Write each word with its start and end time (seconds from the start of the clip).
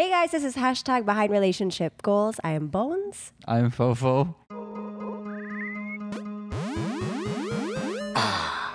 Hey 0.00 0.08
guys, 0.08 0.32
this 0.32 0.48
is 0.48 0.56
hashtag 0.56 1.04
behind 1.04 1.28
relationship 1.28 2.00
goals. 2.00 2.40
I 2.40 2.56
am 2.56 2.72
Bones. 2.72 3.36
I'm 3.44 3.68
Fofo. 3.70 4.32
Ah. 8.16 8.72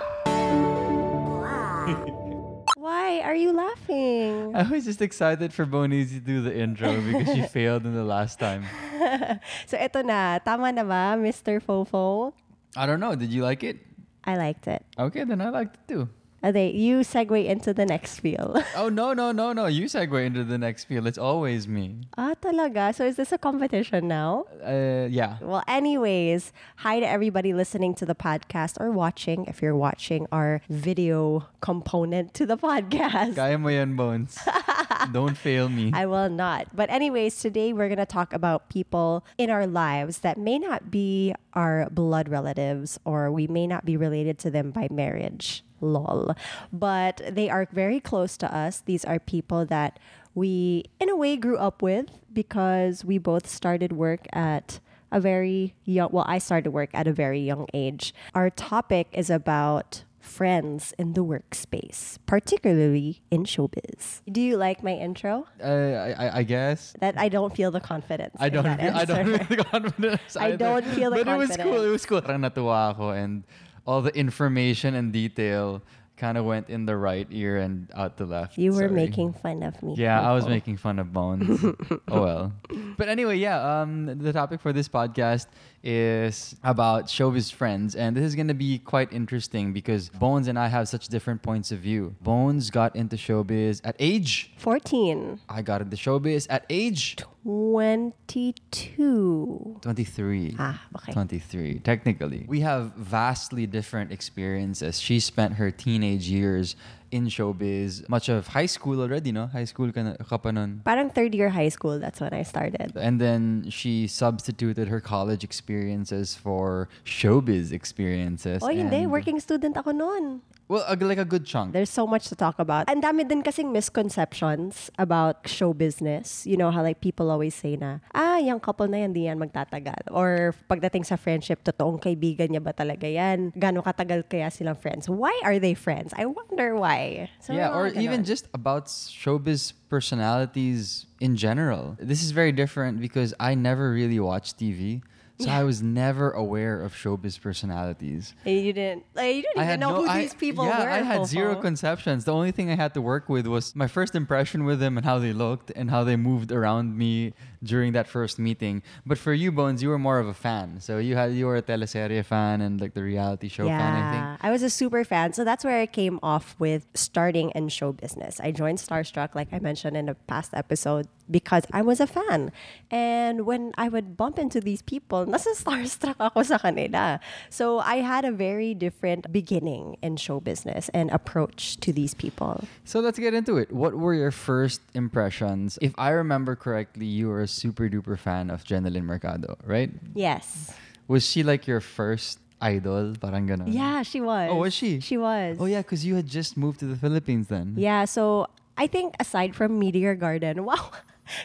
Why 2.78 3.18
are 3.26 3.34
you 3.34 3.50
laughing? 3.50 4.54
I 4.54 4.70
was 4.70 4.84
just 4.84 5.02
excited 5.02 5.50
for 5.52 5.66
Bonnie 5.66 6.06
to 6.06 6.20
do 6.22 6.42
the 6.46 6.54
intro 6.54 6.94
because 7.02 7.34
she 7.34 7.42
failed 7.50 7.82
in 7.86 7.98
the 7.98 8.06
last 8.06 8.38
time. 8.38 8.62
so 9.66 9.74
ito 9.74 10.06
na, 10.06 10.38
tama 10.38 10.70
na 10.70 10.86
ba, 10.86 11.18
Mr. 11.18 11.58
Fofo? 11.58 12.38
I 12.78 12.86
don't 12.86 13.02
know. 13.02 13.18
Did 13.18 13.34
you 13.34 13.42
like 13.42 13.66
it? 13.66 13.82
I 14.22 14.38
liked 14.38 14.70
it. 14.70 14.86
Okay, 14.94 15.26
then 15.26 15.42
I 15.42 15.50
liked 15.50 15.74
it 15.74 15.90
too. 15.90 16.06
Okay, 16.44 16.70
you 16.70 17.00
segue 17.00 17.44
into 17.44 17.72
the 17.74 17.86
next 17.86 18.20
field. 18.20 18.62
Oh 18.76 18.88
no 18.88 19.14
no 19.14 19.32
no 19.32 19.52
no! 19.52 19.66
You 19.66 19.86
segue 19.86 20.14
into 20.24 20.44
the 20.44 20.58
next 20.58 20.84
field. 20.84 21.06
It's 21.08 21.16
always 21.18 21.66
me. 21.66 22.06
ah, 22.18 22.34
talaga? 22.38 22.94
So 22.94 23.04
is 23.08 23.16
this 23.16 23.32
a 23.32 23.38
competition 23.38 24.06
now? 24.06 24.44
Uh, 24.62 25.08
yeah. 25.10 25.38
Well, 25.40 25.64
anyways, 25.66 26.52
hi 26.84 27.00
to 27.00 27.08
everybody 27.08 27.54
listening 27.54 27.94
to 27.96 28.06
the 28.06 28.14
podcast 28.14 28.76
or 28.78 28.92
watching 28.92 29.46
if 29.46 29.62
you're 29.62 29.74
watching 29.74 30.26
our 30.30 30.60
video 30.68 31.48
component 31.64 32.34
to 32.34 32.44
the 32.46 32.56
podcast. 32.68 33.34
Kaya 33.34 33.56
mo 33.58 33.68
yan, 33.72 33.96
Bones. 33.96 34.36
Don't 35.12 35.36
fail 35.38 35.68
me. 35.68 35.90
I 35.94 36.04
will 36.06 36.28
not. 36.28 36.68
But, 36.76 36.90
anyways, 36.90 37.40
today 37.40 37.72
we're 37.72 37.88
going 37.88 38.02
to 38.02 38.06
talk 38.06 38.32
about 38.32 38.68
people 38.68 39.24
in 39.38 39.48
our 39.50 39.66
lives 39.66 40.20
that 40.20 40.36
may 40.38 40.58
not 40.58 40.90
be 40.90 41.34
our 41.54 41.88
blood 41.90 42.28
relatives 42.28 42.98
or 43.04 43.32
we 43.32 43.46
may 43.46 43.66
not 43.66 43.84
be 43.84 43.96
related 43.96 44.38
to 44.44 44.50
them 44.50 44.70
by 44.70 44.88
marriage. 44.90 45.64
Lol. 45.92 46.34
But 46.72 47.20
they 47.30 47.48
are 47.50 47.68
very 47.72 48.00
close 48.00 48.36
to 48.38 48.48
us. 48.54 48.82
These 48.84 49.04
are 49.04 49.18
people 49.18 49.64
that 49.66 49.98
we, 50.34 50.84
in 51.00 51.08
a 51.08 51.16
way, 51.16 51.36
grew 51.36 51.56
up 51.56 51.82
with 51.82 52.06
because 52.32 53.04
we 53.04 53.18
both 53.18 53.46
started 53.46 53.92
work 53.92 54.26
at 54.32 54.80
a 55.12 55.20
very 55.20 55.74
young, 55.84 56.10
well, 56.12 56.26
I 56.28 56.38
started 56.38 56.70
work 56.72 56.90
at 56.92 57.06
a 57.06 57.12
very 57.12 57.40
young 57.40 57.66
age. 57.72 58.12
Our 58.34 58.50
topic 58.50 59.06
is 59.12 59.30
about 59.30 60.02
friends 60.20 60.92
in 60.98 61.14
the 61.14 61.24
workspace, 61.24 62.18
particularly 62.26 63.22
in 63.30 63.44
showbiz. 63.44 64.20
Do 64.30 64.40
you 64.42 64.56
like 64.58 64.82
my 64.82 64.92
intro? 64.92 65.46
Uh, 65.62 65.66
I, 65.66 66.10
I- 66.26 66.32
I 66.38 66.42
guess. 66.42 66.92
That 66.98 67.14
I 67.16 67.28
don't 67.30 67.54
feel 67.54 67.70
the 67.70 67.80
confidence. 67.80 68.34
I 68.38 68.48
don't. 68.50 68.64
Feel, 68.66 68.96
I 68.96 69.04
don't 69.06 69.24
feel 69.24 69.56
the 69.56 69.64
confidence. 69.64 70.36
I 70.36 70.46
either. 70.48 70.56
don't 70.58 70.84
feel 70.84 71.10
the 71.14 71.24
But 71.24 71.28
it 71.32 71.38
was 71.38 71.56
cool. 71.56 71.80
It 71.80 71.88
was 71.94 72.04
cool. 72.04 72.20
Natuwa 72.22 72.90
ako 72.90 73.10
and 73.10 73.44
all 73.86 74.02
the 74.02 74.14
information 74.14 74.94
and 74.94 75.12
detail 75.12 75.82
kind 76.16 76.38
of 76.38 76.44
went 76.44 76.68
in 76.70 76.86
the 76.86 76.96
right 76.96 77.26
ear 77.30 77.58
and 77.58 77.90
out 77.94 78.16
the 78.16 78.24
left. 78.26 78.56
You 78.58 78.72
were 78.72 78.88
Sorry. 78.88 78.90
making 78.90 79.32
fun 79.34 79.62
of 79.62 79.82
me. 79.82 79.94
Yeah, 79.96 80.20
I 80.20 80.32
was 80.34 80.46
making 80.48 80.78
fun 80.78 80.98
of 80.98 81.12
Bones. 81.12 81.62
oh 82.08 82.22
well. 82.22 82.52
But 82.96 83.08
anyway, 83.08 83.36
yeah, 83.36 83.80
um 83.80 84.06
the 84.18 84.32
topic 84.32 84.60
for 84.60 84.72
this 84.72 84.88
podcast 84.88 85.46
is 85.82 86.56
about 86.64 87.06
showbiz 87.06 87.52
friends 87.52 87.94
and 87.94 88.16
this 88.16 88.24
is 88.24 88.34
going 88.34 88.48
to 88.48 88.54
be 88.54 88.78
quite 88.78 89.12
interesting 89.12 89.72
because 89.72 90.08
Bones 90.08 90.48
and 90.48 90.58
I 90.58 90.66
have 90.68 90.88
such 90.88 91.08
different 91.08 91.42
points 91.42 91.70
of 91.70 91.78
view. 91.78 92.16
Bones 92.20 92.70
got 92.70 92.96
into 92.96 93.16
showbiz 93.16 93.80
at 93.84 93.94
age 94.00 94.52
14, 94.58 95.40
I 95.48 95.62
got 95.62 95.80
into 95.82 95.96
showbiz 95.96 96.46
at 96.50 96.64
age 96.70 97.16
22. 97.44 99.78
23. 99.80 100.56
Ah, 100.58 100.82
okay. 100.96 101.12
23, 101.12 101.78
technically. 101.80 102.44
We 102.48 102.60
have 102.60 102.92
vastly 102.96 103.66
different 103.66 104.10
experiences. 104.12 105.00
She 105.00 105.20
spent 105.20 105.54
her 105.54 105.70
teenage 105.70 106.28
years 106.28 106.74
in 107.10 107.26
showbiz, 107.26 108.08
much 108.08 108.28
of 108.28 108.48
high 108.48 108.66
school 108.66 109.00
already, 109.00 109.32
no? 109.32 109.46
High 109.46 109.64
school 109.64 109.92
ka, 109.92 110.02
na, 110.02 110.16
ka 110.16 110.38
pa 110.38 110.50
nun. 110.50 110.82
Parang 110.84 111.10
third 111.10 111.34
year 111.34 111.50
high 111.50 111.68
school, 111.68 111.98
that's 111.98 112.20
when 112.20 112.32
I 112.32 112.42
started. 112.42 112.92
And 112.96 113.20
then 113.20 113.66
she 113.70 114.06
substituted 114.06 114.88
her 114.88 115.00
college 115.00 115.44
experiences 115.44 116.34
for 116.34 116.88
showbiz 117.04 117.72
experiences. 117.72 118.62
Oh, 118.62 118.68
hindi. 118.68 119.06
Working 119.06 119.40
student 119.40 119.76
ako 119.76 119.92
noon. 119.92 120.42
Well, 120.68 120.82
a- 120.88 120.98
like 120.98 121.18
a 121.18 121.24
good 121.24 121.46
chunk. 121.46 121.72
There's 121.72 121.90
so 121.90 122.06
much 122.06 122.26
to 122.28 122.34
talk 122.34 122.58
about. 122.58 122.90
And 122.90 122.98
dami 122.98 123.22
din 123.22 123.42
kasing 123.42 123.70
misconceptions 123.70 124.90
about 124.98 125.46
show 125.46 125.70
business. 125.70 126.42
You 126.42 126.56
know 126.58 126.74
how 126.74 126.82
like 126.82 127.00
people 127.00 127.30
always 127.30 127.54
say 127.54 127.76
na, 127.78 128.02
ah, 128.10 128.38
yung 128.42 128.58
couple 128.58 128.90
na 128.90 129.06
yan, 129.06 129.12
di 129.14 129.30
yan 129.30 129.38
magtatagal. 129.38 130.10
Or 130.10 130.54
pagdating 130.66 131.06
sa 131.06 131.14
friendship, 131.14 131.62
totoong 131.62 132.02
kaibigan 132.02 132.50
niya 132.50 132.62
ba 132.62 132.74
talaga 132.74 133.06
yan? 133.06 133.54
Gano'ng 133.54 133.86
katagal 133.86 134.26
kaya 134.26 134.50
silang 134.50 134.74
friends? 134.74 135.06
Why 135.06 135.32
are 135.46 135.62
they 135.62 135.74
friends? 135.78 136.10
I 136.18 136.26
wonder 136.26 136.74
why. 136.74 137.30
So, 137.38 137.54
yeah, 137.54 137.70
or 137.70 137.86
mga 137.94 138.02
even 138.02 138.20
just 138.26 138.50
about 138.50 138.90
showbiz 138.90 139.70
personalities 139.86 141.06
in 141.20 141.36
general. 141.36 141.94
This 142.02 142.26
is 142.26 142.34
very 142.34 142.50
different 142.50 142.98
because 143.00 143.32
I 143.38 143.54
never 143.54 143.94
really 143.94 144.18
watched 144.18 144.58
TV. 144.58 145.02
So 145.38 145.50
I 145.50 145.64
was 145.64 145.82
never 145.82 146.30
aware 146.30 146.80
of 146.80 146.94
showbiz 146.94 147.40
personalities. 147.40 148.34
You 148.44 148.72
didn't, 148.72 149.04
like, 149.14 149.36
you 149.36 149.42
didn't 149.42 149.58
I 149.58 149.64
even 149.66 149.80
know 149.80 149.90
no, 149.90 150.02
who 150.02 150.08
I, 150.08 150.22
these 150.22 150.34
people 150.34 150.64
yeah, 150.64 150.82
were. 150.82 150.90
I 150.90 151.02
had 151.02 151.26
zero 151.26 151.56
conceptions. 151.56 152.24
The 152.24 152.32
only 152.32 152.52
thing 152.52 152.70
I 152.70 152.74
had 152.74 152.94
to 152.94 153.02
work 153.02 153.28
with 153.28 153.46
was 153.46 153.76
my 153.76 153.86
first 153.86 154.14
impression 154.14 154.64
with 154.64 154.80
them 154.80 154.96
and 154.96 155.04
how 155.04 155.18
they 155.18 155.34
looked 155.34 155.70
and 155.76 155.90
how 155.90 156.04
they 156.04 156.16
moved 156.16 156.52
around 156.52 156.96
me 156.96 157.34
during 157.66 157.92
that 157.92 158.08
first 158.08 158.38
meeting. 158.38 158.82
But 159.04 159.18
for 159.18 159.32
you, 159.32 159.52
Bones, 159.52 159.82
you 159.82 159.88
were 159.88 159.98
more 159.98 160.18
of 160.18 160.26
a 160.26 160.34
fan. 160.34 160.80
So 160.80 160.98
you 160.98 161.16
had 161.16 161.32
you 161.34 161.46
were 161.46 161.56
a 161.56 161.62
teleserie 161.62 162.24
fan 162.24 162.60
and 162.60 162.80
like 162.80 162.94
the 162.94 163.02
reality 163.02 163.48
show 163.48 163.66
fan, 163.66 163.94
I 163.94 164.12
think. 164.12 164.44
I 164.44 164.50
was 164.50 164.62
a 164.62 164.70
super 164.70 165.04
fan. 165.04 165.32
So 165.32 165.44
that's 165.44 165.64
where 165.64 165.80
I 165.80 165.86
came 165.86 166.18
off 166.22 166.54
with 166.58 166.86
starting 166.94 167.50
in 167.50 167.68
show 167.68 167.92
business. 167.92 168.40
I 168.40 168.52
joined 168.52 168.78
Starstruck, 168.78 169.34
like 169.34 169.48
I 169.52 169.58
mentioned 169.58 169.96
in 169.96 170.08
a 170.08 170.14
past 170.14 170.54
episode, 170.54 171.08
because 171.30 171.64
I 171.72 171.82
was 171.82 172.00
a 172.00 172.06
fan. 172.06 172.52
And 172.90 173.46
when 173.46 173.72
I 173.76 173.88
would 173.88 174.16
bump 174.16 174.38
into 174.38 174.60
these 174.60 174.82
people, 174.82 175.26
nasa 175.30 175.54
starstruck 175.56 176.16
ako 176.20 176.42
sa 176.42 176.58
kanila. 176.58 177.20
So 177.50 177.78
I 177.78 177.96
had 177.96 178.24
a 178.24 178.32
very 178.32 178.74
different 178.74 179.32
beginning 179.32 179.96
in 180.02 180.16
show 180.16 180.40
business 180.40 180.88
and 180.90 181.10
approach 181.10 181.78
to 181.82 181.92
these 181.92 182.14
people. 182.14 182.64
So 182.84 183.00
let's 183.00 183.18
get 183.18 183.34
into 183.34 183.56
it. 183.56 183.72
What 183.72 183.94
were 183.94 184.14
your 184.14 184.30
first 184.30 184.80
impressions? 184.94 185.78
If 185.82 185.94
I 185.98 186.10
remember 186.10 186.54
correctly, 186.56 187.06
you 187.06 187.28
were 187.28 187.42
a 187.42 187.48
super 187.56 187.88
duper 187.88 188.18
fan 188.20 188.52
of 188.52 188.64
Jennylyn 188.64 189.08
Mercado, 189.08 189.56
right? 189.64 189.88
Yes. 190.14 190.72
Was 191.08 191.24
she 191.24 191.42
like 191.42 191.66
your 191.66 191.80
first 191.80 192.38
idol? 192.60 193.16
Parang 193.16 193.48
ganon. 193.48 193.72
Yeah, 193.72 194.02
she 194.04 194.20
was. 194.20 194.52
Oh, 194.52 194.60
was 194.60 194.74
she? 194.74 195.00
She 195.00 195.16
was. 195.16 195.56
Oh 195.58 195.64
yeah, 195.64 195.80
because 195.80 196.04
you 196.04 196.14
had 196.16 196.28
just 196.28 196.56
moved 196.56 196.80
to 196.80 196.86
the 196.86 196.96
Philippines 196.96 197.48
then. 197.48 197.74
Yeah, 197.76 198.04
so 198.04 198.46
I 198.76 198.86
think 198.86 199.16
aside 199.18 199.56
from 199.56 199.78
Meteor 199.78 200.14
Garden, 200.16 200.64
wow, 200.68 200.92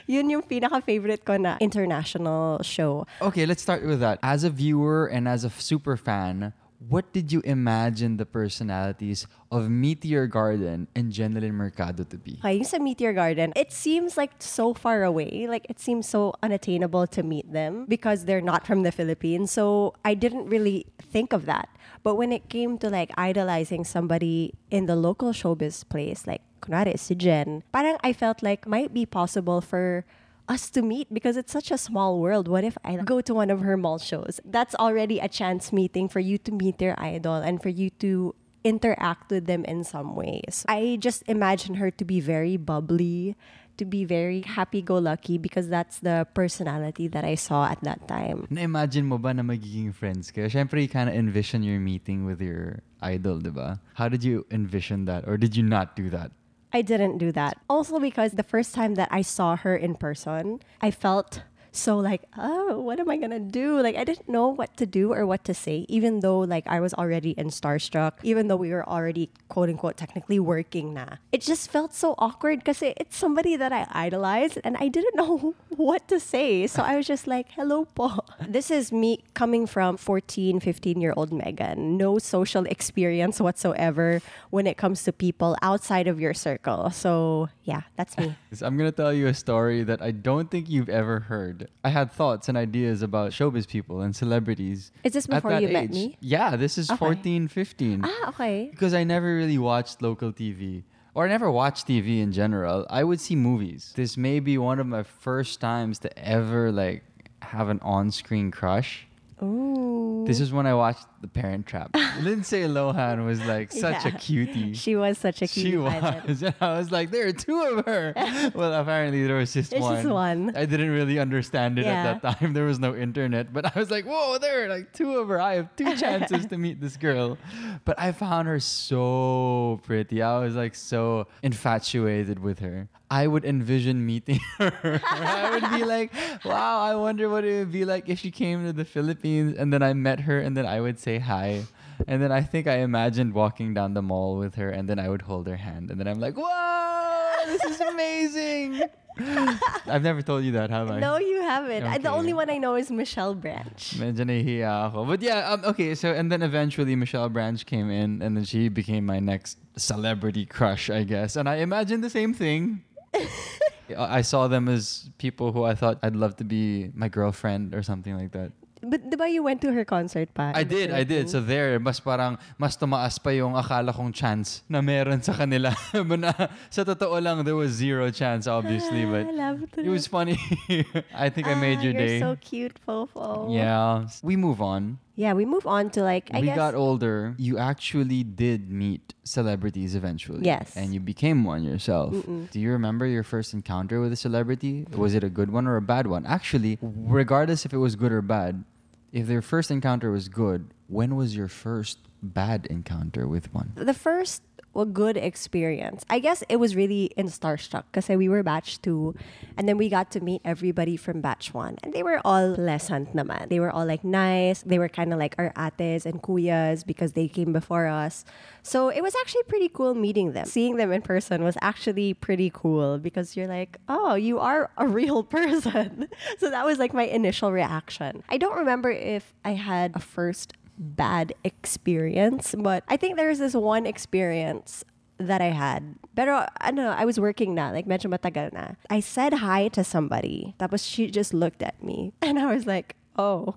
yun 0.07 0.29
yung 0.29 0.44
pinaka-favorite 0.44 1.23
ko 1.23 1.38
na 1.38 1.57
international 1.61 2.59
show. 2.63 3.07
Okay, 3.21 3.45
let's 3.45 3.61
start 3.63 3.85
with 3.85 4.00
that. 4.00 4.19
As 4.21 4.44
a 4.44 4.50
viewer 4.50 5.07
and 5.07 5.27
as 5.27 5.44
a 5.44 5.50
super 5.50 5.95
fan, 5.95 6.53
what 6.90 7.14
did 7.14 7.31
you 7.31 7.42
imagine 7.46 8.18
the 8.18 8.25
personalities 8.25 9.28
of 9.52 9.69
Meteor 9.69 10.25
Garden 10.25 10.88
and 10.96 11.14
Jennylyn 11.14 11.53
Mercado 11.53 12.03
to 12.03 12.18
be? 12.18 12.40
Okay, 12.42 12.64
sa 12.64 12.80
Meteor 12.80 13.14
Garden, 13.14 13.53
it 13.56 13.72
seems 13.72 14.18
like 14.18 14.31
so 14.40 14.74
far 14.74 15.03
away. 15.03 15.46
Like 15.47 15.69
it 15.69 15.80
seems 15.80 16.09
so 16.09 16.34
unattainable 16.42 17.06
to 17.14 17.22
meet 17.22 17.53
them 17.53 17.86
because 17.86 18.25
they're 18.25 18.42
not 18.42 18.66
from 18.66 18.81
the 18.81 18.92
Philippines. 18.92 19.52
So 19.52 19.94
I 20.03 20.16
didn't 20.16 20.50
really 20.50 20.88
think 20.97 21.34
of 21.34 21.46
that. 21.46 21.69
But 22.02 22.16
when 22.16 22.34
it 22.34 22.50
came 22.50 22.80
to 22.80 22.90
like 22.90 23.12
idolizing 23.16 23.86
somebody 23.86 24.56
in 24.72 24.88
the 24.88 24.96
local 24.96 25.34
showbiz 25.34 25.88
place, 25.88 26.25
like 26.25 26.42
kunwari 26.66 26.98
si 26.98 27.13
Jen, 27.13 27.62
parang 27.72 27.98
I 28.03 28.12
felt 28.12 28.42
like 28.42 28.66
might 28.66 28.92
be 28.92 29.06
possible 29.06 29.62
for 29.62 30.03
us 30.51 30.69
to 30.75 30.84
meet 30.84 31.07
because 31.13 31.39
it's 31.39 31.51
such 31.56 31.72
a 31.72 31.79
small 31.79 32.19
world. 32.19 32.51
What 32.51 32.67
if 32.67 32.78
I 32.84 33.00
go 33.00 33.23
to 33.23 33.34
one 33.34 33.50
of 33.50 33.63
her 33.63 33.79
mall 33.79 33.97
shows? 33.97 34.44
That's 34.44 34.75
already 34.75 35.23
a 35.23 35.31
chance 35.31 35.72
meeting 35.72 36.12
for 36.12 36.19
you 36.19 36.38
to 36.44 36.51
meet 36.51 36.78
their 36.78 37.00
idol 37.00 37.39
and 37.39 37.63
for 37.63 37.72
you 37.72 37.89
to 38.03 38.35
interact 38.63 39.31
with 39.31 39.47
them 39.47 39.63
in 39.66 39.88
some 39.88 40.13
ways. 40.13 40.67
I 40.67 40.97
just 41.00 41.23
imagine 41.31 41.75
her 41.79 41.89
to 41.89 42.03
be 42.06 42.19
very 42.19 42.57
bubbly, 42.57 43.35
to 43.78 43.85
be 43.85 44.06
very 44.06 44.41
happy-go-lucky 44.41 45.39
because 45.39 45.69
that's 45.69 46.00
the 46.00 46.27
personality 46.36 47.07
that 47.07 47.24
I 47.25 47.33
saw 47.33 47.65
at 47.65 47.81
that 47.81 48.07
time. 48.07 48.45
Na-imagine 48.51 49.07
mo 49.07 49.18
ba 49.18 49.33
na 49.33 49.42
magiging 49.42 49.95
friends 49.95 50.30
kayo? 50.30 50.45
Siyempre, 50.51 50.83
you 50.83 50.92
kind 50.92 51.09
of 51.09 51.15
envision 51.15 51.63
your 51.63 51.80
meeting 51.80 52.25
with 52.27 52.42
your 52.42 52.83
idol, 53.01 53.39
di 53.39 53.50
ba? 53.50 53.80
How 53.95 54.09
did 54.09 54.21
you 54.21 54.45
envision 54.51 55.06
that? 55.06 55.25
Or 55.25 55.38
did 55.38 55.56
you 55.56 55.63
not 55.63 55.95
do 55.95 56.12
that? 56.12 56.30
I 56.73 56.81
didn't 56.81 57.18
do 57.18 57.31
that. 57.33 57.57
Also 57.69 58.00
because 58.00 58.33
the 58.33 58.44
first 58.44 58.73
time 58.73 58.95
that 58.95 59.09
I 59.12 59.21
saw 59.21 59.56
her 59.57 59.75
in 59.75 59.95
person, 59.95 60.62
I 60.81 60.91
felt 60.91 61.44
so 61.71 61.97
like, 61.97 62.23
oh, 62.38 62.79
what 62.79 63.00
am 63.00 63.09
I 63.09 63.18
gonna 63.18 63.39
do? 63.39 63.79
Like 63.81 63.95
I 63.95 64.03
didn't 64.03 64.27
know 64.27 64.47
what 64.50 64.75
to 64.77 64.85
do 64.85 65.13
or 65.13 65.25
what 65.25 65.44
to 65.45 65.53
say, 65.53 65.85
even 65.88 66.19
though 66.19 66.39
like 66.39 66.68
I 66.68 66.79
was 66.79 66.94
already 66.94 67.31
in 67.31 67.47
starstruck, 67.47 68.19
even 68.23 68.47
though 68.47 68.57
we 68.57 68.71
were 68.71 68.88
already 68.88 69.29
quote 69.47 69.69
unquote 69.69 69.95
technically 69.95 70.39
working 70.39 70.94
na. 70.94 71.18
It 71.31 71.41
just 71.41 71.71
felt 71.71 71.94
so 71.94 72.15
awkward 72.18 72.59
because 72.59 72.81
it's 72.81 73.15
somebody 73.15 73.56
that 73.56 73.71
I 73.71 73.88
idolized 73.91 74.59
and 74.63 74.75
I 74.77 74.89
didn't 74.89 75.15
know 75.21 75.56
what 75.69 76.07
to 76.09 76.19
say. 76.19 76.68
So 76.68 76.83
I 76.83 76.97
was 76.97 77.07
just 77.07 77.25
like, 77.25 77.47
hello 77.51 77.85
po. 77.85 78.19
This 78.47 78.69
is 78.69 78.91
me 78.91 79.24
coming 79.33 79.65
from 79.65 79.95
14, 79.95 80.59
15 80.59 81.00
year 81.00 81.13
old 81.15 81.31
Megan. 81.31 81.95
No 81.97 82.19
social 82.19 82.65
experience 82.65 83.39
whatsoever 83.39 84.21
when 84.50 84.67
it 84.67 84.75
comes 84.75 85.03
to 85.03 85.13
people 85.13 85.56
outside 85.62 86.07
of 86.07 86.19
your 86.19 86.33
circle. 86.33 86.89
So 86.91 87.47
yeah, 87.63 87.83
that's 87.95 88.17
me. 88.17 88.35
I'm 88.62 88.77
gonna 88.77 88.91
tell 88.91 89.13
you 89.13 89.27
a 89.27 89.33
story 89.33 89.83
that 89.83 90.01
I 90.01 90.12
don't 90.12 90.51
think 90.51 90.69
you've 90.69 90.89
ever 90.89 91.21
heard. 91.21 91.61
I 91.84 91.90
had 91.90 92.12
thoughts 92.12 92.50
and 92.50 92.58
ideas 92.58 93.02
about 93.02 93.31
showbiz 93.31 93.68
people 93.68 94.02
and 94.02 94.16
celebrities. 94.16 94.92
Is 95.04 95.13
this 95.13 95.28
before 95.28 95.54
you 95.60 95.69
met 95.69 95.90
me? 95.90 96.18
Yeah, 96.19 96.56
this 96.56 96.78
is 96.78 96.90
Okay. 96.90 96.98
14, 96.98 97.48
15. 97.48 98.02
Ah, 98.04 98.30
okay. 98.30 98.69
Because 98.72 98.94
I 98.94 99.04
never 99.04 99.36
really 99.36 99.58
watched 99.58 100.02
local 100.02 100.31
TV. 100.31 100.84
Or 101.13 101.25
I 101.25 101.28
never 101.28 101.52
watched 101.52 101.88
TV 101.88 102.22
in 102.22 102.31
general. 102.31 102.86
I 102.90 103.04
would 103.04 103.19
see 103.19 103.36
movies. 103.36 103.92
This 103.96 104.16
may 104.16 104.40
be 104.40 104.58
one 104.58 104.80
of 104.80 104.88
my 104.88 105.04
first 105.04 105.60
times 105.60 106.00
to 106.00 106.10
ever 106.18 106.72
like 106.72 107.04
have 107.42 107.68
an 107.69 107.80
on-screen 107.81 108.50
crush. 108.52 109.08
Ooh. 109.44 110.24
This 110.25 110.40
is 110.40 110.54
when 110.54 110.66
I 110.66 110.74
watched 110.74 111.06
The 111.21 111.27
Parent 111.27 111.68
Trap. 111.68 111.95
Lindsay 112.21 112.63
Lohan 112.63 113.25
was 113.25 113.39
like 113.45 113.71
such 113.71 114.06
a 114.06 114.12
cutie. 114.12 114.73
She 114.73 114.95
was 114.95 115.19
such 115.19 115.41
a 115.44 115.47
cutie. 115.47 115.71
She 115.71 115.77
was. 115.77 116.44
I 116.62 116.77
was 116.77 116.91
like, 116.91 117.12
there 117.12 117.27
are 117.27 117.31
two 117.31 117.62
of 117.62 117.85
her. 117.85 118.13
well, 118.56 118.73
apparently 118.73 119.25
there 119.27 119.38
was 119.38 119.53
just 119.53 119.69
There's 119.69 119.83
one. 119.83 119.95
just 120.01 120.09
one. 120.09 120.56
I 120.56 120.65
didn't 120.65 120.89
really 120.89 121.19
understand 121.19 121.77
it 121.77 121.85
Yeah. 121.85 122.03
at 122.13 122.21
that 122.23 122.39
time. 122.39 122.53
There 122.53 122.65
was 122.65 122.79
no 122.79 122.95
internet. 122.95 123.53
But 123.53 123.65
I 123.75 123.79
was 123.79 123.91
like, 123.91 124.06
whoa, 124.06 124.39
there 124.39 124.65
are 124.65 124.68
like 124.68 124.94
two 124.94 125.18
of 125.18 125.27
her. 125.29 125.39
I 125.39 125.53
have 125.56 125.75
two 125.75 125.95
chances 125.95 126.47
to 126.47 126.57
meet 126.57 126.81
this 126.81 126.97
girl. 126.97 127.38
But 127.85 128.00
I 128.00 128.12
found 128.13 128.47
her 128.47 128.59
so 128.59 129.79
pretty. 129.83 130.21
I 130.24 130.39
was 130.39 130.56
like 130.56 130.74
so 130.75 131.27
infatuated 131.44 132.39
with 132.39 132.59
her. 132.59 132.89
I 133.12 133.27
would 133.27 133.44
envision 133.44 134.06
meeting 134.06 134.39
her. 134.57 135.01
I 135.03 135.50
would 135.51 135.69
be 135.77 135.83
like, 135.83 136.13
wow, 136.45 136.79
I 136.79 136.95
wonder 136.95 137.27
what 137.27 137.44
it 137.44 137.59
would 137.59 137.71
be 137.71 137.83
like 137.83 138.07
if 138.07 138.19
she 138.19 138.31
came 138.31 138.63
to 138.63 138.71
the 138.71 138.85
Philippines 138.85 139.53
and 139.57 139.74
then 139.74 139.83
I 139.83 139.91
met 139.94 140.21
her 140.21 140.39
and 140.39 140.56
then 140.56 140.65
I 140.65 140.79
would 140.79 140.97
say 140.97 141.11
hi. 141.19 141.63
And 142.08 142.22
then 142.22 142.31
I 142.31 142.42
think 142.42 142.68
I 142.68 142.78
imagined 142.78 143.34
walking 143.34 143.74
down 143.74 143.94
the 143.94 144.02
mall 144.02 144.38
with 144.38 144.56
her 144.56 144.69
and 144.69 144.90
then 144.90 145.00
I 145.00 145.10
would 145.10 145.22
hold 145.22 145.48
her 145.48 145.58
hand 145.58 145.92
and 145.92 146.00
then 146.00 146.08
I'm 146.08 146.19
like, 146.19 146.36
whoa, 146.36 147.46
this 147.46 147.63
is 147.63 147.81
amazing. 147.81 148.81
I've 149.19 150.04
never 150.04 150.22
told 150.22 150.44
you 150.44 150.54
that, 150.54 150.69
have 150.69 150.90
I? 150.90 151.00
No, 151.00 151.18
you 151.18 151.42
haven't. 151.42 151.84
I, 151.84 151.98
the 151.98 152.10
only 152.10 152.34
one 152.34 152.50
I 152.50 152.58
know 152.58 152.75
is 152.75 152.90
Michelle 152.90 153.36
Branch. 153.36 153.75
Nahihiya. 153.98 155.08
But 155.08 155.22
yeah, 155.22 155.52
um, 155.52 155.66
okay, 155.66 155.96
so 155.96 156.12
and 156.12 156.31
then 156.31 156.42
eventually 156.42 156.96
Michelle 156.96 157.30
Branch 157.30 157.63
came 157.66 157.92
in 157.92 158.22
and 158.22 158.38
then 158.38 158.46
she 158.46 158.69
became 158.69 159.06
my 159.06 159.19
next 159.19 159.58
celebrity 159.75 160.46
crush, 160.46 160.90
I 160.90 161.04
guess. 161.04 161.36
And 161.36 161.48
I 161.48 161.58
imagined 161.58 162.04
the 162.04 162.10
same 162.10 162.34
thing. 162.34 162.84
I 163.98 164.22
saw 164.22 164.48
them 164.48 164.69
as 164.69 165.10
people 165.18 165.52
who 165.52 165.63
I 165.63 165.75
thought 165.75 166.00
I'd 166.02 166.16
love 166.16 166.38
to 166.38 166.46
be 166.46 166.92
my 166.94 167.10
girlfriend 167.10 167.75
or 167.75 167.84
something 167.84 168.16
like 168.18 168.31
that. 168.31 168.54
But 168.83 169.10
diba 169.10 169.30
you 169.31 169.44
went 169.44 169.62
to 169.62 169.72
her 169.74 169.86
concert 169.86 170.33
pa? 170.33 170.51
I 170.56 170.63
did, 170.63 170.89
I 170.92 171.04
did. 171.04 171.30
So 171.30 171.39
there, 171.39 171.78
mas 171.80 172.00
parang, 172.00 172.38
mas 172.57 172.75
tumaas 172.75 173.22
pa 173.22 173.30
yung 173.30 173.54
akala 173.54 173.94
kong 173.94 174.12
chance 174.12 174.63
na 174.68 174.81
meron 174.81 175.22
sa 175.22 175.33
kanila. 175.33 175.72
But 175.94 176.19
na, 176.19 176.33
sa 176.69 176.83
totoo 176.83 177.22
lang, 177.22 177.44
there 177.45 177.56
was 177.56 177.72
zero 177.72 178.10
chance, 178.10 178.48
obviously. 178.48 179.06
Ah, 179.06 179.10
I 179.10 179.24
But 179.24 179.33
love 179.36 179.57
it 179.78 179.89
was 179.89 180.07
funny. 180.07 180.38
I 181.13 181.30
think 181.30 181.45
I 181.48 181.54
made 181.54 181.80
Ah, 181.80 181.83
your 181.86 181.94
you're 181.94 182.07
day. 182.07 182.19
so 182.19 182.36
cute, 182.42 182.80
Fofo. 182.88 183.54
yeah. 183.54 184.10
We 184.24 184.36
move 184.36 184.62
on. 184.62 184.98
Yeah, 185.13 185.34
we 185.34 185.45
move 185.45 185.68
on 185.68 185.92
to 185.94 186.01
like, 186.01 186.31
I 186.34 186.39
we 186.39 186.48
guess. 186.50 186.56
got 186.57 186.74
older. 186.74 187.36
You 187.38 187.60
actually 187.60 188.24
did 188.24 188.72
meet 188.72 189.13
celebrities 189.24 189.94
eventually. 189.94 190.42
Yes. 190.42 190.74
And 190.75 190.95
you 190.95 191.00
became 191.00 191.44
one 191.44 191.62
yourself. 191.62 192.16
Do 192.50 192.57
you 192.57 192.72
remember 192.72 193.06
your 193.06 193.22
first 193.22 193.54
encounter 193.54 194.01
with 194.01 194.12
a 194.12 194.16
celebrity? 194.18 194.88
Was 194.95 195.13
it 195.13 195.22
a 195.24 195.30
good 195.30 195.51
one 195.51 195.68
or 195.68 195.75
a 195.77 195.81
bad 195.84 196.07
one? 196.07 196.25
Actually, 196.25 196.80
regardless 196.81 197.66
if 197.68 197.74
it 197.74 197.77
was 197.77 197.94
good 197.95 198.12
or 198.12 198.24
bad, 198.24 198.63
if 199.12 199.28
their 199.28 199.42
first 199.42 199.72
encounter 199.72 200.12
was 200.12 200.30
good, 200.30 200.74
when 200.88 201.16
was 201.16 201.36
your 201.36 201.48
first 201.48 202.00
bad 202.22 202.66
encounter 202.68 203.28
with 203.28 203.54
one? 203.54 203.74
the 203.75 203.94
first 203.94 204.44
well, 204.73 204.85
good 204.85 205.18
experience. 205.18 206.06
I 206.09 206.19
guess 206.19 206.44
it 206.47 206.56
was 206.56 206.75
really 206.75 207.12
in 207.18 207.27
Starstruck 207.27 207.83
because 207.91 208.07
we 208.07 208.29
were 208.29 208.44
batch 208.44 208.81
two, 208.81 209.15
and 209.57 209.68
then 209.68 209.77
we 209.77 209.89
got 209.89 210.12
to 210.12 210.21
meet 210.21 210.41
everybody 210.45 210.95
from 210.95 211.19
batch 211.19 211.53
one, 211.53 211.77
and 211.83 211.94
they 211.94 212.03
were 212.03 212.21
all 212.23 212.56
pleasant 212.56 213.15
naman. 213.15 213.50
They 213.50 213.59
were 213.59 213.71
all 213.71 213.85
like 213.85 214.03
nice. 214.03 214.62
They 214.63 214.79
were 214.79 214.88
kind 214.88 215.12
of 215.12 215.19
like 215.19 215.35
our 215.38 215.51
ates 215.57 216.06
and 216.06 216.21
kuyas 216.21 216.85
because 216.85 217.13
they 217.13 217.27
came 217.27 217.51
before 217.51 217.88
us. 217.88 218.23
So 218.63 218.89
it 218.89 219.01
was 219.01 219.15
actually 219.15 219.44
pretty 219.44 219.69
cool 219.69 219.94
meeting 219.94 220.33
them. 220.33 220.45
Seeing 220.45 220.77
them 220.77 220.91
in 220.91 221.01
person 221.01 221.44
was 221.44 221.57
actually 221.62 222.13
pretty 222.13 222.51
cool 222.53 222.97
because 222.97 223.35
you're 223.35 223.47
like, 223.47 223.77
oh, 223.89 224.15
you 224.15 224.39
are 224.39 224.69
a 224.77 224.88
real 224.88 225.24
person. 225.38 226.07
so 226.38 226.50
that 226.50 226.65
was 226.65 226.79
like 226.79 226.94
my 226.94 227.03
initial 227.03 227.51
reaction. 227.51 228.24
I 228.29 228.38
don't 228.38 228.57
remember 228.57 228.89
if 228.89 229.33
I 229.44 229.51
had 229.51 229.91
a 229.95 230.00
first 230.00 230.53
bad 230.77 231.33
experience, 231.44 232.56
but 232.57 232.83
I 232.88 232.97
think 232.97 233.18
there's 233.18 233.39
this 233.39 233.53
one 233.53 233.85
experience 233.85 234.83
that 235.27 235.41
I 235.41 235.53
had. 235.53 235.95
Pero 236.15 236.47
ano, 236.62 236.89
I 236.89 237.06
was 237.06 237.19
working 237.19 237.56
na, 237.56 237.71
like 237.71 237.85
medyo 237.85 238.09
matagal 238.12 238.53
na. 238.53 238.75
I 238.89 239.00
said 239.00 239.45
hi 239.45 239.69
to 239.69 239.83
somebody. 239.83 240.56
Tapos 240.59 240.83
she 240.83 241.09
just 241.09 241.33
looked 241.33 241.62
at 241.62 241.81
me. 241.83 242.13
And 242.21 242.39
I 242.39 242.53
was 242.53 242.65
like, 242.65 242.95
oh, 243.18 243.56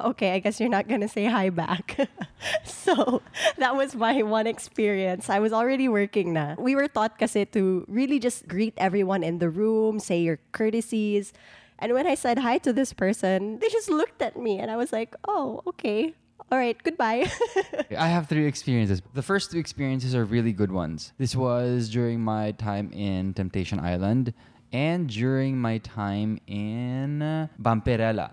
okay, 0.00 0.32
I 0.32 0.38
guess 0.38 0.60
you're 0.60 0.68
not 0.68 0.88
gonna 0.88 1.08
say 1.08 1.24
hi 1.24 1.50
back. 1.50 2.08
so 2.64 3.22
that 3.58 3.76
was 3.76 3.94
my 3.96 4.22
one 4.22 4.46
experience. 4.46 5.30
I 5.30 5.38
was 5.38 5.52
already 5.52 5.88
working 5.88 6.32
na. 6.32 6.54
We 6.58 6.74
were 6.76 6.88
taught 6.88 7.18
kasi 7.18 7.44
to 7.56 7.84
really 7.88 8.18
just 8.18 8.46
greet 8.46 8.74
everyone 8.76 9.22
in 9.22 9.38
the 9.38 9.48
room, 9.48 9.98
say 9.98 10.20
your 10.20 10.38
courtesies. 10.52 11.32
And 11.78 11.92
when 11.92 12.06
I 12.06 12.14
said 12.14 12.38
hi 12.40 12.56
to 12.64 12.72
this 12.72 12.92
person, 12.92 13.58
they 13.58 13.68
just 13.68 13.90
looked 13.90 14.22
at 14.22 14.36
me 14.36 14.58
and 14.58 14.70
I 14.70 14.76
was 14.76 14.92
like, 14.92 15.14
oh, 15.28 15.60
okay. 15.66 16.14
All 16.50 16.58
right, 16.58 16.80
goodbye. 16.80 17.28
I 17.98 18.06
have 18.06 18.28
three 18.28 18.46
experiences. 18.46 19.02
The 19.14 19.22
first 19.22 19.50
two 19.50 19.58
experiences 19.58 20.14
are 20.14 20.24
really 20.24 20.52
good 20.52 20.70
ones. 20.70 21.12
This 21.18 21.34
was 21.34 21.88
during 21.90 22.20
my 22.20 22.52
time 22.52 22.92
in 22.92 23.34
Temptation 23.34 23.80
Island 23.80 24.32
and 24.72 25.08
during 25.08 25.58
my 25.58 25.78
time 25.78 26.38
in 26.46 27.48
Bamperella. 27.60 28.30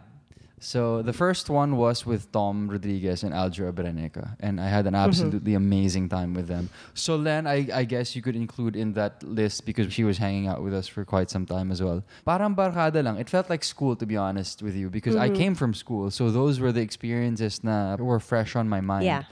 So 0.63 1.01
the 1.01 1.11
first 1.11 1.49
one 1.49 1.75
was 1.75 2.05
with 2.05 2.31
Tom 2.31 2.69
Rodriguez 2.71 3.21
and 3.23 3.33
Aljur 3.33 3.69
Abrenica, 3.69 4.37
and 4.39 4.61
I 4.61 4.69
had 4.69 4.87
an 4.87 4.93
mm-hmm. 4.93 5.09
absolutely 5.09 5.55
amazing 5.55 6.07
time 6.07 6.33
with 6.33 6.47
them. 6.47 6.69
So 6.93 7.17
Len, 7.17 7.45
I, 7.45 7.67
I 7.73 7.83
guess 7.83 8.15
you 8.15 8.21
could 8.21 8.37
include 8.37 8.77
in 8.77 8.93
that 8.93 9.21
list 9.23 9.65
because 9.65 9.91
she 9.91 10.05
was 10.05 10.17
hanging 10.17 10.47
out 10.47 10.63
with 10.63 10.73
us 10.73 10.87
for 10.87 11.03
quite 11.03 11.29
some 11.29 11.45
time 11.45 11.69
as 11.69 11.83
well. 11.83 12.01
Parang 12.25 12.55
barkada 12.55 13.03
lang. 13.03 13.17
It 13.17 13.29
felt 13.29 13.49
like 13.49 13.61
school, 13.61 13.97
to 13.97 14.05
be 14.05 14.15
honest 14.15 14.63
with 14.63 14.73
you, 14.73 14.89
because 14.89 15.17
I 15.17 15.27
mm-hmm. 15.27 15.35
came 15.35 15.55
from 15.55 15.73
school. 15.73 16.09
So 16.09 16.31
those 16.31 16.61
were 16.61 16.71
the 16.71 16.81
experiences 16.81 17.61
na 17.61 17.97
were 17.97 18.21
fresh 18.21 18.55
on 18.55 18.69
my 18.69 18.79
mind. 18.79 19.03
Yeah. 19.03 19.23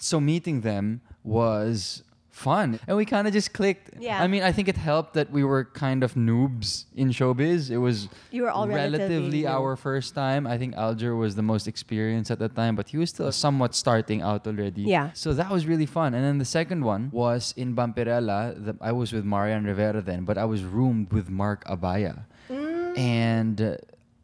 So 0.00 0.18
meeting 0.18 0.62
them 0.62 1.02
was 1.22 2.02
fun. 2.34 2.80
And 2.88 2.96
we 2.96 3.04
kind 3.04 3.26
of 3.28 3.32
just 3.32 3.52
clicked. 3.52 3.90
Yeah. 3.98 4.20
I 4.22 4.26
mean, 4.26 4.42
I 4.42 4.50
think 4.50 4.66
it 4.68 4.76
helped 4.76 5.14
that 5.14 5.30
we 5.30 5.44
were 5.44 5.64
kind 5.64 6.02
of 6.02 6.14
noobs 6.14 6.84
in 6.96 7.10
showbiz. 7.10 7.70
It 7.70 7.78
was 7.78 8.08
You 8.32 8.42
were 8.42 8.50
all 8.50 8.66
relatively 8.66 9.42
new. 9.42 9.46
our 9.56 9.76
first 9.76 10.14
time. 10.14 10.46
I 10.46 10.58
think 10.58 10.74
Aljur 10.74 11.16
was 11.16 11.36
the 11.36 11.42
most 11.42 11.68
experienced 11.68 12.30
at 12.30 12.40
the 12.40 12.48
time, 12.48 12.74
but 12.74 12.88
he 12.88 12.96
was 12.98 13.10
still 13.10 13.30
somewhat 13.30 13.74
starting 13.74 14.20
out 14.20 14.46
already. 14.46 14.82
Yeah. 14.82 15.12
So 15.14 15.32
that 15.34 15.50
was 15.50 15.66
really 15.66 15.86
fun. 15.86 16.12
And 16.14 16.24
then 16.24 16.38
the 16.38 16.44
second 16.44 16.84
one 16.84 17.10
was 17.12 17.54
in 17.56 17.74
Bamperella. 17.76 18.38
The, 18.66 18.76
I 18.80 18.92
was 18.92 19.12
with 19.12 19.24
Marian 19.24 19.64
Rivera 19.64 20.02
then, 20.02 20.24
but 20.24 20.36
I 20.36 20.44
was 20.44 20.64
roomed 20.64 21.12
with 21.12 21.30
Marc 21.30 21.64
Abaya. 21.66 22.24
Mm. 22.50 22.98
And 22.98 23.60
uh, 23.62 23.76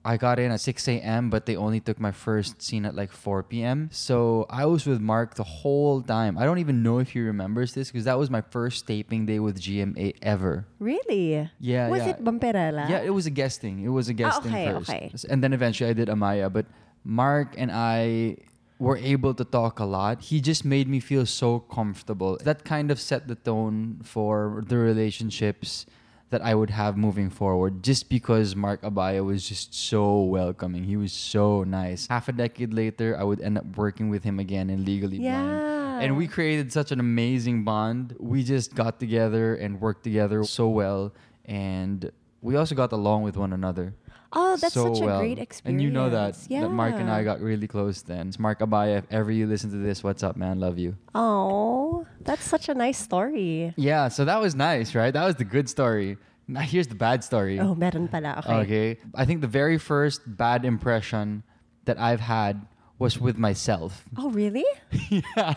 I 0.03 0.17
got 0.17 0.39
in 0.39 0.51
at 0.51 0.61
6 0.61 0.89
a.m., 0.89 1.29
but 1.29 1.45
they 1.45 1.57
only 1.57 1.79
took 1.81 2.01
my 2.01 2.11
first 2.13 2.63
scene 2.63 2.87
at 2.87 2.95
like 2.95 3.13
4 3.13 3.43
p.m. 3.43 3.91
So 3.93 4.47
I 4.49 4.65
was 4.65 4.87
with 4.87 4.99
Mark 5.01 5.35
the 5.35 5.45
whole 5.45 6.01
time. 6.01 6.39
I 6.39 6.45
don't 6.47 6.57
even 6.59 6.83
know 6.83 6.99
if 7.01 7.11
he 7.11 7.21
remembers 7.21 7.75
this 7.75 7.91
because 7.93 8.05
that 8.07 8.19
was 8.19 8.31
my 8.31 8.41
first 8.41 8.87
taping 8.87 9.27
day 9.27 9.39
with 9.41 9.61
GMA 9.61 10.17
ever. 10.23 10.65
really? 10.79 11.51
Yeah, 11.61 11.89
Was 11.91 12.01
yeah. 12.01 12.09
it 12.17 12.25
Bamperella? 12.25 12.89
Yeah, 12.89 13.01
it 13.01 13.13
was 13.13 13.27
a 13.27 13.31
guesting. 13.31 13.85
It 13.85 13.89
was 13.93 14.09
a 14.09 14.15
guesting 14.15 14.53
Ah, 14.53 14.57
okay, 14.57 14.73
first. 14.73 14.91
okay. 14.91 15.13
And 15.29 15.45
then 15.45 15.53
eventually 15.53 15.91
I 15.91 15.93
did 15.93 16.09
Amaya. 16.09 16.51
But 16.51 16.65
Mark 17.05 17.55
and 17.59 17.71
I 17.71 18.39
were 18.79 18.97
able 18.97 19.35
to 19.35 19.45
talk 19.45 19.81
a 19.81 19.85
lot. 19.85 20.23
He 20.23 20.41
just 20.41 20.65
made 20.65 20.89
me 20.89 21.01
feel 21.01 21.27
so 21.27 21.59
comfortable. 21.61 22.39
That 22.43 22.65
kind 22.65 22.91
of 22.91 22.99
set 22.99 23.29
the 23.29 23.35
tone 23.35 24.01
for 24.03 24.65
the 24.67 24.79
relationships 24.79 25.85
that 26.31 26.43
I 26.43 26.55
would 26.55 26.71
have 26.71 26.97
moving 26.97 27.29
forward 27.29 27.83
just 27.83 28.09
because 28.09 28.57
Marc 28.57 28.83
Abaya 28.83 29.25
was 29.25 29.47
just 29.49 29.75
so 29.75 30.23
welcoming. 30.23 30.85
He 30.85 30.97
was 30.97 31.13
so 31.13 31.65
nice. 31.65 32.07
Half 32.09 32.29
a 32.29 32.33
decade 32.33 32.73
later, 32.73 33.19
I 33.19 33.25
would 33.25 33.41
end 33.41 33.59
up 33.59 33.77
working 33.77 34.11
with 34.11 34.23
him 34.25 34.39
again 34.39 34.71
in 34.71 34.85
Legally 34.85 35.19
Blind. 35.19 35.51
Yeah. 35.51 36.01
And 36.01 36.17
we 36.17 36.29
created 36.29 36.73
such 36.73 36.93
an 36.93 37.01
amazing 37.01 37.65
bond. 37.65 38.17
We 38.19 38.43
just 38.43 38.75
got 38.75 38.99
together 38.99 39.55
and 39.57 39.81
worked 39.81 40.05
together 40.05 40.45
so 40.45 40.69
well. 40.69 41.13
And 41.45 42.11
we 42.41 42.57
also 42.57 42.75
got 42.75 42.93
along 42.93 43.25
with 43.25 43.37
one 43.37 43.53
another. 43.53 43.95
Oh, 44.33 44.57
that's 44.57 44.75
so 44.75 44.93
such 44.93 45.03
a 45.03 45.07
well. 45.07 45.21
great 45.21 45.39
experience. 45.39 45.63
And 45.65 45.83
you 45.83 45.91
know 45.91 46.11
that, 46.11 46.31
experience. 46.31 46.69
that 46.69 46.75
Mark 46.75 46.95
and 46.95 47.11
I 47.11 47.25
got 47.25 47.41
really 47.41 47.67
close 47.67 48.03
then. 48.03 48.29
It's 48.29 48.39
Marc 48.39 48.61
Abaya, 48.61 48.99
if 48.99 49.07
ever 49.11 49.31
you 49.33 49.47
listen 49.47 49.71
to 49.71 49.77
this, 49.77 50.05
what's 50.05 50.23
up, 50.23 50.37
man? 50.37 50.61
Love 50.61 50.79
you. 50.79 50.97
Oh, 51.15 52.07
that's 52.21 52.45
such 52.45 52.69
a 52.69 52.75
nice 52.75 52.99
story. 52.99 53.75
Yeah, 53.77 54.09
so 54.09 54.25
that 54.25 54.41
was 54.41 54.55
nice, 54.55 54.95
right? 54.95 55.13
That 55.13 55.25
was 55.25 55.37
the 55.37 55.45
good 55.45 55.69
story. 55.69 56.17
Now 56.47 56.61
here's 56.61 56.87
the 56.87 56.95
bad 56.95 57.23
story. 57.25 57.59
Oh, 57.61 57.75
meron 57.75 58.09
pala. 58.09 58.43
Okay. 58.45 58.55
Okay. 58.63 59.01
I 59.15 59.25
think 59.25 59.41
the 59.41 59.47
very 59.47 59.79
first 59.79 60.23
bad 60.27 60.65
impression 60.65 61.43
that 61.85 61.99
I've 61.99 62.21
had 62.21 62.67
was 62.99 63.19
with 63.19 63.39
myself. 63.39 64.05
Oh, 64.19 64.31
really? 64.31 64.65
yeah. 65.11 65.55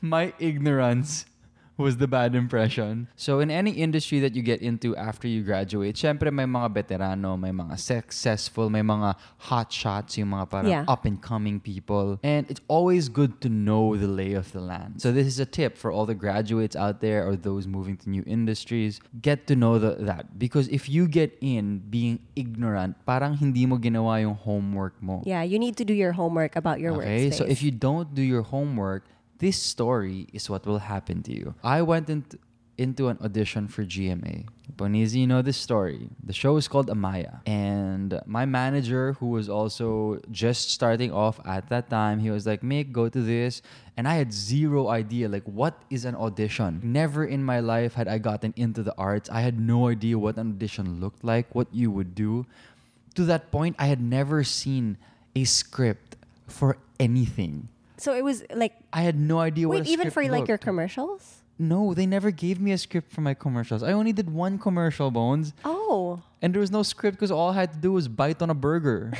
My 0.00 0.32
ignorance 0.38 1.26
was 1.76 1.96
the 1.96 2.06
bad 2.06 2.34
impression. 2.34 3.08
So 3.16 3.40
in 3.40 3.50
any 3.50 3.72
industry 3.72 4.20
that 4.20 4.34
you 4.34 4.42
get 4.42 4.62
into 4.62 4.94
after 4.96 5.26
you 5.26 5.42
graduate, 5.42 5.96
syempre 5.96 6.32
may 6.32 6.44
mga 6.44 6.72
veterano, 6.74 7.38
may 7.38 7.50
mga 7.50 7.78
successful, 7.78 8.70
may 8.70 8.82
mga 8.82 9.16
hot 9.38 9.72
shots, 9.72 10.16
yung 10.18 10.30
mga 10.30 10.50
parang 10.50 10.70
Yeah. 10.70 10.84
up 10.86 11.04
and 11.04 11.20
coming 11.20 11.58
people. 11.60 12.18
And 12.22 12.46
it's 12.48 12.60
always 12.68 13.08
good 13.08 13.40
to 13.42 13.48
know 13.48 13.96
the 13.96 14.06
lay 14.06 14.34
of 14.34 14.52
the 14.52 14.60
land. 14.60 15.02
So 15.02 15.10
this 15.10 15.26
is 15.26 15.40
a 15.40 15.46
tip 15.46 15.76
for 15.76 15.90
all 15.90 16.06
the 16.06 16.14
graduates 16.14 16.76
out 16.76 17.00
there 17.00 17.26
or 17.26 17.36
those 17.36 17.66
moving 17.66 17.96
to 17.98 18.10
new 18.10 18.22
industries. 18.26 19.00
Get 19.20 19.46
to 19.48 19.56
know 19.56 19.78
the, 19.78 19.96
that. 20.06 20.38
Because 20.38 20.68
if 20.68 20.88
you 20.88 21.08
get 21.08 21.36
in 21.40 21.82
being 21.90 22.20
ignorant, 22.36 22.96
parang 23.06 23.34
hindi 23.36 23.66
mo 23.66 23.78
ginawa 23.78 24.20
yung 24.22 24.34
homework 24.34 24.94
mo. 25.02 25.22
Yeah, 25.26 25.42
you 25.42 25.58
need 25.58 25.76
to 25.78 25.84
do 25.84 25.94
your 25.94 26.12
homework 26.12 26.54
about 26.54 26.78
your 26.78 26.92
work. 26.94 27.04
Okay, 27.04 27.30
workspace. 27.30 27.34
so 27.34 27.44
if 27.44 27.62
you 27.62 27.70
don't 27.70 28.14
do 28.14 28.22
your 28.22 28.42
homework, 28.42 29.04
this 29.44 29.60
story 29.60 30.26
is 30.32 30.48
what 30.48 30.64
will 30.64 30.80
happen 30.80 31.22
to 31.28 31.32
you. 31.36 31.54
I 31.62 31.82
went 31.82 32.08
into 32.08 32.38
into 32.76 33.06
an 33.06 33.18
audition 33.22 33.68
for 33.68 33.84
GMA. 33.84 34.48
Bonizi, 34.74 35.22
you 35.22 35.28
know 35.28 35.42
this 35.42 35.56
story. 35.56 36.10
The 36.24 36.32
show 36.32 36.56
is 36.56 36.66
called 36.66 36.88
Amaya. 36.88 37.38
And 37.46 38.18
my 38.26 38.46
manager, 38.46 39.12
who 39.20 39.28
was 39.30 39.46
also 39.48 40.18
just 40.32 40.74
starting 40.74 41.12
off 41.12 41.38
at 41.46 41.68
that 41.68 41.86
time, 41.88 42.18
he 42.18 42.30
was 42.34 42.48
like, 42.50 42.62
Mick, 42.62 42.90
go 42.90 43.06
to 43.08 43.20
this. 43.22 43.62
And 43.96 44.08
I 44.08 44.14
had 44.18 44.32
zero 44.32 44.88
idea, 44.88 45.28
like, 45.28 45.46
what 45.46 45.78
is 45.86 46.04
an 46.04 46.16
audition? 46.16 46.80
Never 46.82 47.22
in 47.22 47.44
my 47.44 47.60
life 47.60 47.94
had 47.94 48.08
I 48.08 48.18
gotten 48.18 48.52
into 48.56 48.82
the 48.82 48.94
arts. 48.98 49.30
I 49.30 49.46
had 49.46 49.60
no 49.60 49.86
idea 49.86 50.18
what 50.18 50.34
an 50.34 50.58
audition 50.58 50.98
looked 50.98 51.22
like, 51.22 51.54
what 51.54 51.68
you 51.70 51.92
would 51.92 52.16
do. 52.18 52.44
To 53.14 53.22
that 53.30 53.52
point, 53.54 53.76
I 53.78 53.86
had 53.86 54.02
never 54.02 54.42
seen 54.42 54.98
a 55.36 55.44
script 55.44 56.16
for 56.50 56.78
anything. 56.98 57.70
So 58.04 58.12
it 58.12 58.22
was 58.22 58.44
like 58.54 58.76
I 58.92 59.00
had 59.00 59.18
no 59.18 59.40
idea 59.40 59.66
what 59.66 59.80
wait, 59.80 59.88
even 59.88 60.08
for 60.12 60.20
script 60.20 60.30
like 60.36 60.46
your 60.46 60.58
commercials. 60.58 61.40
No, 61.58 61.94
they 61.94 62.04
never 62.04 62.30
gave 62.30 62.60
me 62.60 62.72
a 62.72 62.76
script 62.76 63.10
for 63.10 63.22
my 63.22 63.32
commercials. 63.32 63.82
I 63.82 63.92
only 63.92 64.12
did 64.12 64.28
one 64.28 64.58
commercial, 64.58 65.10
Bones. 65.10 65.54
Oh, 65.64 66.20
And 66.42 66.52
there 66.52 66.60
was 66.60 66.70
no 66.70 66.82
script 66.82 67.16
because 67.16 67.30
all 67.30 67.50
I 67.50 67.54
had 67.54 67.72
to 67.72 67.78
do 67.78 67.92
was 67.92 68.08
bite 68.08 68.42
on 68.42 68.50
a 68.50 68.54
burger. 68.54 69.12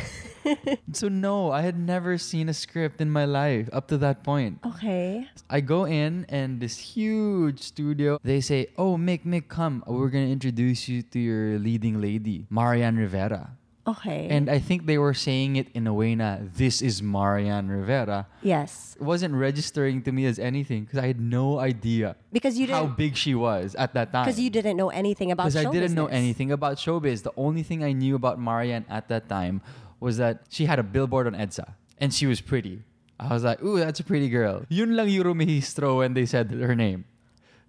so 0.92 1.08
no, 1.08 1.50
I 1.50 1.62
had 1.62 1.78
never 1.78 2.18
seen 2.18 2.50
a 2.50 2.52
script 2.52 3.00
in 3.00 3.08
my 3.08 3.24
life 3.24 3.70
up 3.72 3.88
to 3.88 3.96
that 4.04 4.22
point. 4.22 4.58
okay. 4.66 5.28
I 5.48 5.60
go 5.62 5.86
in 5.86 6.26
and 6.28 6.60
this 6.60 6.76
huge 6.76 7.60
studio, 7.62 8.18
they 8.22 8.42
say, 8.42 8.66
Oh, 8.76 8.98
Mick, 8.98 9.24
Mick, 9.24 9.48
come. 9.48 9.82
We're 9.86 10.10
going 10.10 10.26
to 10.26 10.32
introduce 10.32 10.88
you 10.88 11.00
to 11.00 11.18
your 11.18 11.58
leading 11.58 12.02
lady, 12.02 12.46
Marian 12.50 12.98
Rivera. 12.98 13.56
Okay. 13.86 14.28
And 14.30 14.48
I 14.48 14.58
think 14.58 14.86
they 14.86 14.96
were 14.96 15.12
saying 15.12 15.56
it 15.56 15.68
in 15.74 15.86
a 15.86 15.92
way 15.92 16.14
na, 16.14 16.38
this 16.40 16.80
is 16.80 17.02
Marian 17.02 17.68
Rivera. 17.68 18.26
yes, 18.40 18.96
It 18.96 19.02
wasn't 19.04 19.34
registering 19.34 20.00
to 20.02 20.12
me 20.12 20.24
as 20.24 20.38
anything 20.38 20.84
because 20.84 20.98
I 20.98 21.06
had 21.06 21.20
no 21.20 21.58
idea 21.60 22.16
because 22.32 22.56
you 22.56 22.66
how 22.66 22.80
didn't 22.80 22.88
how 22.90 22.96
big 22.96 23.16
she 23.16 23.34
was 23.34 23.74
at 23.74 23.92
that 23.92 24.10
time. 24.12 24.24
because 24.24 24.40
you 24.40 24.48
didn't 24.48 24.76
know 24.78 24.88
anything 24.88 25.32
about 25.32 25.48
showbiz. 25.48 25.52
Because 25.52 25.66
I 25.66 25.70
didn't 25.72 25.94
know 25.94 26.06
anything 26.06 26.50
about 26.50 26.78
showbiz. 26.78 27.22
The 27.22 27.32
only 27.36 27.62
thing 27.62 27.84
I 27.84 27.92
knew 27.92 28.14
about 28.16 28.40
Marian 28.40 28.86
at 28.88 29.08
that 29.08 29.28
time 29.28 29.60
was 30.00 30.16
that 30.16 30.44
she 30.48 30.64
had 30.64 30.78
a 30.78 30.82
billboard 30.82 31.26
on 31.26 31.34
EDSA 31.34 31.74
and 31.98 32.12
she 32.14 32.24
was 32.26 32.40
pretty. 32.40 32.84
I 33.20 33.32
was 33.32 33.44
like, 33.44 33.62
ooh, 33.62 33.78
that's 33.78 34.00
a 34.00 34.04
pretty 34.04 34.28
girl. 34.28 34.64
Yun 34.68 34.96
lang 34.96 35.08
yung 35.08 35.24
rumihistro 35.24 35.98
when 35.98 36.14
they 36.14 36.24
said 36.26 36.50
her 36.50 36.74
name. 36.74 37.04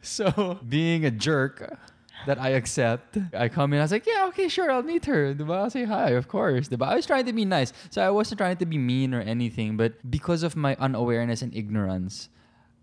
So, 0.05 0.60
being 0.67 1.03
a 1.03 1.10
jerk 1.10 1.77
that 2.25 2.39
I 2.39 2.50
accept, 2.50 3.17
I 3.34 3.50
come 3.50 3.74
in, 3.74 3.79
I 3.79 3.84
was 3.84 3.91
like, 3.91 4.05
yeah, 4.05 4.25
okay, 4.29 4.48
sure, 4.48 4.72
I'll 4.72 4.84
meet 4.84 5.05
her. 5.05 5.34
Diba? 5.34 5.55
I'll 5.58 5.70
say 5.70 5.86
hi, 5.86 6.12
of 6.12 6.27
course. 6.27 6.67
Diba? 6.70 6.88
I 6.88 6.96
was 6.96 7.05
trying 7.05 7.25
to 7.25 7.34
be 7.34 7.46
nice. 7.46 7.74
So, 7.89 8.01
I 8.01 8.10
wasn't 8.10 8.39
trying 8.39 8.58
to 8.58 8.65
be 8.65 8.77
mean 8.77 9.13
or 9.13 9.22
anything, 9.22 9.77
but 9.77 9.94
because 10.10 10.44
of 10.44 10.55
my 10.55 10.75
unawareness 10.79 11.41
and 11.41 11.55
ignorance, 11.55 12.29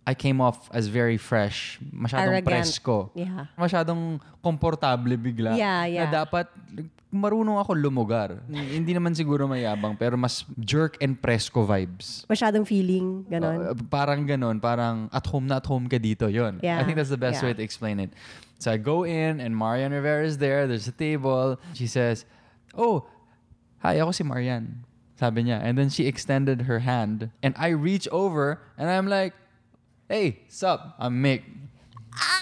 I 0.07 0.15
came 0.15 0.41
off 0.41 0.67
as 0.75 0.89
very 0.91 1.17
fresh, 1.17 1.79
masyadong 1.95 2.43
Arrogant. 2.43 2.51
presko 2.51 3.11
Yeah. 3.15 3.47
masyadong 3.55 4.19
komportable 4.43 5.15
bigla. 5.15 5.55
Yeah, 5.55 5.87
yeah. 5.87 6.11
Na 6.11 6.27
dapat 6.27 6.51
marunong 7.13 7.63
ako 7.63 7.79
lumugar. 7.79 8.43
Hindi 8.51 8.99
naman 8.99 9.15
siguro 9.15 9.47
mayabang, 9.47 9.95
pero 9.95 10.19
mas 10.19 10.43
jerk 10.59 10.99
and 10.99 11.15
presko 11.15 11.63
vibes. 11.63 12.27
Masyadong 12.27 12.67
feeling, 12.67 13.23
ganon. 13.31 13.63
Uh, 13.63 13.79
parang 13.87 14.27
ganon, 14.27 14.59
parang 14.59 15.07
at 15.15 15.23
home 15.29 15.47
na 15.47 15.63
at 15.63 15.67
home 15.71 15.87
ka 15.87 16.03
dito, 16.03 16.27
yon. 16.27 16.59
Yeah, 16.65 16.81
I 16.81 16.89
think 16.89 16.99
that's 16.99 17.13
the 17.13 17.21
best 17.21 17.39
yeah. 17.39 17.53
way 17.53 17.55
to 17.55 17.63
explain 17.63 18.03
it. 18.03 18.11
So 18.63 18.71
I 18.71 18.79
go 18.79 19.03
in 19.03 19.43
and 19.43 19.59
Marian 19.59 19.91
Rivera 19.91 20.23
is 20.23 20.39
there, 20.39 20.71
there's 20.71 20.87
a 20.87 20.95
table. 20.95 21.59
She 21.75 21.91
says, 21.91 22.23
oh, 22.79 23.11
hi, 23.83 23.99
ako 23.99 24.15
si 24.15 24.23
Marian. 24.23 24.87
Sabi 25.19 25.51
niya. 25.51 25.59
And 25.59 25.75
then 25.75 25.91
she 25.91 26.07
extended 26.07 26.71
her 26.71 26.79
hand 26.87 27.35
and 27.43 27.59
I 27.59 27.75
reach 27.75 28.07
over 28.15 28.63
and 28.79 28.87
I'm 28.87 29.11
like, 29.11 29.35
hey, 30.07 30.47
sup? 30.47 30.95
I'm 31.03 31.19
Mick. 31.19 31.43
ah, 32.15 32.39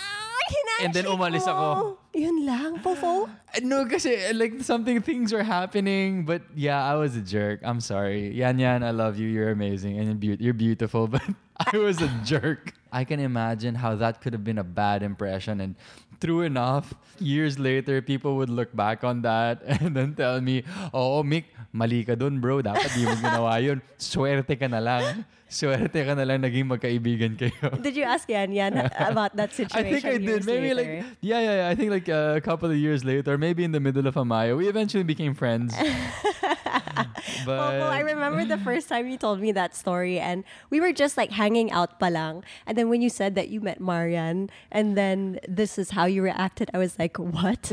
And 0.84 0.92
then 0.92 1.04
hinandshake 1.04 1.16
umalis 1.16 1.46
mo. 1.48 1.52
ako. 1.56 1.98
Yun 2.12 2.36
lang, 2.44 2.72
fofo. 2.84 3.24
Uh, 3.24 3.60
No, 3.64 3.84
kasi 3.88 4.16
uh, 4.28 4.34
like 4.36 4.60
something 4.60 5.00
things 5.00 5.32
were 5.32 5.42
happening, 5.46 6.24
but 6.28 6.42
yeah, 6.54 6.84
I 6.84 6.96
was 7.00 7.16
a 7.16 7.24
jerk. 7.24 7.60
I'm 7.64 7.80
sorry, 7.80 8.32
Yan 8.36 8.58
Yan. 8.60 8.82
I 8.84 8.90
love 8.92 9.16
you. 9.16 9.28
You're 9.28 9.50
amazing 9.56 9.96
and 9.98 10.06
you're, 10.20 10.36
beau- 10.36 10.40
you're 10.42 10.56
beautiful, 10.56 11.06
but 11.14 11.22
I 11.56 11.76
was 11.80 12.00
a 12.04 12.08
jerk. 12.28 12.74
I 12.92 13.04
can 13.04 13.20
imagine 13.20 13.74
how 13.78 13.94
that 14.02 14.20
could 14.20 14.32
have 14.34 14.42
been 14.42 14.58
a 14.58 14.66
bad 14.66 15.02
impression, 15.06 15.60
and 15.62 15.76
true 16.20 16.44
enough, 16.44 16.92
years 17.18 17.58
later, 17.58 18.00
people 18.04 18.36
would 18.36 18.50
look 18.52 18.70
back 18.76 19.02
on 19.02 19.22
that 19.22 19.62
and 19.80 19.96
then 19.96 20.14
tell 20.14 20.40
me, 20.40 20.62
"Oh, 20.92 21.24
Mick, 21.24 21.50
mali 21.72 22.04
ka 22.04 22.14
dun, 22.14 22.38
bro. 22.38 22.60
Dapat 22.60 22.92
di 22.92 23.08
mo 23.08 23.16
ginawa 23.16 23.56
yun. 23.58 23.80
Swerte 23.96 24.54
ka 24.54 24.68
na 24.68 24.78
lang. 24.78 25.24
Swerte 25.50 26.07
ka 26.07 26.14
na 26.14 26.23
lang 26.23 26.40
naging 26.40 26.71
magkaibigan 26.71 27.35
kayo." 27.35 27.75
Did 27.85 27.99
you 27.99 28.07
ask 28.07 28.30
Yan 28.30 28.54
Yan 28.54 28.78
about 28.95 29.35
that 29.35 29.50
situation? 29.50 29.83
I 29.83 29.90
think 29.90 30.04
I 30.07 30.16
did. 30.23 30.47
Maybe 30.47 30.71
later? 30.71 31.02
like 31.02 31.19
yeah, 31.21 31.40
yeah, 31.42 31.54
yeah. 31.66 31.69
I 31.69 31.75
think 31.75 31.90
like 31.90 32.09
uh, 32.09 32.38
a 32.38 32.40
couple 32.40 32.71
of 32.71 32.78
years 32.78 33.04
later, 33.04 33.37
maybe 33.37 33.66
in 33.66 33.75
the 33.75 33.83
middle 33.83 34.07
of 34.07 34.14
Amaya, 34.14 34.57
we 34.57 34.71
eventually 34.71 35.02
became 35.02 35.35
friends. 35.35 35.75
but 37.45 37.59
Popo, 37.59 37.87
I 37.90 38.00
remember 38.00 38.45
the 38.47 38.59
first 38.62 38.88
time 38.88 39.11
you 39.11 39.19
told 39.19 39.40
me 39.42 39.50
that 39.52 39.75
story, 39.75 40.23
and 40.23 40.45
we 40.71 40.78
were 40.80 40.92
just 40.92 41.16
like 41.19 41.35
hanging 41.35 41.71
out 41.75 41.99
palang. 41.99 42.47
And 42.66 42.78
then 42.78 42.88
when 42.88 43.02
you 43.02 43.11
said 43.11 43.35
that 43.35 43.49
you 43.50 43.61
met 43.61 43.80
Marian, 43.80 44.50
and 44.71 44.97
then 44.97 45.40
this 45.49 45.78
is 45.78 45.90
how 45.90 46.07
you 46.07 46.23
reacted, 46.23 46.71
I 46.73 46.78
was 46.78 46.99
like, 46.99 47.19
what? 47.19 47.73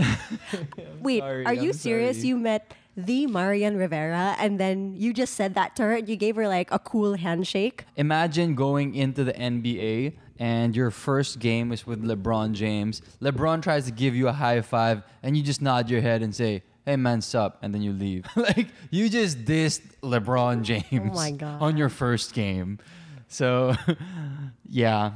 Wait, 1.02 1.22
sorry, 1.22 1.46
are 1.46 1.54
you 1.54 1.70
I'm 1.70 1.78
serious? 1.78 2.18
sorry. 2.18 2.34
You 2.34 2.38
met 2.38 2.74
the 2.98 3.28
Marian 3.28 3.78
Rivera, 3.78 4.36
and 4.40 4.60
then 4.60 4.96
you 4.98 5.14
just 5.14 5.36
said 5.36 5.54
that 5.54 5.76
to 5.76 5.84
her, 5.84 5.94
and 5.94 6.10
you 6.10 6.16
gave 6.16 6.36
her 6.36 6.48
like 6.48 6.72
a 6.72 6.80
cool 6.80 7.14
handshake? 7.16 7.86
imagine 7.96 8.56
going 8.56 8.96
into 8.96 9.24
the 9.24 9.34
NBA 9.34 10.14
and 10.40 10.76
your 10.76 10.92
first 10.92 11.40
game 11.40 11.72
is 11.72 11.86
with 11.88 12.04
LeBron 12.04 12.54
James. 12.54 13.02
LeBron 13.22 13.62
tries 13.62 13.86
to 13.86 13.92
give 13.92 14.16
you 14.16 14.28
a 14.28 14.34
high 14.34 14.62
five, 14.62 15.04
and 15.24 15.36
you 15.36 15.44
just 15.44 15.62
nod 15.62 15.90
your 15.90 16.02
head 16.02 16.22
and 16.22 16.36
say. 16.36 16.64
Hey 16.86 16.96
man, 16.96 17.20
sup? 17.20 17.58
And 17.62 17.74
then 17.74 17.82
you 17.82 17.92
leave. 17.92 18.24
like 18.38 18.68
you 18.92 19.10
just 19.10 19.44
dissed 19.44 19.82
LeBron 20.02 20.60
oh 20.60 20.62
James 20.62 21.14
my 21.14 21.32
God. 21.32 21.62
on 21.62 21.76
your 21.76 21.90
first 21.90 22.34
game. 22.34 22.80
So, 23.28 23.76
yeah. 24.70 25.12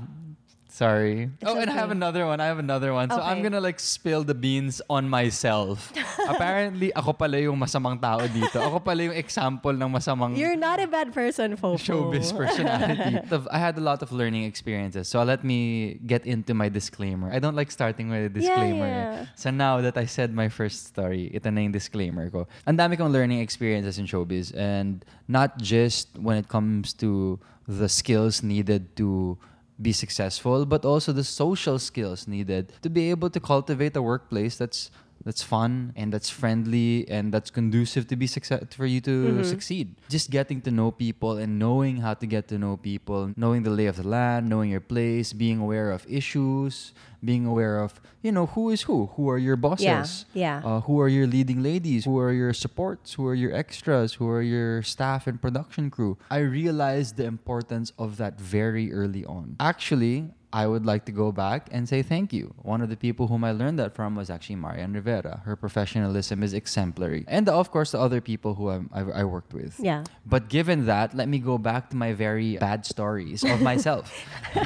Sorry. 0.71 1.27
oh, 1.43 1.59
and 1.59 1.67
I 1.69 1.75
have 1.75 1.91
another 1.91 2.23
one. 2.25 2.39
I 2.39 2.47
have 2.47 2.55
another 2.57 2.95
one. 2.95 3.11
So 3.11 3.19
I'm 3.19 3.43
gonna 3.43 3.59
like 3.59 3.75
spill 3.75 4.23
the 4.23 4.33
beans 4.33 4.79
on 4.87 5.11
myself. 5.11 5.91
Apparently, 6.31 6.95
ako 6.95 7.11
pala 7.11 7.43
yung 7.43 7.59
masamang 7.59 7.99
tao 7.99 8.23
dito. 8.23 8.55
Ako 8.55 8.79
pala 8.79 9.03
yung 9.03 9.17
example 9.19 9.75
ng 9.75 9.91
masamang 9.91 10.31
You're 10.39 10.55
not 10.55 10.79
a 10.79 10.87
bad 10.87 11.11
person, 11.11 11.59
Popo. 11.59 11.75
showbiz 11.75 12.31
personality. 12.39 13.19
So, 13.27 13.43
I 13.51 13.59
had 13.59 13.75
a 13.75 13.83
lot 13.83 13.99
of 13.99 14.15
learning 14.15 14.47
experiences. 14.47 15.11
So 15.11 15.19
let 15.27 15.43
me 15.43 15.99
get 16.07 16.23
into 16.23 16.55
my 16.55 16.71
disclaimer. 16.71 17.27
I 17.27 17.43
don't 17.43 17.55
like 17.59 17.67
starting 17.69 18.07
with 18.07 18.31
a 18.31 18.33
disclaimer. 18.33 18.87
eh. 18.87 18.95
yeah. 18.95 19.25
So 19.35 19.51
now 19.51 19.83
that 19.83 19.99
I 19.99 20.07
said 20.07 20.31
my 20.31 20.47
first 20.47 20.87
story, 20.95 21.27
ito 21.35 21.51
na 21.51 21.67
yung 21.67 21.75
disclaimer 21.75 22.31
ko. 22.31 22.47
Ang 22.63 22.79
dami 22.79 22.95
kong 22.95 23.11
learning 23.11 23.43
experiences 23.43 23.99
in 23.99 24.07
showbiz 24.07 24.55
and 24.55 25.03
not 25.27 25.59
just 25.59 26.15
when 26.15 26.39
it 26.39 26.47
comes 26.47 26.95
to 27.03 27.35
the 27.67 27.91
skills 27.91 28.39
needed 28.39 28.95
to 28.95 29.35
be 29.81 29.91
successful, 29.91 30.65
but 30.65 30.85
also 30.85 31.11
the 31.11 31.23
social 31.23 31.79
skills 31.79 32.27
needed 32.27 32.73
to 32.81 32.89
be 32.89 33.09
able 33.09 33.29
to 33.29 33.39
cultivate 33.39 33.95
a 33.95 34.01
workplace 34.01 34.57
that's 34.57 34.91
that's 35.23 35.43
fun 35.43 35.93
and 35.95 36.11
that's 36.13 36.29
friendly 36.29 37.05
and 37.09 37.33
that's 37.33 37.49
conducive 37.49 38.07
to 38.07 38.15
be 38.15 38.27
success 38.27 38.63
for 38.75 38.85
you 38.85 39.01
to 39.01 39.11
Mm-hmm. 39.11 39.43
succeed. 39.43 39.95
Just 40.09 40.29
getting 40.29 40.61
to 40.61 40.71
know 40.71 40.89
people 40.91 41.37
and 41.37 41.59
knowing 41.59 41.97
how 41.97 42.13
to 42.15 42.25
get 42.25 42.47
to 42.49 42.57
know 42.57 42.77
people, 42.77 43.31
knowing 43.37 43.63
the 43.63 43.69
lay 43.69 43.85
of 43.85 43.95
the 43.97 44.07
land, 44.07 44.49
knowing 44.49 44.69
your 44.71 44.81
place, 44.81 45.31
being 45.33 45.59
aware 45.59 45.91
of 45.91 46.05
issues, 46.09 46.93
being 47.23 47.45
aware 47.45 47.77
of 47.79 48.01
you 48.23 48.31
know 48.31 48.45
who 48.47 48.69
is 48.69 48.81
who, 48.83 49.07
who 49.15 49.29
are 49.29 49.37
your 49.37 49.55
bosses, 49.55 50.25
yeah. 50.33 50.61
Uh, 50.65 50.81
who 50.81 50.99
are 51.01 51.07
your 51.09 51.25
leading 51.27 51.61
ladies, 51.61 52.05
who 52.05 52.17
are 52.19 52.31
your 52.33 52.53
supports, 52.53 53.13
who 53.13 53.25
are 53.27 53.33
your 53.35 53.53
extras, 53.53 54.13
who 54.15 54.27
are 54.29 54.41
your 54.41 54.81
staff 54.81 55.27
and 55.27 55.41
production 55.41 55.89
crew. 55.89 56.17
I 56.29 56.39
realized 56.39 57.17
the 57.17 57.25
importance 57.25 57.93
of 57.97 58.17
that 58.17 58.39
very 58.39 58.91
early 58.93 59.25
on. 59.25 59.55
Actually, 59.59 60.29
I 60.53 60.67
would 60.67 60.85
like 60.85 61.05
to 61.05 61.11
go 61.11 61.31
back 61.31 61.69
and 61.71 61.87
say 61.87 62.03
thank 62.03 62.33
you. 62.33 62.53
One 62.61 62.81
of 62.81 62.89
the 62.89 62.97
people 62.97 63.27
whom 63.27 63.43
I 63.43 63.51
learned 63.51 63.79
that 63.79 63.95
from 63.95 64.15
was 64.15 64.29
actually 64.29 64.57
Marian 64.57 64.93
Rivera. 64.93 65.41
Her 65.45 65.55
professionalism 65.55 66.43
is 66.43 66.53
exemplary. 66.53 67.23
And 67.27 67.47
of 67.47 67.71
course, 67.71 67.91
the 67.91 67.99
other 67.99 68.19
people 68.19 68.55
who 68.55 68.69
I'm, 68.69 68.89
I, 68.91 69.21
I 69.21 69.23
worked 69.23 69.53
with. 69.53 69.79
Yeah. 69.79 70.03
But 70.25 70.49
given 70.49 70.85
that, 70.87 71.15
let 71.15 71.29
me 71.29 71.39
go 71.39 71.57
back 71.57 71.89
to 71.91 71.95
my 71.95 72.11
very 72.13 72.57
bad 72.57 72.85
stories 72.85 73.43
of 73.43 73.61
myself. 73.61 74.11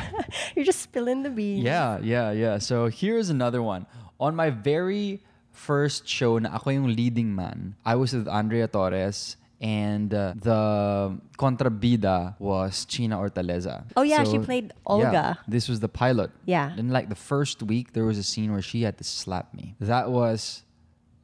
You're 0.55 0.65
just 0.65 0.81
spilling 0.81 1.21
the 1.21 1.29
beans. 1.29 1.63
Yeah, 1.63 1.99
yeah, 2.01 2.31
yeah. 2.31 2.57
So 2.57 2.87
here's 2.87 3.29
another 3.29 3.61
one. 3.61 3.85
On 4.19 4.35
my 4.35 4.49
very 4.49 5.21
first 5.51 6.07
show 6.07 6.37
na 6.39 6.55
ako 6.55 6.69
yung 6.71 6.87
leading 6.95 7.35
man, 7.35 7.75
I 7.85 7.95
was 7.95 8.13
with 8.13 8.27
Andrea 8.27 8.67
Torres 8.67 9.37
and 9.65 10.13
uh, 10.13 10.33
the 10.49 11.17
contrabida 11.39 12.35
was 12.39 12.85
Chynna 12.85 13.17
Ortaleza. 13.17 13.83
Oh, 13.97 14.03
yeah, 14.03 14.23
she 14.23 14.37
So, 14.37 14.43
played 14.43 14.65
yeah, 14.67 14.93
Olga. 14.93 15.39
this 15.47 15.67
was 15.67 15.79
the 15.79 15.89
pilot. 15.89 16.29
Yeah. 16.45 16.71
And 16.77 16.93
like 16.93 17.09
the 17.09 17.15
first 17.31 17.63
week, 17.63 17.93
there 17.93 18.05
was 18.05 18.17
a 18.19 18.23
scene 18.23 18.51
where 18.53 18.61
she 18.61 18.83
had 18.83 18.97
to 18.99 19.03
slap 19.03 19.53
me. 19.55 19.75
That 19.79 20.11
was 20.11 20.63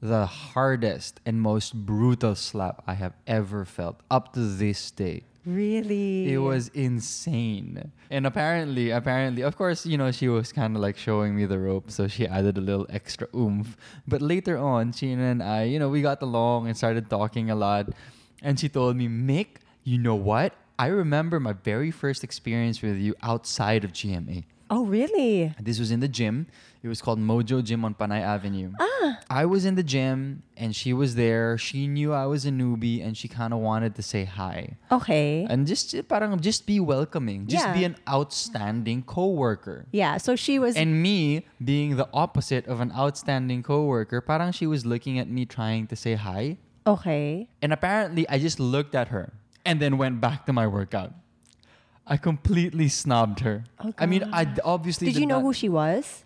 the 0.01 0.25
hardest 0.25 1.21
and 1.27 1.39
most 1.39 1.75
brutal 1.85 2.33
slap 2.33 2.81
I 2.87 2.95
have 2.95 3.13
ever 3.27 3.63
felt 3.63 3.97
up 4.09 4.33
to 4.33 4.39
this 4.39 4.89
day. 4.89 5.23
Really? 5.45 6.33
It 6.33 6.37
was 6.37 6.69
insane. 6.73 7.91
And 8.09 8.25
apparently, 8.25 8.89
apparently, 8.89 9.41
of 9.43 9.55
course, 9.57 9.85
you 9.85 9.97
know, 9.97 10.11
she 10.11 10.27
was 10.29 10.51
kind 10.51 10.75
of 10.75 10.81
like 10.81 10.97
showing 10.97 11.35
me 11.35 11.45
the 11.45 11.59
rope, 11.59 11.89
so 11.91 12.07
she 12.07 12.27
added 12.27 12.57
a 12.57 12.61
little 12.61 12.87
extra 12.89 13.27
oomph. 13.35 13.77
But 14.07 14.21
later 14.21 14.57
on, 14.57 14.91
Chynna 14.93 15.31
and 15.31 15.41
I, 15.43 15.63
you 15.63 15.77
know, 15.79 15.89
we 15.89 16.01
got 16.01 16.21
along 16.21 16.67
and 16.67 16.77
started 16.77 17.09
talking 17.09 17.49
a 17.49 17.55
lot. 17.55 17.89
And 18.41 18.59
she 18.59 18.69
told 18.69 18.95
me, 18.95 19.07
Mick, 19.07 19.61
you 19.83 19.97
know 19.97 20.15
what? 20.15 20.53
I 20.79 20.87
remember 20.87 21.39
my 21.39 21.53
very 21.53 21.91
first 21.91 22.23
experience 22.23 22.81
with 22.81 22.97
you 22.97 23.13
outside 23.21 23.83
of 23.83 23.93
GMA. 23.93 24.45
Oh, 24.69 24.85
really? 24.85 25.53
This 25.59 25.79
was 25.79 25.91
in 25.91 25.99
the 25.99 26.07
gym. 26.07 26.47
It 26.81 26.87
was 26.87 27.01
called 27.01 27.19
Mojo 27.19 27.61
Gym 27.63 27.83
on 27.83 27.93
Panay 27.93 28.21
Avenue. 28.21 28.71
Ah. 28.79 29.19
I 29.29 29.45
was 29.45 29.65
in 29.65 29.75
the 29.75 29.83
gym 29.83 30.43
and 30.57 30.73
she 30.75 30.93
was 30.93 31.15
there. 31.15 31.57
She 31.57 31.87
knew 31.87 32.13
I 32.13 32.25
was 32.25 32.45
a 32.45 32.49
newbie 32.51 33.05
and 33.05 33.15
she 33.15 33.27
kind 33.27 33.53
of 33.53 33.59
wanted 33.59 33.95
to 33.95 34.01
say 34.01 34.23
hi. 34.23 34.77
Okay. 34.91 35.45
And 35.49 35.67
just 35.67 35.93
parang 36.07 36.39
just 36.39 36.65
be 36.65 36.79
welcoming. 36.79 37.47
Just 37.47 37.65
Yeah. 37.67 37.73
be 37.73 37.83
an 37.83 37.97
outstanding 38.09 39.03
coworker. 39.03 39.85
yeah. 39.91 40.17
So 40.17 40.35
she 40.35 40.57
was. 40.57 40.75
And 40.75 41.03
me 41.03 41.45
being 41.63 41.97
the 41.97 42.07
opposite 42.13 42.65
of 42.65 42.79
an 42.79 42.91
outstanding 42.93 43.61
coworker, 43.63 44.21
parang 44.21 44.51
she 44.53 44.65
was 44.65 44.85
looking 44.85 45.19
at 45.19 45.27
me 45.29 45.45
trying 45.45 45.85
to 45.87 45.95
say 45.95 46.15
hi. 46.15 46.57
Okay. 46.85 47.47
And 47.61 47.73
apparently 47.73 48.27
I 48.29 48.39
just 48.39 48.59
looked 48.59 48.95
at 48.95 49.09
her 49.09 49.33
and 49.65 49.79
then 49.79 49.97
went 49.97 50.21
back 50.21 50.45
to 50.47 50.53
my 50.53 50.67
workout. 50.67 51.13
I 52.07 52.17
completely 52.17 52.89
snubbed 52.89 53.41
her. 53.41 53.63
Oh, 53.79 53.93
I 53.97 54.05
mean, 54.05 54.23
I 54.33 54.43
d- 54.45 54.61
obviously 54.65 55.07
Did 55.07 55.17
you 55.21 55.27
know 55.27 55.37
not- 55.37 55.43
who 55.43 55.53
she 55.53 55.69
was? 55.69 56.25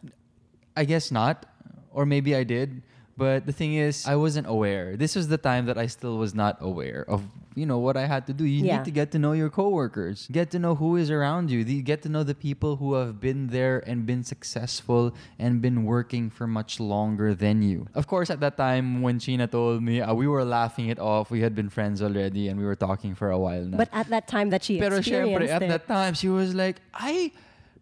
I 0.75 0.83
guess 0.85 1.11
not, 1.11 1.45
or 1.91 2.05
maybe 2.05 2.35
I 2.35 2.43
did. 2.43 2.81
But 3.17 3.45
the 3.45 3.53
thing 3.53 3.75
is, 3.75 4.05
I 4.05 4.15
wasn't 4.17 4.47
aware. 4.47 4.97
This 4.97 5.15
was 5.15 5.29
the 5.29 5.37
time 5.37 5.65
that 5.67 5.77
I 5.77 5.87
still 5.87 6.17
was 6.17 6.35
not 6.35 6.57
aware 6.59 7.05
of, 7.07 7.23
you 7.55 7.65
know, 7.65 7.79
what 7.79 7.95
I 7.95 8.07
had 8.07 8.27
to 8.27 8.33
do. 8.33 8.43
You 8.43 8.65
Yeah. 8.65 8.75
need 8.77 8.85
to 8.85 8.91
get 8.91 9.11
to 9.15 9.19
know 9.19 9.31
your 9.31 9.49
coworkers, 9.49 10.27
get 10.29 10.51
to 10.51 10.59
know 10.59 10.75
who 10.75 10.97
is 10.97 11.07
around 11.09 11.49
you, 11.49 11.59
you 11.63 11.81
get 11.81 12.01
to 12.03 12.09
know 12.09 12.23
the 12.27 12.35
people 12.35 12.75
who 12.75 12.95
have 12.99 13.21
been 13.21 13.47
there 13.47 13.79
and 13.87 14.05
been 14.05 14.23
successful 14.27 15.15
and 15.39 15.61
been 15.61 15.85
working 15.85 16.29
for 16.29 16.45
much 16.45 16.79
longer 16.79 17.33
than 17.33 17.61
you. 17.63 17.87
Of 17.95 18.07
course, 18.07 18.29
at 18.29 18.41
that 18.41 18.57
time 18.57 19.01
when 19.01 19.19
Chynna 19.19 19.49
told 19.49 19.81
me, 19.81 20.01
uh, 20.01 20.13
we 20.13 20.27
were 20.27 20.43
laughing 20.43 20.89
it 20.89 20.99
off. 20.99 21.31
We 21.31 21.39
had 21.39 21.55
been 21.55 21.69
friends 21.69 22.01
already 22.01 22.49
and 22.49 22.59
we 22.59 22.65
were 22.65 22.75
talking 22.75 23.15
for 23.15 23.31
a 23.31 23.39
while 23.39 23.63
now. 23.63 23.77
But 23.77 23.89
at 23.93 24.09
that 24.09 24.27
time 24.27 24.49
that 24.51 24.63
she 24.67 24.77
Pero 24.77 24.99
syempre, 24.99 25.47
experienced 25.47 25.53
at 25.53 25.67
that 25.69 25.87
time, 25.87 26.15
she 26.15 26.27
was 26.27 26.53
like, 26.53 26.81
ay, 26.93 27.31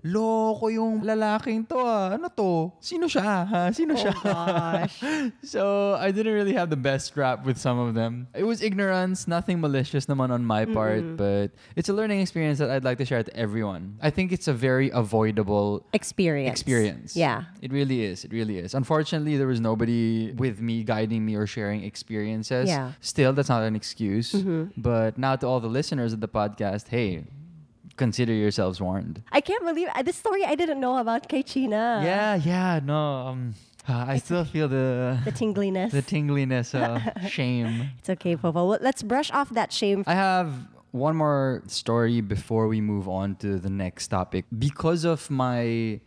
loko 0.04 0.68
yung 0.72 1.02
lalaking 1.02 1.66
to 1.66 1.76
ah. 1.80 2.12
Ano 2.14 2.28
to? 2.28 2.72
Sino 2.80 3.08
siya? 3.08 3.48
Ha? 3.48 3.72
Sino 3.72 3.96
Oh 3.96 3.98
siya? 3.98 4.14
gosh. 4.24 5.00
so, 5.44 5.96
I 5.96 6.12
didn't 6.12 6.34
really 6.34 6.54
have 6.54 6.70
the 6.70 6.76
best 6.80 7.16
rap 7.16 7.46
with 7.46 7.58
some 7.58 7.80
of 7.80 7.96
them. 7.96 8.28
It 8.36 8.44
was 8.44 8.62
ignorance, 8.62 9.28
nothing 9.28 9.62
malicious 9.62 10.06
naman 10.08 10.30
on 10.32 10.44
my 10.46 10.66
part, 10.66 11.16
but 11.18 11.52
it's 11.76 11.88
a 11.90 11.94
learning 11.94 12.20
experience 12.20 12.60
that 12.60 12.70
I'd 12.70 12.84
like 12.84 12.98
to 13.00 13.06
share 13.06 13.24
to 13.24 13.36
everyone. 13.36 13.98
I 14.02 14.10
think 14.10 14.32
it's 14.32 14.48
a 14.48 14.54
very 14.54 14.90
avoidable 14.92 15.86
experience. 15.94 16.52
experience. 16.52 17.16
Yeah. 17.16 17.44
It 17.62 17.72
really 17.72 18.04
is. 18.04 18.26
It 18.26 18.32
really 18.34 18.60
is. 18.60 18.74
Unfortunately, 18.74 19.38
there 19.38 19.48
was 19.48 19.62
nobody 19.62 20.32
with 20.36 20.60
me 20.60 20.84
guiding 20.84 21.26
me 21.26 21.36
or 21.36 21.48
sharing 21.48 21.84
experiences. 21.84 22.68
Yeah. 22.68 22.92
Still, 23.00 23.32
that's 23.34 23.50
not 23.50 23.64
an 23.64 23.76
excuse. 23.76 24.36
But 24.76 25.18
now 25.18 25.36
to 25.38 25.48
all 25.48 25.60
the 25.60 25.68
listeners 25.72 26.12
of 26.14 26.20
the 26.20 26.28
podcast, 26.28 26.88
hey, 26.90 27.24
consider 27.98 28.34
yourselves 28.34 28.82
warned. 28.82 29.22
I 29.32 29.42
can't 29.42 29.64
believe 29.66 29.88
uh, 29.96 30.02
this 30.04 30.16
story 30.18 30.44
I 30.46 30.56
didn't 30.56 30.80
know 30.80 30.98
about 30.98 31.28
Kay 31.30 31.44
Chynna. 31.44 32.04
yeah, 32.04 32.36
yeah, 32.36 32.80
no. 32.84 33.28
Um, 33.28 33.54
uh, 33.88 34.06
I 34.08 34.18
still 34.18 34.46
feel 34.46 34.68
the 34.68 35.20
The 35.26 35.32
tingliness. 35.32 35.92
the 35.92 36.02
tingliness, 36.02 36.74
of 36.74 37.02
shame. 37.30 37.90
it's 38.00 38.10
okay, 38.10 38.36
Popo. 38.36 38.66
Well, 38.66 38.80
let's 38.82 39.04
brush 39.04 39.30
off 39.32 39.50
that 39.52 39.74
shame. 39.74 40.04
I 40.08 40.16
have 40.16 40.54
one 40.92 41.16
more 41.18 41.64
story 41.68 42.22
before 42.22 42.68
we 42.68 42.80
move 42.80 43.10
on 43.10 43.36
to 43.44 43.60
the 43.60 43.70
next 43.70 44.08
topic. 44.08 44.46
Because 44.58 45.04
of 45.06 45.30
my 45.30 46.00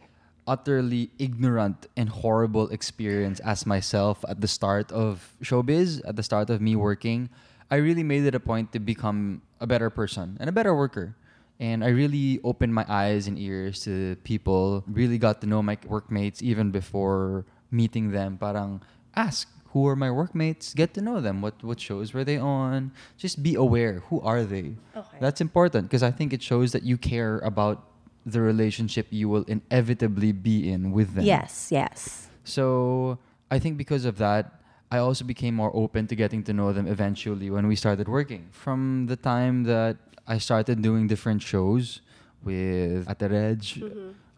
utterly 0.46 1.11
ignorant 1.18 1.87
and 1.96 2.09
horrible 2.09 2.68
experience 2.68 3.40
as 3.40 3.66
myself 3.66 4.25
at 4.29 4.40
the 4.40 4.46
start 4.49 4.92
of 4.92 5.35
showbiz, 5.42 6.01
at 6.07 6.14
the 6.16 6.22
start 6.22 6.51
of 6.51 6.61
me 6.61 6.77
working, 6.77 7.29
I 7.70 7.77
really 7.77 8.05
made 8.05 8.25
it 8.25 8.35
a 8.35 8.40
point 8.40 8.72
to 8.72 8.79
become 8.79 9.42
a 9.61 9.66
better 9.66 9.90
person 9.90 10.37
and 10.38 10.49
a 10.49 10.53
better 10.53 10.75
worker. 10.75 11.16
And 11.58 11.82
I 11.82 11.88
really 11.88 12.40
opened 12.44 12.74
my 12.74 12.84
eyes 12.88 13.26
and 13.26 13.38
ears 13.38 13.80
to 13.84 14.16
people, 14.24 14.84
really 14.86 15.18
got 15.18 15.40
to 15.40 15.46
know 15.46 15.62
my 15.62 15.78
workmates 15.86 16.42
even 16.42 16.70
before 16.70 17.46
meeting 17.70 18.12
them. 18.12 18.36
Parang 18.36 18.82
ask 19.14 19.48
who 19.72 19.86
are 19.86 19.96
my 19.96 20.10
workmates, 20.10 20.74
get 20.74 20.94
to 20.94 21.00
know 21.00 21.20
them. 21.20 21.40
What 21.40 21.62
what 21.64 21.80
shows 21.80 22.12
were 22.12 22.24
they 22.24 22.38
on? 22.38 22.92
Just 23.16 23.42
be 23.42 23.54
aware. 23.54 24.00
Who 24.08 24.20
are 24.20 24.44
they? 24.44 24.76
Oh, 24.94 25.00
okay. 25.00 25.18
That's 25.20 25.40
important 25.40 25.88
because 25.88 26.02
I 26.02 26.10
think 26.10 26.32
it 26.32 26.42
shows 26.42 26.72
that 26.72 26.82
you 26.82 26.96
care 26.96 27.38
about 27.40 27.84
the 28.24 28.40
relationship 28.40 29.06
you 29.10 29.28
will 29.28 29.44
inevitably 29.44 30.32
be 30.32 30.68
in 30.72 30.92
with 30.92 31.14
them. 31.14 31.24
Yes, 31.24 31.68
yes. 31.70 32.28
So 32.44 33.18
I 33.50 33.58
think 33.58 33.76
because 33.76 34.04
of 34.04 34.18
that, 34.18 34.60
I 34.90 34.98
also 34.98 35.24
became 35.24 35.54
more 35.54 35.74
open 35.74 36.06
to 36.08 36.14
getting 36.16 36.42
to 36.44 36.52
know 36.52 36.72
them 36.72 36.86
eventually 36.86 37.50
when 37.50 37.66
we 37.66 37.76
started 37.76 38.08
working. 38.08 38.48
From 38.50 39.06
the 39.06 39.16
time 39.16 39.64
that 39.64 39.96
I 40.26 40.38
started 40.38 40.82
doing 40.82 41.06
different 41.06 41.42
shows 41.42 42.00
with 42.42 43.08
Ate 43.08 43.30
Reg, 43.30 43.62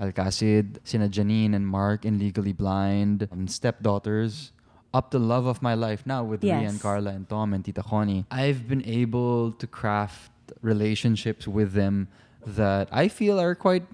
Alcasid, 0.01 0.79
Sina 0.85 1.09
Janine 1.09 1.55
and 1.55 1.67
Mark 1.67 2.05
in 2.05 2.19
Legally 2.19 2.53
Blind, 2.53 3.29
um, 3.33 3.49
Stepdaughters, 3.49 4.53
up 4.95 5.11
to 5.11 5.19
Love 5.19 5.47
of 5.47 5.61
My 5.63 5.75
Life 5.75 6.07
now 6.07 6.25
with 6.25 6.45
Yes. 6.45 6.63
Rhian, 6.63 6.81
Carla, 6.81 7.11
and 7.11 7.29
Tom 7.29 7.53
and 7.53 7.65
Tita 7.65 7.83
Connie. 7.83 8.25
I've 8.31 8.69
been 8.69 8.85
able 8.85 9.53
to 9.53 9.67
craft 9.67 10.31
relationships 10.63 11.47
with 11.49 11.73
them 11.73 12.09
that 12.47 12.89
I 12.93 13.09
feel 13.09 13.39
are 13.41 13.55
quite 13.55 13.85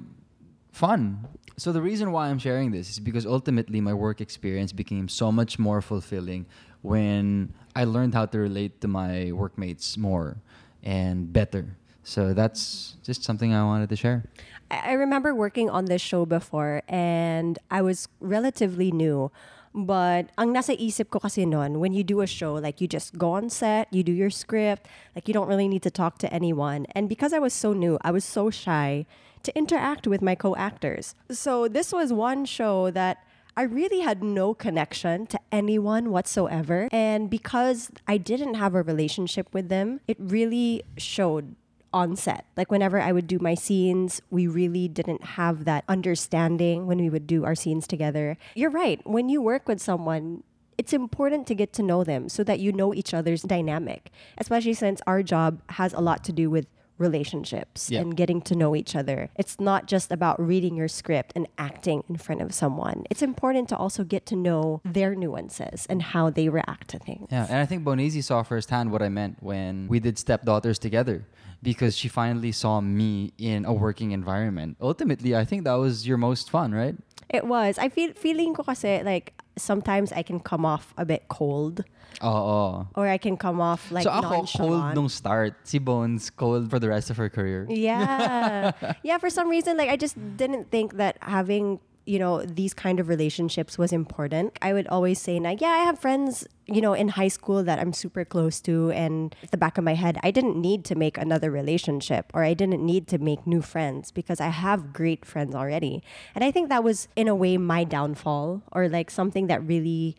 fun. 0.72 1.26
So 1.56 1.72
the 1.72 1.82
reason 1.82 2.10
why 2.12 2.28
I'm 2.28 2.38
sharing 2.38 2.70
this 2.72 2.90
is 2.90 2.98
because 2.98 3.26
ultimately 3.26 3.80
my 3.80 3.94
work 3.94 4.20
experience 4.20 4.72
became 4.72 5.08
so 5.08 5.30
much 5.30 5.58
more 5.58 5.80
fulfilling 5.80 6.46
when 6.82 7.54
I 7.74 7.84
learned 7.84 8.14
how 8.14 8.26
to 8.26 8.38
relate 8.38 8.80
to 8.82 8.88
my 8.88 9.30
workmates 9.32 9.96
more 9.96 10.36
and 10.82 11.32
better. 11.32 11.76
So 12.04 12.34
that's 12.34 12.96
just 13.02 13.24
something 13.24 13.52
I 13.52 13.64
wanted 13.64 13.88
to 13.88 13.96
share. 13.96 14.24
I 14.70 14.92
remember 14.92 15.34
working 15.34 15.68
on 15.68 15.86
this 15.86 16.00
show 16.00 16.24
before 16.26 16.82
and 16.88 17.58
I 17.70 17.82
was 17.82 18.08
relatively 18.20 18.92
new. 18.92 19.32
But 19.74 20.30
ang 20.38 20.54
nasa 20.54 20.78
isip 20.78 21.10
ko 21.10 21.18
kasi 21.18 21.44
noon, 21.44 21.80
when 21.80 21.92
you 21.92 22.04
do 22.04 22.20
a 22.20 22.28
show, 22.28 22.54
like 22.54 22.80
you 22.80 22.86
just 22.86 23.18
go 23.18 23.32
on 23.32 23.50
set, 23.50 23.90
you 23.90 24.04
do 24.04 24.12
your 24.12 24.30
script, 24.30 24.86
like 25.16 25.26
you 25.26 25.34
don't 25.34 25.48
really 25.48 25.66
need 25.66 25.82
to 25.82 25.90
talk 25.90 26.18
to 26.18 26.32
anyone. 26.32 26.86
And 26.94 27.08
because 27.08 27.32
I 27.32 27.40
was 27.40 27.52
so 27.52 27.72
new, 27.72 27.98
I 28.02 28.12
was 28.12 28.24
so 28.24 28.50
shy 28.50 29.04
to 29.42 29.50
interact 29.58 30.06
with 30.06 30.22
my 30.22 30.36
co-actors. 30.36 31.16
So 31.28 31.66
this 31.66 31.92
was 31.92 32.12
one 32.12 32.44
show 32.44 32.92
that 32.92 33.26
I 33.56 33.62
really 33.62 34.00
had 34.00 34.22
no 34.22 34.54
connection 34.54 35.26
to 35.26 35.38
anyone 35.50 36.10
whatsoever. 36.10 36.88
And 36.92 37.28
because 37.28 37.90
I 38.06 38.16
didn't 38.16 38.54
have 38.54 38.74
a 38.74 38.82
relationship 38.82 39.48
with 39.52 39.68
them, 39.68 40.00
it 40.06 40.16
really 40.20 40.82
showed 40.96 41.56
on 41.94 42.16
set. 42.16 42.44
Like 42.56 42.70
whenever 42.70 43.00
I 43.00 43.12
would 43.12 43.28
do 43.28 43.38
my 43.38 43.54
scenes, 43.54 44.20
we 44.28 44.48
really 44.48 44.88
didn't 44.88 45.24
have 45.38 45.64
that 45.64 45.84
understanding 45.88 46.86
when 46.86 46.98
we 46.98 47.08
would 47.08 47.26
do 47.26 47.44
our 47.44 47.54
scenes 47.54 47.86
together. 47.86 48.36
You're 48.54 48.70
right. 48.70 49.00
When 49.06 49.28
you 49.28 49.40
work 49.40 49.68
with 49.68 49.80
someone, 49.80 50.42
it's 50.76 50.92
important 50.92 51.46
to 51.46 51.54
get 51.54 51.72
to 51.74 51.82
know 51.84 52.02
them 52.02 52.28
so 52.28 52.42
that 52.42 52.58
you 52.58 52.72
know 52.72 52.92
each 52.92 53.14
other's 53.14 53.42
dynamic, 53.42 54.10
especially 54.38 54.74
since 54.74 55.00
our 55.06 55.22
job 55.22 55.62
has 55.70 55.92
a 55.92 56.00
lot 56.00 56.24
to 56.24 56.32
do 56.32 56.50
with 56.50 56.66
relationships 56.98 57.90
Yeah. 57.90 58.00
and 58.00 58.16
getting 58.16 58.40
to 58.42 58.54
know 58.54 58.74
each 58.76 58.94
other. 58.96 59.30
It's 59.36 59.58
not 59.60 59.86
just 59.86 60.10
about 60.12 60.40
reading 60.40 60.76
your 60.76 60.88
script 60.88 61.32
and 61.36 61.46
acting 61.58 62.04
in 62.08 62.16
front 62.16 62.40
of 62.40 62.52
someone. 62.54 63.04
It's 63.10 63.22
important 63.22 63.68
to 63.70 63.76
also 63.76 64.04
get 64.04 64.26
to 64.26 64.36
know 64.36 64.80
their 64.84 65.14
nuances 65.14 65.86
and 65.88 66.02
how 66.02 66.30
they 66.30 66.48
react 66.48 66.88
to 66.88 66.98
things. 66.98 67.28
Yeah, 67.30 67.46
and 67.48 67.58
I 67.58 67.66
think 67.66 67.84
Bonizi 67.84 68.22
saw 68.22 68.42
firsthand 68.42 68.90
what 68.92 69.02
I 69.02 69.08
meant 69.08 69.42
when 69.42 69.86
we 69.88 70.00
did 70.00 70.18
Stepdaughters 70.18 70.78
together 70.78 71.24
because 71.62 71.96
she 71.96 72.08
finally 72.08 72.52
saw 72.52 72.80
me 72.80 73.32
in 73.38 73.64
a 73.64 73.72
working 73.72 74.10
environment. 74.12 74.76
Ultimately, 74.80 75.34
I 75.34 75.44
think 75.44 75.64
that 75.64 75.74
was 75.74 76.06
your 76.06 76.18
most 76.18 76.50
fun, 76.50 76.72
right? 76.74 76.94
It 77.28 77.46
was. 77.46 77.78
I 77.78 77.88
feel 77.88 78.12
feeling 78.14 78.54
ko 78.54 78.62
kasi 78.62 79.02
like 79.02 79.32
sometimes 79.56 80.12
I 80.12 80.22
can 80.22 80.40
come 80.40 80.64
off 80.66 80.92
a 80.96 81.04
bit 81.04 81.28
cold 81.28 81.84
Oo. 82.22 82.86
or 82.94 83.06
I 83.08 83.18
can 83.18 83.36
come 83.36 83.60
off 83.60 83.90
like 83.90 84.04
so 84.04 84.10
ako, 84.10 84.20
cold 84.22 84.32
nonchalant. 84.46 84.94
nung 84.94 85.08
start. 85.08 85.54
Si 85.64 85.78
Bones, 85.78 86.30
cold 86.30 86.70
for 86.70 86.78
the 86.78 86.88
rest 86.88 87.10
of 87.10 87.16
her 87.16 87.28
career. 87.28 87.66
Yeah. 87.68 88.72
yeah, 89.02 89.18
for 89.18 89.30
some 89.30 89.48
reason 89.48 89.76
like 89.76 89.90
I 89.90 89.96
just 89.96 90.14
didn't 90.36 90.70
think 90.70 90.94
that 90.96 91.18
having 91.22 91.80
you 92.06 92.18
know 92.18 92.44
these 92.44 92.74
kind 92.74 93.00
of 93.00 93.08
relationships 93.08 93.78
was 93.78 93.92
important. 93.92 94.52
I 94.60 94.72
would 94.72 94.86
always 94.88 95.18
say 95.20 95.40
like, 95.40 95.60
yeah, 95.60 95.68
I 95.68 95.78
have 95.84 95.98
friends, 95.98 96.46
you 96.66 96.80
know, 96.80 96.92
in 96.92 97.08
high 97.08 97.28
school 97.28 97.62
that 97.64 97.78
I'm 97.78 97.92
super 97.92 98.24
close 98.24 98.60
to 98.62 98.90
and 98.92 99.34
at 99.42 99.50
the 99.50 99.56
back 99.56 99.78
of 99.78 99.84
my 99.84 99.94
head, 99.94 100.18
I 100.22 100.30
didn't 100.30 100.56
need 100.60 100.84
to 100.86 100.94
make 100.94 101.16
another 101.16 101.50
relationship 101.50 102.30
or 102.34 102.44
I 102.44 102.52
didn't 102.54 102.84
need 102.84 103.08
to 103.08 103.18
make 103.18 103.46
new 103.46 103.62
friends 103.62 104.10
because 104.12 104.40
I 104.40 104.48
have 104.48 104.92
great 104.92 105.24
friends 105.24 105.54
already. 105.54 106.02
And 106.34 106.44
I 106.44 106.50
think 106.50 106.68
that 106.68 106.84
was 106.84 107.08
in 107.16 107.26
a 107.28 107.34
way 107.34 107.56
my 107.56 107.84
downfall 107.84 108.62
or 108.72 108.88
like 108.88 109.10
something 109.10 109.46
that 109.48 109.64
really 109.66 110.16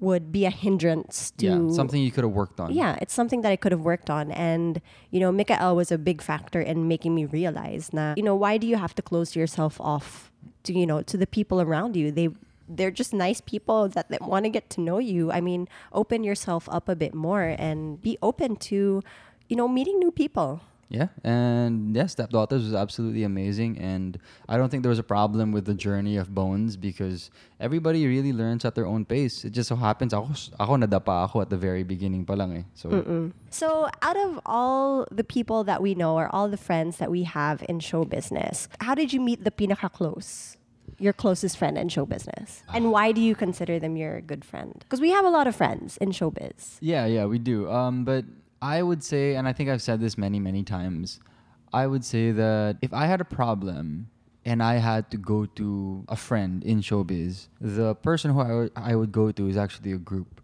would 0.00 0.30
be 0.30 0.44
a 0.46 0.50
hindrance 0.50 1.32
to 1.38 1.46
Yeah, 1.46 1.70
something 1.74 2.00
you 2.00 2.12
could 2.12 2.22
have 2.22 2.32
worked 2.32 2.60
on. 2.60 2.72
yeah, 2.72 2.96
it's 3.02 3.12
something 3.12 3.42
that 3.42 3.50
I 3.50 3.56
could 3.56 3.72
have 3.72 3.80
worked 3.80 4.08
on. 4.10 4.30
And, 4.30 4.80
you 5.10 5.18
know, 5.18 5.32
Mikael 5.32 5.74
was 5.74 5.90
a 5.90 5.98
big 5.98 6.22
factor 6.22 6.60
in 6.60 6.86
making 6.86 7.14
me 7.16 7.24
realize 7.26 7.92
na, 7.92 8.14
you 8.16 8.22
know, 8.22 8.36
why 8.36 8.58
do 8.58 8.66
you 8.66 8.76
have 8.76 8.94
to 8.94 9.02
close 9.02 9.34
yourself 9.34 9.80
off 9.80 10.27
to, 10.64 10.72
you 10.72 10.86
know, 10.86 11.02
to 11.02 11.16
the 11.16 11.26
people 11.26 11.60
around 11.60 11.96
you? 11.96 12.10
They 12.12 12.30
they're 12.68 12.90
just 12.90 13.14
nice 13.14 13.40
people 13.40 13.88
that, 13.88 14.10
that 14.10 14.22
want 14.22 14.44
to 14.44 14.50
get 14.50 14.68
to 14.70 14.80
know 14.80 14.98
you. 14.98 15.32
I 15.32 15.40
mean, 15.40 15.68
open 15.92 16.22
yourself 16.22 16.68
up 16.70 16.88
a 16.88 16.94
bit 16.94 17.14
more 17.14 17.56
and 17.58 18.00
be 18.02 18.18
open 18.22 18.56
to, 18.56 19.02
you 19.48 19.56
know, 19.56 19.66
meeting 19.66 19.98
new 19.98 20.10
people. 20.10 20.60
Yeah, 20.88 21.08
and 21.22 21.94
yeah, 21.94 22.06
Stepdaughters 22.06 22.64
was 22.64 22.72
absolutely 22.72 23.22
amazing, 23.22 23.76
and 23.76 24.16
I 24.48 24.56
don't 24.56 24.70
think 24.70 24.82
there 24.82 24.88
was 24.88 24.98
a 24.98 25.04
problem 25.04 25.52
with 25.52 25.66
the 25.66 25.74
journey 25.74 26.16
of 26.16 26.34
Bones 26.34 26.78
because 26.80 27.30
everybody 27.60 28.06
really 28.06 28.32
learns 28.32 28.64
at 28.64 28.74
their 28.74 28.86
own 28.86 29.04
pace. 29.04 29.44
It 29.44 29.52
just 29.52 29.68
so 29.68 29.76
happens 29.76 30.14
ako, 30.14 30.32
ako 30.58 30.72
nadapa 30.80 31.28
ako 31.28 31.42
at 31.42 31.50
the 31.50 31.58
very 31.60 31.84
beginning 31.84 32.24
pa 32.24 32.32
lang 32.40 32.56
eh. 32.56 32.64
So 32.72 32.88
So, 33.52 33.88
out 34.00 34.16
of 34.16 34.40
all 34.46 35.04
the 35.12 35.24
people 35.24 35.62
that 35.64 35.82
we 35.84 35.92
know 35.94 36.16
or 36.16 36.32
all 36.32 36.48
the 36.48 36.56
friends 36.56 36.96
that 36.96 37.10
we 37.10 37.24
have 37.24 37.62
in 37.68 37.80
show 37.84 38.08
business, 38.08 38.68
how 38.80 38.94
did 38.96 39.12
you 39.12 39.20
meet 39.20 39.44
the 39.44 39.52
pinaka 39.52 39.92
close? 39.92 40.56
Your 40.98 41.12
closest 41.12 41.60
friend 41.60 41.76
in 41.76 41.92
show 41.92 42.06
business. 42.08 42.64
And 42.72 42.90
why 42.90 43.12
do 43.12 43.20
you 43.20 43.36
consider 43.36 43.78
them 43.78 44.00
your 44.00 44.22
good 44.24 44.42
friend? 44.42 44.72
Because 44.80 45.04
we 45.04 45.12
have 45.12 45.26
a 45.26 45.30
lot 45.30 45.46
of 45.46 45.54
friends 45.54 46.00
in 46.00 46.16
showbiz. 46.16 46.80
yeah, 46.80 47.04
yeah, 47.04 47.26
we 47.28 47.38
do. 47.38 47.68
Um, 47.70 48.08
but 48.08 48.24
I 48.60 48.82
would 48.82 49.02
say, 49.04 49.36
and 49.36 49.46
I 49.46 49.52
think 49.52 49.70
I've 49.70 49.82
said 49.82 50.00
this 50.00 50.18
many, 50.18 50.40
many 50.40 50.62
times, 50.62 51.20
I 51.72 51.86
would 51.86 52.04
say 52.04 52.32
that 52.32 52.78
if 52.82 52.92
I 52.92 53.06
had 53.06 53.20
a 53.20 53.24
problem 53.24 54.08
and 54.44 54.62
I 54.62 54.74
had 54.76 55.10
to 55.10 55.16
go 55.16 55.46
to 55.46 56.04
a 56.08 56.16
friend 56.16 56.64
in 56.64 56.80
showbiz, 56.80 57.48
the 57.60 57.94
person 57.94 58.32
who 58.32 58.40
I 58.40 58.54
would- 58.54 58.72
I 58.74 58.96
would 58.96 59.12
go 59.12 59.30
to 59.30 59.46
is 59.46 59.56
actually 59.56 59.92
a 59.92 59.98
group. 59.98 60.40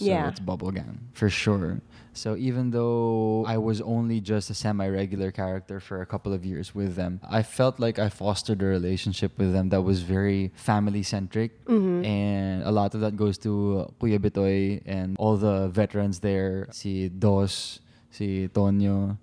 So 0.00 0.06
Yeah. 0.06 0.28
it's 0.32 0.40
Bubble 0.40 0.72
Gang 0.72 0.98
for 1.12 1.28
sure. 1.28 1.82
So 2.12 2.34
even 2.36 2.70
though 2.72 3.44
I 3.46 3.58
was 3.58 3.80
only 3.84 4.20
just 4.20 4.48
a 4.50 4.54
semi-regular 4.54 5.30
character 5.30 5.78
for 5.78 6.00
a 6.00 6.06
couple 6.06 6.32
of 6.32 6.44
years 6.44 6.74
with 6.74 6.96
them, 6.96 7.20
I 7.28 7.42
felt 7.44 7.78
like 7.78 7.98
I 8.00 8.08
fostered 8.08 8.62
a 8.62 8.66
relationship 8.66 9.38
with 9.38 9.52
them 9.52 9.68
that 9.68 9.82
was 9.82 10.00
very 10.02 10.50
family-centric, 10.56 11.64
mm-hmm. 11.66 12.04
and 12.04 12.64
a 12.64 12.72
lot 12.72 12.94
of 12.96 13.00
that 13.04 13.14
goes 13.14 13.36
to 13.44 13.92
Kuya 14.00 14.18
Bitoy 14.18 14.82
and 14.86 15.16
all 15.18 15.36
the 15.36 15.68
veterans 15.68 16.18
there, 16.20 16.66
si 16.72 17.08
Dos, 17.08 17.78
si 18.10 18.48
Tonyo, 18.48 19.18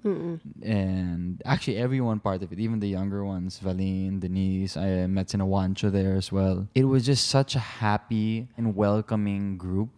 and 0.63 1.41
actually 1.43 1.77
everyone 1.77 2.21
part 2.21 2.41
of 2.41 2.53
it, 2.53 2.59
even 2.59 2.79
the 2.79 2.87
younger 2.87 3.25
ones, 3.25 3.59
Valeen, 3.59 4.21
Denise, 4.21 4.77
I 4.77 5.07
met 5.07 5.27
Sinawancho 5.27 5.91
there 5.91 6.15
as 6.15 6.31
well. 6.31 6.69
It 6.73 6.85
was 6.85 7.05
just 7.05 7.27
such 7.27 7.55
a 7.55 7.59
happy 7.83 8.47
and 8.55 8.75
welcoming 8.77 9.57
group 9.57 9.89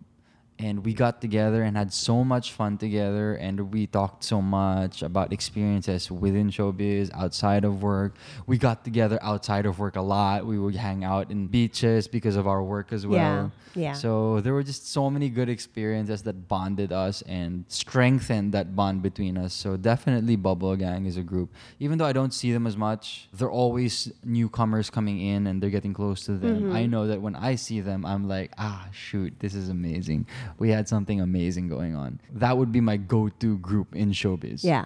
and 0.60 0.86
we 0.86 0.94
got 0.94 1.22
together 1.22 1.64
and 1.64 1.78
had 1.78 1.94
so 1.94 2.24
much 2.24 2.52
fun 2.52 2.78
together 2.78 3.36
and 3.36 3.72
we 3.72 3.88
talked 3.88 4.24
so 4.24 4.42
much 4.42 5.02
about 5.02 5.32
experiences 5.32 6.12
within 6.12 6.50
showbiz 6.50 7.10
outside 7.14 7.64
of 7.64 7.82
work. 7.82 8.16
We 8.46 8.58
got 8.58 8.84
together 8.84 9.18
outside 9.22 9.66
of 9.66 9.80
work 9.80 9.96
a 9.96 10.02
lot. 10.02 10.46
We 10.46 10.60
would 10.60 10.76
hang 10.76 11.04
out 11.04 11.32
in 11.32 11.48
beaches 11.48 12.08
because 12.08 12.36
of 12.36 12.46
our 12.48 12.62
work 12.62 12.92
as 12.92 13.08
well. 13.08 13.52
Yeah, 13.74 13.82
yeah. 13.82 13.94
so 13.94 14.42
there 14.42 14.54
were 14.54 14.64
just 14.64 14.92
so 14.92 15.10
many 15.10 15.30
good 15.30 15.48
experiences 15.48 16.24
that 16.24 16.48
bonded 16.48 16.92
us 16.92 17.22
and 17.24 17.64
strengthened 17.70 18.54
that 18.54 18.76
bond 18.76 19.02
between 19.02 19.38
us. 19.38 19.54
So 19.54 19.78
definitely 19.78 20.36
bubble 20.36 20.76
gang 20.76 21.06
is 21.06 21.16
a 21.16 21.24
group. 21.24 21.54
Even 21.80 21.98
though 21.98 22.06
i 22.06 22.14
don't 22.14 22.34
see 22.34 22.52
them 22.52 22.66
as 22.66 22.76
much 22.76 23.30
they're 23.34 23.52
always 23.52 24.12
newcomers 24.24 24.90
coming 24.90 25.20
in 25.22 25.48
and 25.48 25.62
they're 25.62 25.70
getting 25.70 25.94
close 25.94 26.26
to 26.26 26.34
them. 26.34 26.64
Mm-hmm. 26.64 26.76
i 26.76 26.86
know 26.86 27.08
that 27.08 27.22
when 27.22 27.36
i 27.36 27.56
see 27.56 27.82
them 27.82 28.06
i'm 28.06 28.28
like 28.28 28.52
ah 28.58 28.88
shoot 28.92 29.34
this 29.40 29.54
is 29.54 29.70
amazing 29.70 30.26
we 30.58 30.70
had 30.70 30.88
something 30.88 31.22
amazing 31.22 31.68
going 31.68 31.96
on 31.96 32.20
that 32.34 32.58
would 32.58 32.72
be 32.72 32.82
my 32.82 32.98
go-to 32.98 33.58
group 33.60 33.96
in 33.96 34.12
showbiz 34.12 34.64
Yeah. 34.64 34.86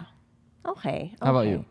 Okay. 0.66 1.14
How 1.22 1.32
about 1.32 1.48
you? 1.48 1.66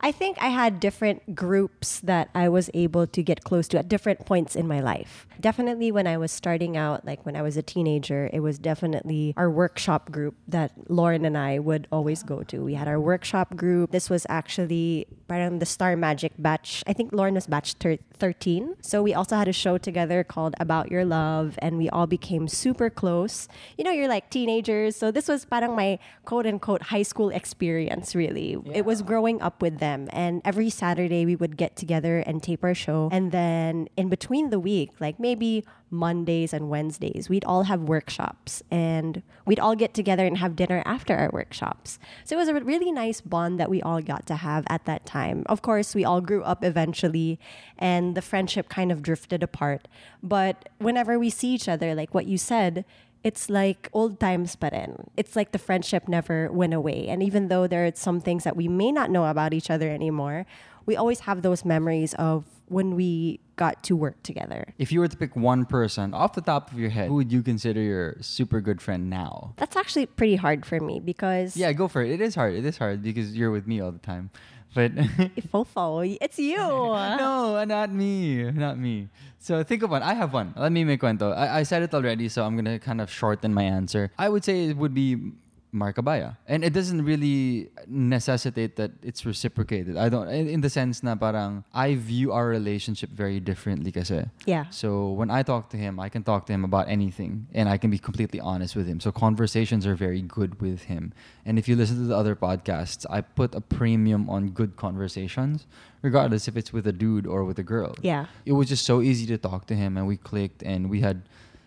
I 0.00 0.12
think 0.12 0.36
I 0.40 0.48
had 0.48 0.80
different 0.80 1.34
groups 1.34 2.00
that 2.00 2.28
I 2.34 2.48
was 2.48 2.68
able 2.74 3.06
to 3.06 3.22
get 3.22 3.44
close 3.44 3.68
to 3.68 3.78
at 3.78 3.88
different 3.88 4.26
points 4.26 4.54
in 4.56 4.66
my 4.68 4.80
life. 4.80 5.26
Definitely 5.40 5.92
when 5.92 6.06
I 6.06 6.16
was 6.18 6.32
starting 6.32 6.76
out, 6.76 7.06
like 7.06 7.24
when 7.24 7.36
I 7.36 7.42
was 7.42 7.56
a 7.56 7.62
teenager, 7.62 8.28
it 8.32 8.40
was 8.40 8.58
definitely 8.58 9.34
our 9.36 9.50
workshop 9.50 10.10
group 10.10 10.34
that 10.48 10.72
Lauren 10.88 11.24
and 11.24 11.38
I 11.38 11.58
would 11.58 11.88
always 11.90 12.22
go 12.22 12.42
to. 12.44 12.62
We 12.62 12.74
had 12.74 12.88
our 12.88 13.00
workshop 13.00 13.56
group. 13.56 13.92
This 13.92 14.10
was 14.10 14.26
actually 14.28 15.06
parang 15.28 15.58
the 15.58 15.66
Star 15.66 15.96
Magic 15.96 16.32
batch. 16.38 16.82
I 16.86 16.92
think 16.92 17.12
Lauren 17.12 17.34
was 17.34 17.46
batch 17.46 17.74
thir- 17.74 17.98
13. 18.18 18.74
So 18.82 19.02
we 19.02 19.14
also 19.14 19.36
had 19.36 19.48
a 19.48 19.52
show 19.52 19.78
together 19.78 20.24
called 20.24 20.54
About 20.60 20.90
Your 20.90 21.04
Love 21.04 21.58
and 21.60 21.78
we 21.78 21.88
all 21.88 22.06
became 22.06 22.48
super 22.48 22.90
close. 22.90 23.48
You 23.78 23.84
know, 23.84 23.90
you're 23.90 24.08
like 24.08 24.30
teenagers. 24.30 24.96
So 24.96 25.10
this 25.10 25.28
was 25.28 25.44
parang 25.44 25.74
my 25.76 25.98
quote 26.24 26.46
unquote 26.46 26.82
high 26.82 27.02
school 27.02 27.30
experience, 27.30 28.14
really. 28.14 28.56
It 28.72 28.84
was 28.84 29.02
growing 29.02 29.40
up 29.40 29.62
with 29.62 29.78
them. 29.78 29.83
And 29.84 30.40
every 30.44 30.70
Saturday 30.70 31.24
we 31.26 31.36
would 31.36 31.56
get 31.56 31.76
together 31.76 32.18
and 32.18 32.42
tape 32.42 32.64
our 32.64 32.74
show. 32.74 33.08
And 33.12 33.32
then 33.32 33.88
in 33.96 34.08
between 34.08 34.50
the 34.50 34.58
week, 34.58 34.90
like 35.00 35.20
maybe 35.20 35.64
Mondays 35.90 36.52
and 36.52 36.68
Wednesdays, 36.68 37.28
we'd 37.28 37.44
all 37.44 37.64
have 37.64 37.82
workshops 37.82 38.62
and 38.70 39.22
we'd 39.46 39.60
all 39.60 39.76
get 39.76 39.94
together 39.94 40.26
and 40.26 40.38
have 40.38 40.56
dinner 40.56 40.82
after 40.84 41.16
our 41.16 41.30
workshops. 41.32 41.98
So 42.24 42.36
it 42.36 42.38
was 42.38 42.48
a 42.48 42.54
really 42.54 42.90
nice 42.90 43.20
bond 43.20 43.60
that 43.60 43.70
we 43.70 43.80
all 43.82 44.00
got 44.00 44.26
to 44.26 44.36
have 44.36 44.64
at 44.68 44.84
that 44.86 45.06
time. 45.06 45.44
Of 45.46 45.62
course, 45.62 45.94
we 45.94 46.04
all 46.04 46.20
grew 46.20 46.42
up 46.42 46.64
eventually 46.64 47.38
and 47.78 48.16
the 48.16 48.22
friendship 48.22 48.68
kind 48.68 48.90
of 48.90 49.02
drifted 49.02 49.42
apart. 49.42 49.86
But 50.22 50.68
whenever 50.78 51.18
we 51.18 51.30
see 51.30 51.54
each 51.54 51.68
other, 51.68 51.94
like 51.94 52.14
what 52.14 52.26
you 52.26 52.38
said, 52.38 52.84
it's 53.24 53.48
like 53.48 53.88
old 53.92 54.20
times 54.20 54.54
pa 54.54 54.68
rin. 54.70 55.08
It's 55.16 55.34
like 55.34 55.52
the 55.52 55.58
friendship 55.58 56.06
never 56.08 56.52
went 56.52 56.74
away. 56.74 57.08
And 57.08 57.22
even 57.22 57.48
though 57.48 57.66
there 57.66 57.86
are 57.86 57.92
some 57.94 58.20
things 58.20 58.44
that 58.44 58.54
we 58.54 58.68
may 58.68 58.92
not 58.92 59.10
know 59.10 59.24
about 59.24 59.52
each 59.54 59.70
other 59.70 59.88
anymore, 59.90 60.44
we 60.86 60.94
always 60.94 61.20
have 61.20 61.40
those 61.40 61.64
memories 61.64 62.12
of 62.14 62.44
when 62.68 62.94
we 62.94 63.40
got 63.56 63.82
to 63.84 63.96
work 63.96 64.22
together. 64.22 64.74
if 64.78 64.90
you 64.92 65.00
were 65.00 65.08
to 65.08 65.16
pick 65.16 65.36
one 65.36 65.64
person 65.64 66.12
off 66.12 66.32
the 66.34 66.40
top 66.40 66.72
of 66.72 66.78
your 66.78 66.90
head 66.90 67.08
who 67.08 67.14
would 67.14 67.30
you 67.30 67.42
consider 67.42 67.80
your 67.80 68.16
super 68.20 68.60
good 68.60 68.80
friend 68.82 69.08
now 69.08 69.52
That's 69.56 69.76
actually 69.76 70.06
pretty 70.06 70.36
hard 70.36 70.66
for 70.66 70.80
me 70.80 70.98
because 70.98 71.56
yeah 71.56 71.72
go 71.72 71.86
for 71.88 72.02
it 72.02 72.10
it 72.10 72.20
is 72.20 72.34
hard 72.34 72.54
it 72.54 72.64
is 72.64 72.78
hard 72.78 73.02
because 73.02 73.36
you're 73.36 73.52
with 73.52 73.66
me 73.68 73.80
all 73.80 73.92
the 73.92 74.00
time 74.00 74.30
but 74.74 74.94
Fofo, 75.54 76.18
it's 76.20 76.38
you. 76.38 76.56
no, 76.58 77.64
not 77.64 77.90
me. 77.90 78.50
Not 78.50 78.78
me. 78.78 79.08
So 79.38 79.62
think 79.62 79.82
of 79.82 79.90
one. 79.90 80.02
I 80.02 80.14
have 80.14 80.32
one. 80.32 80.54
Let 80.56 80.72
me 80.72 80.84
make 80.84 81.02
one 81.02 81.16
though. 81.16 81.32
I, 81.32 81.60
I 81.60 81.62
said 81.62 81.82
it 81.82 81.94
already, 81.94 82.28
so 82.28 82.44
I'm 82.44 82.56
gonna 82.56 82.78
kind 82.78 83.00
of 83.00 83.10
shorten 83.10 83.54
my 83.54 83.62
answer. 83.62 84.10
I 84.18 84.28
would 84.28 84.44
say 84.44 84.66
it 84.70 84.76
would 84.76 84.94
be 84.94 85.32
Marc 85.74 85.96
Abaya. 85.96 86.36
And 86.46 86.64
it 86.64 86.72
doesn't 86.72 87.04
really 87.04 87.68
necessitate 87.86 88.76
that 88.76 88.92
it's 89.02 89.26
reciprocated. 89.26 89.96
I 89.96 90.08
don't 90.08 90.28
in, 90.28 90.48
in 90.48 90.60
the 90.60 90.70
sense 90.70 91.02
na 91.02 91.16
parang 91.16 91.64
I 91.74 91.96
view 91.96 92.32
our 92.32 92.46
relationship 92.46 93.10
very 93.10 93.40
differently 93.40 93.90
kasi. 93.90 94.24
Yeah. 94.46 94.70
So 94.70 95.10
when 95.10 95.30
I 95.30 95.42
talk 95.42 95.68
to 95.70 95.76
him, 95.76 95.98
I 95.98 96.08
can 96.08 96.22
talk 96.22 96.46
to 96.46 96.52
him 96.52 96.64
about 96.64 96.88
anything 96.88 97.48
and 97.52 97.68
I 97.68 97.76
can 97.76 97.90
be 97.90 97.98
completely 97.98 98.40
honest 98.40 98.76
with 98.76 98.86
him. 98.86 99.00
So 99.00 99.10
conversations 99.10 99.84
are 99.86 99.96
very 99.96 100.22
good 100.22 100.60
with 100.62 100.84
him. 100.84 101.12
And 101.44 101.58
if 101.58 101.68
you 101.68 101.74
listen 101.74 101.96
to 101.96 102.06
the 102.06 102.16
other 102.16 102.36
podcasts, 102.36 103.04
I 103.10 103.20
put 103.20 103.54
a 103.54 103.60
premium 103.60 104.30
on 104.30 104.50
good 104.50 104.76
conversations, 104.76 105.66
regardless 106.02 106.46
if 106.46 106.56
it's 106.56 106.72
with 106.72 106.86
a 106.86 106.92
dude 106.92 107.26
or 107.26 107.44
with 107.44 107.58
a 107.58 107.66
girl. 107.66 107.96
Yeah. 108.00 108.26
It 108.46 108.52
was 108.52 108.68
just 108.68 108.86
so 108.86 109.02
easy 109.02 109.26
to 109.26 109.36
talk 109.36 109.66
to 109.66 109.74
him 109.74 109.96
and 109.96 110.06
we 110.06 110.16
clicked 110.16 110.62
and 110.62 110.88
we 110.88 111.00
had 111.00 111.22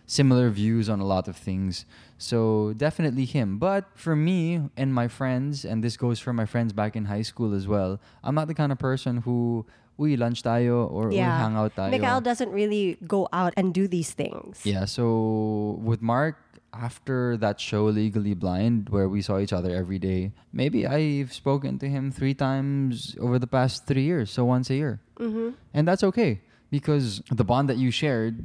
similar 0.08 0.48
views 0.48 0.88
on 0.88 0.98
a 0.98 1.04
lot 1.04 1.28
of 1.28 1.36
things. 1.36 1.84
So 2.16 2.72
definitely 2.74 3.26
him. 3.26 3.58
But 3.58 3.84
for 3.94 4.16
me 4.16 4.72
and 4.76 4.92
my 4.92 5.06
friends, 5.06 5.64
and 5.64 5.84
this 5.84 5.96
goes 5.96 6.18
for 6.18 6.32
my 6.32 6.46
friends 6.46 6.72
back 6.72 6.96
in 6.96 7.04
high 7.04 7.22
school 7.22 7.54
as 7.54 7.68
well, 7.68 8.00
I'm 8.24 8.34
not 8.34 8.48
the 8.48 8.56
kind 8.56 8.72
of 8.72 8.80
person 8.80 9.18
who 9.18 9.66
uy, 10.00 10.18
lunch 10.18 10.42
tayo 10.42 10.90
or 10.90 11.10
uy, 11.10 11.20
hang 11.20 11.54
out 11.54 11.76
tayo. 11.76 11.90
Mikael 11.92 12.20
doesn't 12.20 12.50
really 12.50 12.96
go 13.06 13.28
out 13.32 13.52
and 13.56 13.74
do 13.74 13.86
these 13.86 14.10
things. 14.10 14.64
Yeah, 14.64 14.86
so 14.86 15.78
with 15.84 16.00
Mark, 16.00 16.36
after 16.72 17.36
that 17.36 17.60
show 17.60 17.84
Legally 17.84 18.34
Blind, 18.34 18.88
where 18.88 19.08
we 19.08 19.20
saw 19.20 19.38
each 19.38 19.52
other 19.52 19.74
every 19.74 19.98
day, 19.98 20.32
maybe 20.52 20.86
I've 20.86 21.32
spoken 21.32 21.78
to 21.80 21.88
him 21.88 22.10
three 22.10 22.34
times 22.34 23.16
over 23.20 23.38
the 23.38 23.46
past 23.46 23.86
three 23.86 24.04
years, 24.04 24.30
so 24.30 24.44
once 24.44 24.70
a 24.70 24.74
year. 24.74 25.00
Mm-hmm. 25.20 25.50
And 25.74 25.86
that's 25.86 26.02
okay 26.04 26.40
because 26.70 27.22
the 27.30 27.44
bond 27.44 27.68
that 27.68 27.76
you 27.76 27.90
shared 27.90 28.44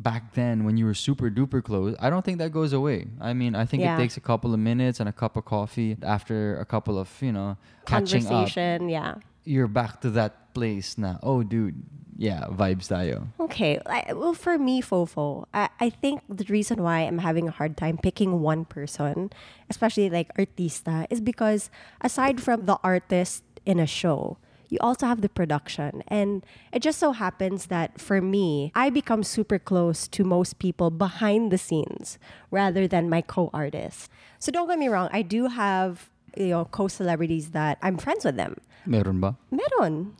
back 0.00 0.34
then 0.34 0.64
when 0.64 0.76
you 0.76 0.84
were 0.86 0.94
super 0.94 1.28
duper 1.30 1.62
close, 1.62 1.94
I 1.98 2.08
don't 2.10 2.24
think 2.24 2.38
that 2.38 2.50
goes 2.52 2.72
away. 2.72 3.06
I 3.20 3.32
mean, 3.34 3.54
I 3.54 3.64
think 3.64 3.82
Yeah. 3.82 3.94
it 3.94 3.98
takes 3.98 4.16
a 4.16 4.20
couple 4.20 4.54
of 4.54 4.60
minutes 4.60 5.00
and 5.00 5.08
a 5.08 5.12
cup 5.12 5.36
of 5.36 5.44
coffee 5.44 5.96
after 6.02 6.58
a 6.60 6.64
couple 6.64 6.98
of, 6.98 7.10
you 7.20 7.32
know, 7.32 7.56
catching 7.86 8.24
up. 8.26 8.30
Conversation, 8.30 8.88
yeah. 8.88 9.16
You're 9.44 9.66
back 9.68 10.00
to 10.02 10.10
that 10.10 10.54
place 10.54 10.98
now. 10.98 11.18
Oh, 11.22 11.42
dude. 11.42 11.82
Yeah, 12.18 12.46
vibes 12.50 12.90
tayo. 12.90 13.28
Okay. 13.38 13.78
I, 13.86 14.12
well, 14.12 14.34
for 14.34 14.58
me, 14.58 14.82
Fofo, 14.82 15.46
I, 15.54 15.68
I 15.78 15.88
think 15.88 16.20
the 16.28 16.42
reason 16.50 16.82
why 16.82 17.02
I'm 17.06 17.18
having 17.18 17.46
a 17.46 17.52
hard 17.52 17.76
time 17.76 17.96
picking 17.96 18.40
one 18.42 18.64
person, 18.66 19.30
especially 19.70 20.10
like 20.10 20.34
artista, 20.34 21.06
is 21.10 21.20
because 21.20 21.70
aside 22.02 22.40
from 22.42 22.66
the 22.66 22.74
artist 22.82 23.44
in 23.64 23.78
a 23.78 23.86
show, 23.86 24.36
you 24.68 24.78
also 24.80 25.06
have 25.06 25.20
the 25.20 25.28
production. 25.28 26.02
And 26.08 26.44
it 26.72 26.80
just 26.80 26.98
so 26.98 27.12
happens 27.12 27.66
that 27.66 28.00
for 28.00 28.20
me, 28.20 28.72
I 28.74 28.90
become 28.90 29.22
super 29.22 29.58
close 29.58 30.08
to 30.08 30.24
most 30.24 30.58
people 30.58 30.90
behind 30.90 31.50
the 31.50 31.58
scenes 31.58 32.18
rather 32.50 32.86
than 32.86 33.08
my 33.08 33.22
co 33.22 33.50
artists. 33.52 34.08
So 34.38 34.52
don't 34.52 34.68
get 34.68 34.78
me 34.78 34.88
wrong, 34.88 35.08
I 35.12 35.22
do 35.22 35.48
have 35.48 36.10
you 36.36 36.48
know 36.48 36.64
co-celebrities 36.66 37.50
that 37.50 37.78
I'm 37.82 37.96
friends 37.96 38.24
with 38.24 38.36
them. 38.36 38.56
Meron 38.86 39.20
ba? 39.20 39.36
Meron. 39.50 40.14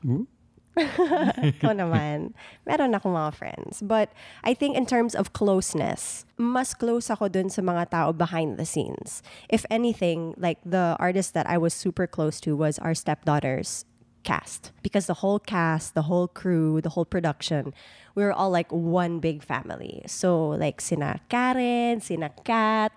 Ikaw 0.77 1.73
naman. 1.81 2.33
Meron 2.65 2.95
ako 2.95 3.09
mga 3.09 3.33
friends. 3.33 3.81
But 3.81 4.13
I 4.43 4.53
think 4.53 4.77
in 4.77 4.85
terms 4.85 5.15
of 5.15 5.33
closeness, 5.33 6.25
mas 6.37 6.73
close 6.73 7.09
ako 7.09 7.27
dun 7.27 7.49
sa 7.49 7.61
mga 7.61 7.89
tao 7.89 8.11
behind 8.13 8.57
the 8.57 8.65
scenes. 8.65 9.23
If 9.49 9.65
anything, 9.69 10.35
like 10.37 10.59
the 10.63 10.95
artist 10.99 11.33
that 11.33 11.49
I 11.49 11.57
was 11.57 11.73
super 11.73 12.07
close 12.07 12.39
to 12.47 12.55
was 12.55 12.77
our 12.79 12.93
stepdaughter's 12.93 13.88
cast. 14.23 14.71
Because 14.83 15.05
the 15.05 15.15
whole 15.15 15.39
cast, 15.39 15.93
the 15.93 16.03
whole 16.03 16.27
crew, 16.27 16.81
the 16.81 16.89
whole 16.89 17.05
production, 17.05 17.73
we 18.15 18.23
were 18.23 18.33
all 18.33 18.49
like 18.49 18.71
one 18.71 19.19
big 19.19 19.43
family. 19.43 20.03
So 20.07 20.49
like 20.49 20.81
sina 20.81 21.21
Karen, 21.29 22.01
sina 22.01 22.31
Kat, 22.43 22.91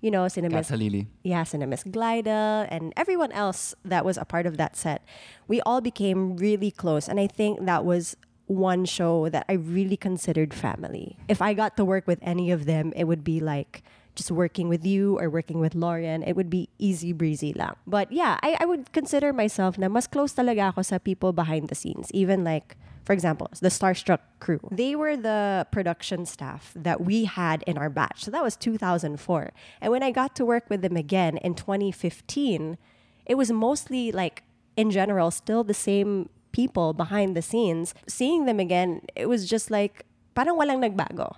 you 0.00 0.10
know, 0.10 0.28
sina 0.28 0.50
Kat 0.50 0.58
Miss 0.58 0.70
Halili. 0.70 1.06
Yes, 1.22 1.54
and 1.54 1.68
Miss 1.68 1.84
Glida 1.84 2.66
and 2.70 2.92
everyone 2.96 3.32
else 3.32 3.74
that 3.84 4.04
was 4.04 4.18
a 4.18 4.24
part 4.24 4.46
of 4.46 4.56
that 4.56 4.76
set, 4.76 5.02
we 5.48 5.60
all 5.62 5.80
became 5.80 6.36
really 6.36 6.70
close. 6.70 7.08
And 7.08 7.18
I 7.18 7.26
think 7.26 7.64
that 7.64 7.84
was 7.84 8.16
one 8.46 8.84
show 8.84 9.30
that 9.30 9.46
I 9.48 9.54
really 9.54 9.96
considered 9.96 10.52
family. 10.52 11.16
If 11.28 11.40
I 11.40 11.54
got 11.54 11.76
to 11.78 11.84
work 11.84 12.06
with 12.06 12.18
any 12.20 12.50
of 12.50 12.66
them, 12.66 12.92
it 12.94 13.04
would 13.04 13.24
be 13.24 13.40
like 13.40 13.82
just 14.14 14.30
working 14.30 14.68
with 14.68 14.84
you 14.86 15.18
or 15.18 15.28
working 15.28 15.60
with 15.60 15.74
Lauren. 15.74 16.22
It 16.22 16.36
would 16.36 16.50
be 16.50 16.68
easy 16.78 17.12
breezy 17.12 17.52
lang. 17.52 17.74
But 17.86 18.12
yeah, 18.12 18.38
I, 18.42 18.56
I 18.60 18.64
would 18.64 18.92
consider 18.92 19.32
myself 19.32 19.78
na 19.78 19.88
mas 19.88 20.06
close 20.06 20.32
talaga 20.32 20.70
ako 20.70 20.82
sa 20.82 20.98
people 20.98 21.32
behind 21.32 21.68
the 21.68 21.74
scenes. 21.74 22.10
Even 22.12 22.44
like, 22.44 22.76
for 23.04 23.12
example, 23.12 23.50
the 23.60 23.68
Starstruck 23.68 24.20
crew. 24.40 24.60
They 24.70 24.94
were 24.94 25.16
the 25.16 25.66
production 25.70 26.26
staff 26.26 26.72
that 26.74 27.00
we 27.00 27.24
had 27.24 27.62
in 27.66 27.76
our 27.76 27.90
batch. 27.90 28.24
So 28.24 28.30
that 28.30 28.42
was 28.42 28.56
2004. 28.56 29.52
And 29.80 29.92
when 29.92 30.02
I 30.02 30.10
got 30.10 30.34
to 30.36 30.44
work 30.44 30.64
with 30.70 30.82
them 30.82 30.96
again 30.96 31.36
in 31.38 31.54
2015, 31.54 32.78
it 33.26 33.34
was 33.34 33.50
mostly 33.50 34.12
like, 34.12 34.42
in 34.76 34.90
general, 34.90 35.30
still 35.30 35.64
the 35.64 35.74
same 35.74 36.28
people 36.52 36.92
behind 36.92 37.36
the 37.36 37.42
scenes. 37.42 37.94
Seeing 38.08 38.46
them 38.46 38.58
again, 38.58 39.02
it 39.14 39.26
was 39.26 39.48
just 39.48 39.70
like, 39.70 40.06
parang 40.34 40.56
walang 40.56 40.80
nagbago. 40.82 41.36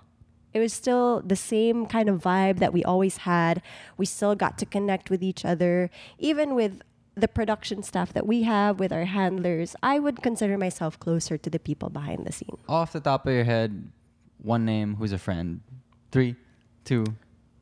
It 0.57 0.61
was 0.61 0.73
still 0.73 1.21
the 1.21 1.37
same 1.37 1.85
kind 1.85 2.09
of 2.09 2.23
vibe 2.23 2.61
that 2.61 2.73
we 2.73 2.83
always 2.83 3.19
had. 3.29 3.61
We 3.99 4.07
still 4.07 4.35
got 4.35 4.57
to 4.57 4.65
connect 4.65 5.11
with 5.11 5.23
each 5.23 5.45
other, 5.45 5.91
even 6.19 6.55
with 6.55 6.81
the 7.15 7.29
production 7.29 7.83
staff 7.83 8.15
that 8.15 8.27
we 8.27 8.45
have 8.45 8.81
with 8.81 8.91
our 8.91 9.05
handlers. 9.05 9.77
I 9.83 9.99
would 9.99 10.23
consider 10.23 10.57
myself 10.57 10.99
closer 10.99 11.37
to 11.37 11.51
the 11.51 11.59
people 11.59 11.91
behind 11.91 12.25
the 12.25 12.33
scene. 12.33 12.57
Off 12.71 12.95
the 12.95 13.01
top 13.01 13.27
of 13.27 13.35
your 13.35 13.45
head, 13.45 13.93
one 14.39 14.65
name 14.65 14.97
who's 14.97 15.13
a 15.13 15.19
friend. 15.19 15.61
Three, 16.11 16.37
two, 16.87 17.05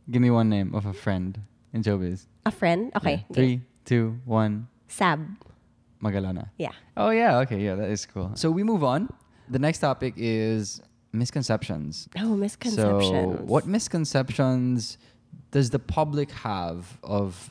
give 0.08 0.22
me 0.22 0.30
one 0.30 0.48
name 0.48 0.72
of 0.72 0.86
a 0.86 0.92
friend 0.92 1.40
in 1.72 1.82
showbiz. 1.82 2.26
A 2.46 2.52
friend? 2.52 2.92
Okay. 2.94 3.26
Yeah. 3.28 3.34
Three, 3.34 3.62
two, 3.84 4.20
one. 4.24 4.68
Sab. 4.86 5.26
Magalana. 6.00 6.50
Yeah. 6.58 6.70
Oh 6.96 7.10
yeah, 7.10 7.38
okay, 7.38 7.58
yeah, 7.58 7.74
that 7.74 7.90
is 7.90 8.06
cool. 8.06 8.30
So 8.36 8.52
we 8.52 8.62
move 8.62 8.84
on. 8.84 9.12
The 9.48 9.58
next 9.58 9.80
topic 9.80 10.14
is 10.16 10.80
misconceptions. 11.14 12.08
Oh, 12.18 12.36
misconceptions. 12.36 13.38
So, 13.38 13.44
what 13.44 13.66
misconceptions 13.66 14.98
does 15.50 15.70
the 15.70 15.78
public 15.78 16.30
have 16.32 16.98
of 17.02 17.50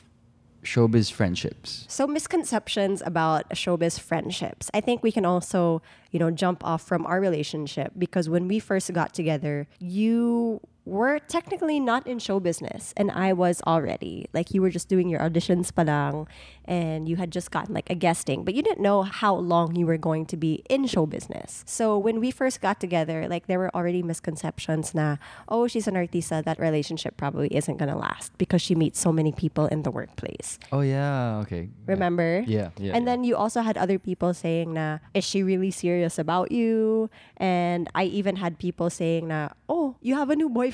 showbiz 0.62 1.10
friendships? 1.12 1.86
So 1.88 2.06
misconceptions 2.06 3.02
about 3.04 3.48
showbiz 3.50 3.98
friendships. 4.00 4.70
I 4.74 4.80
think 4.80 5.02
we 5.02 5.12
can 5.12 5.24
also, 5.24 5.82
you 6.10 6.18
know, 6.18 6.30
jump 6.30 6.64
off 6.64 6.82
from 6.82 7.06
our 7.06 7.20
relationship 7.20 7.92
because 7.96 8.28
when 8.28 8.48
we 8.48 8.58
first 8.58 8.92
got 8.92 9.14
together, 9.14 9.66
you 9.78 10.60
were 10.84 11.18
technically 11.18 11.80
not 11.80 12.06
in 12.06 12.18
show 12.18 12.38
business 12.38 12.92
and 12.96 13.10
I 13.10 13.32
was 13.32 13.62
already. 13.66 14.26
Like 14.32 14.52
you 14.52 14.60
were 14.60 14.70
just 14.70 14.88
doing 14.88 15.08
your 15.08 15.20
auditions 15.20 15.74
pa 15.74 15.82
lang 15.82 16.28
and 16.66 17.08
you 17.08 17.16
had 17.16 17.30
just 17.30 17.50
gotten 17.50 17.74
like 17.74 17.88
a 17.88 17.94
guesting, 17.94 18.44
but 18.44 18.54
you 18.54 18.62
didn't 18.62 18.80
know 18.80 19.02
how 19.02 19.34
long 19.34 19.76
you 19.76 19.86
were 19.86 19.96
going 19.96 20.26
to 20.26 20.36
be 20.36 20.62
in 20.68 20.86
show 20.86 21.06
business. 21.06 21.64
So 21.66 21.96
when 21.96 22.20
we 22.20 22.30
first 22.30 22.60
got 22.60 22.80
together, 22.80 23.28
like 23.28 23.46
there 23.46 23.58
were 23.58 23.74
already 23.74 24.02
misconceptions 24.02 24.94
na, 24.94 25.16
oh, 25.48 25.66
she's 25.66 25.88
an 25.88 25.94
artista, 25.94 26.44
that 26.44 26.58
relationship 26.58 27.16
probably 27.16 27.48
isn't 27.48 27.76
gonna 27.76 27.96
last 27.96 28.36
because 28.36 28.60
she 28.60 28.74
meets 28.74 29.00
so 29.00 29.12
many 29.12 29.32
people 29.32 29.66
in 29.66 29.82
the 29.82 29.90
workplace. 29.90 30.58
Oh 30.70 30.80
yeah, 30.80 31.40
okay. 31.44 31.68
Remember? 31.86 32.44
Yeah, 32.46 32.70
yeah. 32.76 32.92
And 32.92 33.04
yeah. 33.04 33.12
then 33.12 33.24
you 33.24 33.36
also 33.36 33.62
had 33.62 33.78
other 33.78 33.98
people 33.98 34.34
saying 34.34 34.74
na, 34.74 34.98
is 35.14 35.24
she 35.24 35.42
really 35.42 35.70
serious 35.70 36.18
about 36.18 36.52
you? 36.52 37.08
And 37.38 37.88
I 37.94 38.04
even 38.04 38.36
had 38.36 38.58
people 38.58 38.90
saying 38.90 39.28
na, 39.28 39.48
oh, 39.68 39.96
you 40.00 40.16
have 40.16 40.28
a 40.28 40.36
new 40.36 40.48
boyfriend 40.48 40.73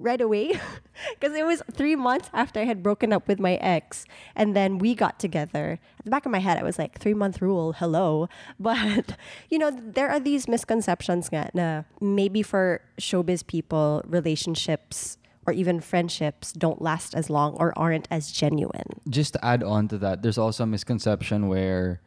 right 0.00 0.20
away? 0.20 0.58
Because 1.18 1.34
it 1.34 1.46
was 1.46 1.62
three 1.72 1.96
months 1.96 2.28
after 2.34 2.60
I 2.60 2.64
had 2.64 2.82
broken 2.82 3.10
up 3.10 3.26
with 3.26 3.40
my 3.40 3.54
ex. 3.54 4.04
And 4.36 4.54
then 4.54 4.76
we 4.76 4.94
got 4.94 5.18
together. 5.18 5.80
At 5.98 6.04
the 6.04 6.10
back 6.10 6.26
of 6.26 6.32
my 6.32 6.40
head, 6.40 6.58
I 6.58 6.62
was 6.62 6.78
like, 6.78 6.98
three 6.98 7.14
month 7.14 7.40
rule, 7.40 7.72
hello. 7.72 8.28
But, 8.60 9.16
you 9.48 9.58
know, 9.58 9.70
there 9.70 10.10
are 10.10 10.20
these 10.20 10.46
misconceptions 10.46 11.30
nga 11.32 11.48
na 11.54 11.62
uh, 11.62 11.82
maybe 12.04 12.42
for 12.42 12.82
showbiz 13.00 13.46
people, 13.46 14.02
relationships 14.04 15.16
or 15.46 15.54
even 15.54 15.80
friendships 15.80 16.52
don't 16.52 16.82
last 16.82 17.14
as 17.14 17.30
long 17.30 17.56
or 17.56 17.72
aren't 17.78 18.06
as 18.10 18.30
genuine. 18.30 19.00
just 19.08 19.32
to 19.32 19.40
add 19.44 19.62
on 19.64 19.88
to 19.88 19.96
that, 19.98 20.20
there's 20.22 20.38
also 20.38 20.64
a 20.64 20.66
misconception 20.66 21.48
where 21.48 22.00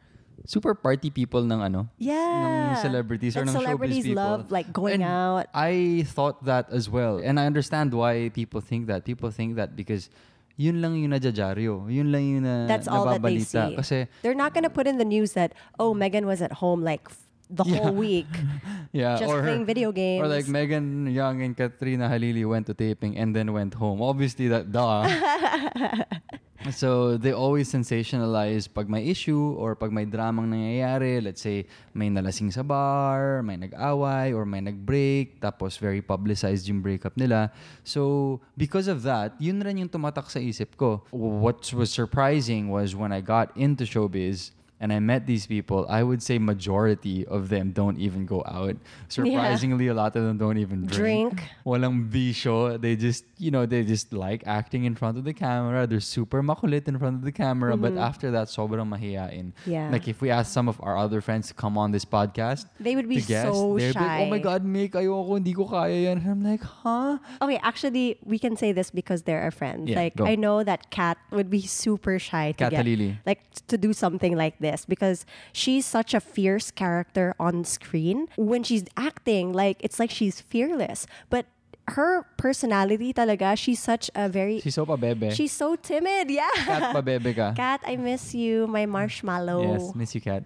super 0.44 0.74
party 0.74 1.08
people 1.08 1.40
ng 1.46 1.62
ano, 1.62 1.86
Yeah. 1.96 2.74
ng 2.74 2.82
celebrities 2.82 3.36
or 3.38 3.46
ng 3.46 3.54
celebrities 3.54 4.04
showbiz 4.04 4.10
people. 4.12 4.22
love 4.22 4.50
like 4.50 4.68
going 4.72 5.00
And 5.00 5.06
out. 5.06 5.46
I 5.54 6.04
thought 6.10 6.42
that 6.44 6.68
as 6.74 6.90
well. 6.90 7.22
And 7.22 7.38
I 7.38 7.46
understand 7.46 7.94
why 7.94 8.28
people 8.34 8.60
think 8.60 8.86
that. 8.90 9.04
People 9.06 9.30
think 9.30 9.56
that 9.56 9.74
because 9.76 10.10
yun 10.56 10.78
lang 10.82 10.94
yung 10.94 11.10
najajaryo. 11.10 11.90
Yun 11.90 12.12
lang 12.12 12.22
yung 12.22 12.42
na, 12.46 12.66
That's 12.66 12.86
all 12.86 13.06
that 13.10 13.22
they 13.22 13.40
see. 13.42 13.74
Kasi, 13.74 14.06
They're 14.22 14.38
not 14.38 14.54
gonna 14.54 14.70
put 14.70 14.86
in 14.86 14.98
the 14.98 15.06
news 15.08 15.32
that 15.34 15.54
oh 15.78 15.94
Megan 15.94 16.26
was 16.26 16.42
at 16.42 16.62
home 16.62 16.82
like 16.84 17.08
the 17.54 17.64
Yeah. 17.70 17.78
whole 17.78 17.94
week 17.94 18.30
yeah, 18.92 19.16
just 19.18 19.30
or 19.30 19.42
playing 19.42 19.66
video 19.66 19.90
games. 19.90 20.22
Or 20.22 20.28
like 20.28 20.46
Megan 20.46 21.06
Young 21.10 21.42
and 21.42 21.56
Katrina 21.56 22.06
Halili 22.06 22.46
went 22.46 22.66
to 22.66 22.74
taping 22.74 23.18
and 23.18 23.34
then 23.34 23.50
went 23.52 23.74
home. 23.74 24.02
Obviously, 24.02 24.46
that 24.48 24.70
duh. 24.70 25.06
so 26.70 27.16
they 27.16 27.32
always 27.32 27.68
sensationalize 27.70 28.70
pag 28.72 28.88
may 28.88 29.04
issue 29.10 29.52
or 29.58 29.74
pag 29.74 29.92
may 29.92 30.06
dramang 30.06 30.48
nangyayari. 30.48 31.18
Let's 31.22 31.42
say 31.42 31.66
may 31.92 32.08
nalasing 32.08 32.52
sa 32.54 32.62
bar, 32.62 33.42
may 33.42 33.56
nag-away 33.56 34.32
or 34.32 34.46
may 34.46 34.62
nag-break, 34.62 35.40
tapos 35.42 35.76
very 35.76 36.00
publicized 36.00 36.68
yung 36.68 36.80
breakup 36.80 37.16
nila. 37.18 37.50
So 37.82 38.40
because 38.56 38.88
of 38.88 39.02
that, 39.04 39.34
yun 39.42 39.60
rin 39.60 39.82
yung 39.82 39.90
tumatak 39.90 40.30
sa 40.30 40.38
isip 40.38 40.78
ko. 40.78 41.02
What 41.10 41.66
was 41.74 41.90
surprising 41.92 42.70
was 42.70 42.94
when 42.94 43.12
I 43.12 43.20
got 43.20 43.50
into 43.58 43.84
showbiz, 43.84 44.54
and 44.80 44.92
I 44.92 44.98
met 44.98 45.26
these 45.26 45.46
people, 45.46 45.86
I 45.88 46.02
would 46.02 46.22
say 46.22 46.38
majority 46.38 47.24
of 47.26 47.48
them 47.48 47.72
don't 47.72 47.98
even 47.98 48.26
go 48.26 48.42
out. 48.46 48.76
Surprisingly, 49.08 49.88
a 49.88 49.94
lot 49.94 50.16
of 50.16 50.24
them 50.24 50.36
don't 50.36 50.58
even 50.58 50.86
drink. 50.86 51.36
Drink. 51.36 51.50
Walang 51.64 52.10
bisyo. 52.10 52.80
They 52.80 52.96
just, 52.96 53.24
you 53.38 53.50
know, 53.50 53.66
they 53.66 53.84
just 53.84 54.12
like 54.12 54.42
acting 54.46 54.84
in 54.84 54.94
front 54.94 55.16
of 55.16 55.24
the 55.24 55.32
camera. 55.32 55.86
They're 55.86 56.00
super 56.00 56.42
makulit 56.42 56.88
in 56.88 56.98
front 56.98 57.16
of 57.16 57.22
the 57.22 57.32
camera. 57.32 57.76
But 57.76 57.96
after 57.96 58.30
that, 58.32 58.48
sobrang 58.48 58.90
mahiyain. 58.90 59.52
Mm-hmm. 59.54 59.70
Yeah. 59.70 59.90
Like 59.90 60.08
if 60.08 60.20
we 60.20 60.30
ask 60.30 60.52
some 60.52 60.68
of 60.68 60.80
our 60.82 60.98
other 60.98 61.20
friends 61.20 61.48
to 61.48 61.54
come 61.54 61.78
on 61.78 61.92
this 61.92 62.04
podcast, 62.04 62.66
They 62.80 62.96
would 62.96 63.08
be 63.08 63.22
guest, 63.22 63.54
so 63.54 63.78
they'd 63.78 63.94
be 63.94 64.00
like, 64.00 64.20
oh 64.20 64.26
my 64.26 64.36
shy. 64.38 64.42
God, 64.42 64.66
Mick, 64.66 64.90
ayoko, 64.90 65.34
hindi 65.34 65.54
ko 65.54 65.64
kaya 65.66 66.10
yan. 66.10 66.18
And 66.18 66.30
I'm 66.30 66.42
like, 66.44 66.62
huh? 66.62 67.18
Okay, 67.40 67.60
actually, 67.62 68.18
we 68.24 68.38
can 68.38 68.56
say 68.56 68.72
this 68.72 68.90
because 68.90 69.22
they're 69.22 69.40
our 69.40 69.50
friends. 69.50 69.88
Yeah, 69.88 69.96
like 69.96 70.16
go. 70.16 70.26
I 70.26 70.34
know 70.34 70.64
that 70.64 70.90
Kat 70.90 71.16
would 71.30 71.48
be 71.48 71.62
super 71.62 72.18
shy 72.18 72.52
to 72.52 72.58
Kat 72.58 72.72
get 72.72 72.84
Halili. 72.84 73.16
like 73.24 73.40
to 73.68 73.78
do 73.78 73.92
something 73.92 74.36
like 74.36 74.58
this 74.58 74.73
because 74.82 75.22
she's 75.54 75.86
such 75.86 76.10
a 76.14 76.18
fierce 76.20 76.70
character 76.74 77.34
on 77.38 77.62
screen. 77.62 78.26
When 78.34 78.66
she's 78.66 78.82
acting, 78.98 79.52
like 79.54 79.78
it's 79.78 80.02
like 80.02 80.10
she's 80.10 80.40
fearless, 80.42 81.06
but 81.30 81.46
her 81.88 82.24
personality 82.38 83.12
talaga, 83.12 83.56
she's 83.58 83.78
such 83.78 84.10
a 84.14 84.26
very 84.28 84.58
She's 84.60 84.74
so 84.74 84.86
pabebe. 84.86 85.30
she's 85.32 85.52
so 85.52 85.76
timid. 85.76 86.30
Yeah. 86.30 86.48
Kat 86.64 86.96
pabebe 86.96 87.36
ka. 87.36 87.52
Kat, 87.56 87.80
I 87.86 87.96
miss 87.96 88.34
you, 88.34 88.66
my 88.66 88.86
marshmallow. 88.86 89.60
Yes, 89.62 89.94
miss 89.94 90.14
you, 90.14 90.20
Kat. 90.22 90.44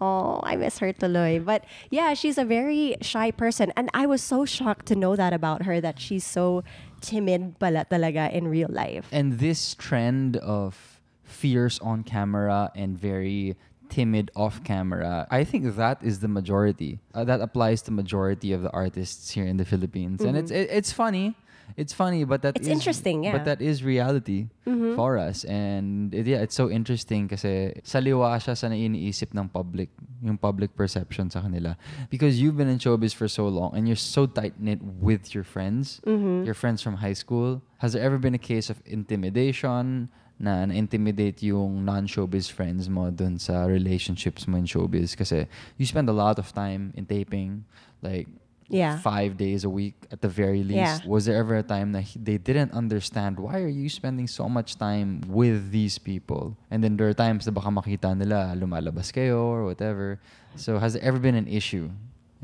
Oh, 0.00 0.40
I 0.42 0.56
miss 0.56 0.78
her 0.78 0.92
tuloy. 0.92 1.44
But 1.44 1.64
yeah, 1.90 2.14
she's 2.14 2.38
a 2.38 2.44
very 2.44 2.96
shy 3.02 3.30
person. 3.30 3.70
And 3.76 3.88
I 3.94 4.06
was 4.06 4.22
so 4.22 4.44
shocked 4.44 4.86
to 4.86 4.96
know 4.96 5.14
that 5.14 5.32
about 5.32 5.62
her, 5.62 5.80
that 5.80 6.00
she's 6.00 6.24
so 6.24 6.64
timid 7.00 7.58
pala 7.60 7.86
talaga 7.90 8.32
in 8.32 8.48
real 8.48 8.68
life. 8.72 9.06
And 9.12 9.38
this 9.38 9.74
trend 9.74 10.38
of 10.38 10.99
fierce 11.30 11.78
on 11.78 12.02
camera 12.02 12.74
and 12.74 12.98
very 12.98 13.54
timid 13.90 14.30
off 14.34 14.62
camera, 14.62 15.26
I 15.30 15.42
think 15.46 15.74
that 15.78 15.98
is 16.02 16.18
the 16.20 16.28
majority. 16.28 16.98
Uh, 17.14 17.24
that 17.24 17.40
applies 17.40 17.82
to 17.86 17.90
majority 17.94 18.52
of 18.52 18.62
the 18.62 18.70
artists 18.70 19.30
here 19.30 19.46
in 19.46 19.56
the 19.58 19.64
Philippines. 19.66 20.22
And 20.22 20.34
it's 20.36 20.50
it, 20.50 20.68
it's 20.70 20.90
funny. 20.92 21.34
It's 21.78 21.94
funny, 21.94 22.26
but 22.26 22.42
that 22.42 22.54
Mm-hmm. 22.58 22.66
It's 22.66 22.70
is- 22.70 22.78
interesting, 22.82 23.16
yeah. 23.22 23.30
Mm-hmm. 23.30 23.38
But 23.38 23.44
that 23.46 23.60
is 23.62 23.86
reality 23.86 24.50
for 24.98 25.18
us. 25.18 25.46
And 25.46 26.10
it, 26.14 26.26
yeah, 26.26 26.42
it's 26.42 26.54
so 26.58 26.66
interesting 26.66 27.30
kasi 27.30 27.78
saliwa 27.86 28.34
siya 28.42 28.58
sa 28.58 28.66
naiiniisip 28.74 29.30
ng 29.38 29.46
public, 29.54 29.86
yung 30.18 30.34
public 30.34 30.74
perception 30.74 31.30
sa 31.30 31.46
kanila. 31.46 31.78
Because 32.10 32.42
you've 32.42 32.58
been 32.58 32.66
in 32.70 32.82
showbiz 32.82 33.14
for 33.14 33.30
so 33.30 33.46
long 33.46 33.70
and 33.78 33.86
you're 33.86 33.98
so 33.98 34.26
tight-knit 34.26 34.82
with 34.82 35.30
your 35.30 35.46
friends, 35.46 36.02
Mm-hmm. 36.06 36.42
your 36.42 36.58
friends 36.58 36.82
from 36.82 36.98
high 36.98 37.14
school. 37.14 37.62
Has 37.78 37.94
there 37.94 38.02
ever 38.02 38.18
been 38.18 38.34
a 38.34 38.42
case 38.42 38.66
of 38.66 38.82
intimidation 38.86 40.10
na 40.40 40.64
na-intimidate 40.64 41.44
yung 41.44 41.84
non-showbiz 41.84 42.48
friends 42.48 42.88
mo 42.88 43.12
dun 43.12 43.36
sa 43.38 43.68
relationships 43.68 44.48
mo 44.48 44.56
in 44.56 44.64
showbiz? 44.64 45.12
Kasi 45.14 45.44
you 45.76 45.84
spend 45.84 46.08
a 46.08 46.16
lot 46.16 46.40
of 46.40 46.48
time 46.56 46.90
in 46.96 47.04
taping, 47.04 47.68
like 48.00 48.26
Yeah. 48.70 49.02
five 49.02 49.34
days 49.34 49.66
a 49.66 49.68
week 49.68 49.98
at 50.14 50.22
the 50.22 50.30
very 50.30 50.62
least. 50.62 51.02
Yeah. 51.02 51.10
Was 51.10 51.26
there 51.26 51.34
ever 51.34 51.58
a 51.58 51.66
time 51.66 51.90
that 51.90 52.06
they 52.14 52.38
didn't 52.38 52.70
understand 52.70 53.42
why 53.42 53.58
are 53.58 53.66
you 53.66 53.90
spending 53.90 54.30
so 54.30 54.46
much 54.46 54.78
time 54.78 55.26
with 55.26 55.74
these 55.74 55.98
people? 55.98 56.54
And 56.70 56.78
then 56.78 56.94
there 56.94 57.10
are 57.10 57.18
times 57.18 57.50
na 57.50 57.52
baka 57.52 57.66
makita 57.66 58.14
nila 58.14 58.54
lumalabas 58.54 59.10
kayo 59.10 59.42
or 59.42 59.66
whatever. 59.66 60.22
So 60.54 60.78
has 60.78 60.94
there 60.94 61.02
ever 61.02 61.18
been 61.18 61.34
an 61.34 61.50
issue? 61.50 61.90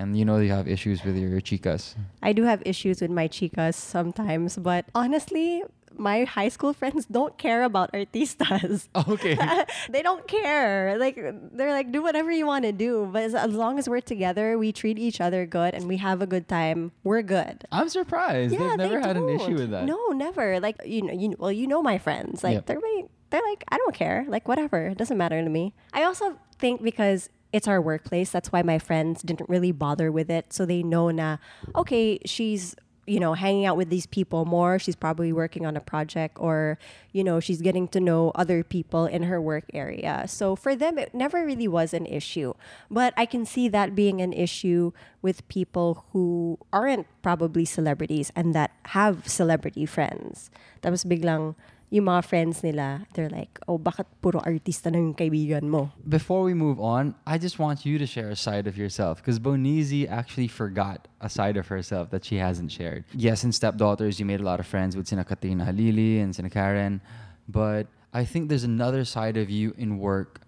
And 0.02 0.18
you 0.18 0.26
know 0.26 0.42
you 0.42 0.50
have 0.50 0.66
issues 0.66 1.06
with 1.06 1.14
your 1.16 1.38
chicas. 1.40 1.94
I 2.26 2.34
do 2.34 2.42
have 2.42 2.58
issues 2.66 2.98
with 3.00 3.14
my 3.14 3.30
chicas 3.30 3.78
sometimes, 3.78 4.58
but 4.58 4.90
honestly, 4.98 5.62
my 5.96 6.24
high 6.24 6.48
school 6.48 6.72
friends 6.72 7.06
don't 7.06 7.36
care 7.38 7.62
about 7.62 7.92
artistas. 7.92 8.88
Okay. 9.08 9.36
they 9.90 10.02
don't 10.02 10.26
care. 10.26 10.96
Like 10.98 11.16
they're 11.52 11.70
like, 11.72 11.92
do 11.92 12.02
whatever 12.02 12.30
you 12.30 12.46
want 12.46 12.64
to 12.64 12.72
do. 12.72 13.08
But 13.12 13.22
as, 13.24 13.34
as 13.34 13.52
long 13.52 13.78
as 13.78 13.88
we're 13.88 14.00
together, 14.00 14.58
we 14.58 14.72
treat 14.72 14.98
each 14.98 15.20
other 15.20 15.46
good 15.46 15.74
and 15.74 15.86
we 15.86 15.96
have 15.98 16.20
a 16.22 16.26
good 16.26 16.48
time, 16.48 16.92
we're 17.04 17.22
good. 17.22 17.64
I'm 17.72 17.88
surprised. 17.88 18.52
Yeah, 18.52 18.58
They've 18.76 18.76
never 18.78 19.00
they 19.00 19.06
had 19.06 19.16
an 19.16 19.28
issue 19.28 19.54
with 19.54 19.70
that. 19.70 19.84
No, 19.84 20.08
never. 20.08 20.60
Like 20.60 20.76
you 20.84 21.02
know, 21.02 21.12
you 21.12 21.36
well, 21.38 21.52
you 21.52 21.66
know 21.66 21.82
my 21.82 21.98
friends. 21.98 22.42
Like 22.42 22.54
Yep. 22.54 22.66
they're 22.66 22.78
really, 22.80 23.04
they're 23.30 23.42
like, 23.48 23.64
I 23.68 23.76
don't 23.78 23.94
care. 23.94 24.24
Like 24.28 24.48
whatever, 24.48 24.88
it 24.88 24.98
doesn't 24.98 25.16
matter 25.18 25.42
to 25.42 25.48
me. 25.50 25.74
I 25.92 26.02
also 26.04 26.38
think 26.58 26.82
because 26.82 27.30
it's 27.52 27.68
our 27.68 27.80
workplace, 27.80 28.30
that's 28.30 28.50
why 28.52 28.62
my 28.62 28.78
friends 28.78 29.22
didn't 29.22 29.48
really 29.48 29.72
bother 29.72 30.10
with 30.12 30.30
it. 30.30 30.52
So 30.52 30.66
they 30.66 30.82
know 30.82 31.10
na, 31.10 31.36
okay, 31.74 32.18
she's 32.26 32.74
you 33.06 33.20
know 33.20 33.34
hanging 33.34 33.64
out 33.64 33.76
with 33.76 33.88
these 33.88 34.06
people 34.06 34.44
more. 34.44 34.78
She's 34.78 34.96
probably 34.96 35.32
working 35.32 35.64
on 35.64 35.76
a 35.76 35.80
project, 35.80 36.36
or 36.38 36.78
you 37.12 37.22
know 37.22 37.40
she's 37.40 37.62
getting 37.62 37.88
to 37.88 38.00
know 38.00 38.32
other 38.34 38.62
people 38.62 39.06
in 39.06 39.24
her 39.24 39.40
work 39.40 39.64
area. 39.72 40.24
So 40.26 40.56
for 40.56 40.74
them, 40.74 40.98
it 40.98 41.14
never 41.14 41.46
really 41.46 41.68
was 41.68 41.94
an 41.94 42.06
issue. 42.06 42.54
But 42.90 43.14
I 43.16 43.26
can 43.26 43.46
see 43.46 43.68
that 43.68 43.94
being 43.94 44.20
an 44.20 44.32
issue 44.32 44.92
with 45.22 45.46
people 45.48 46.04
who 46.12 46.58
aren't 46.72 47.06
probably 47.22 47.64
celebrities 47.64 48.30
and 48.36 48.54
that 48.54 48.72
have 48.94 49.26
celebrity 49.26 49.86
friends. 49.86 50.50
Tapos 50.82 51.04
biglang 51.04 51.54
yung 51.90 52.06
mga 52.06 52.24
friends 52.24 52.62
nila, 52.62 53.06
they're 53.14 53.30
like, 53.30 53.58
oh, 53.68 53.78
bakit 53.78 54.06
puro 54.20 54.40
artista 54.40 54.90
na 54.90 54.98
yung 54.98 55.14
kaibigan 55.14 55.70
mo? 55.70 55.90
Before 56.08 56.42
we 56.42 56.54
move 56.54 56.80
on, 56.80 57.14
I 57.26 57.38
just 57.38 57.58
want 57.58 57.86
you 57.86 57.98
to 57.98 58.06
share 58.06 58.30
a 58.30 58.36
side 58.36 58.66
of 58.66 58.76
yourself 58.76 59.18
because 59.18 59.38
Bonizi 59.38 60.08
actually 60.10 60.48
forgot 60.48 61.06
a 61.20 61.30
side 61.30 61.56
of 61.56 61.68
herself 61.68 62.10
that 62.10 62.24
she 62.24 62.36
hasn't 62.36 62.72
shared. 62.72 63.04
Yes, 63.14 63.44
in 63.44 63.52
Stepdaughters, 63.52 64.18
you 64.18 64.26
made 64.26 64.40
a 64.40 64.44
lot 64.44 64.58
of 64.58 64.66
friends 64.66 64.96
with 64.96 65.06
Sina 65.06 65.24
Katrina 65.24 65.64
Halili 65.64 66.20
and 66.20 66.34
Sina 66.34 66.50
Karen, 66.50 67.00
but 67.48 67.86
I 68.12 68.24
think 68.24 68.48
there's 68.48 68.64
another 68.64 69.04
side 69.04 69.36
of 69.36 69.50
you 69.50 69.74
in 69.78 69.98
work 69.98 70.40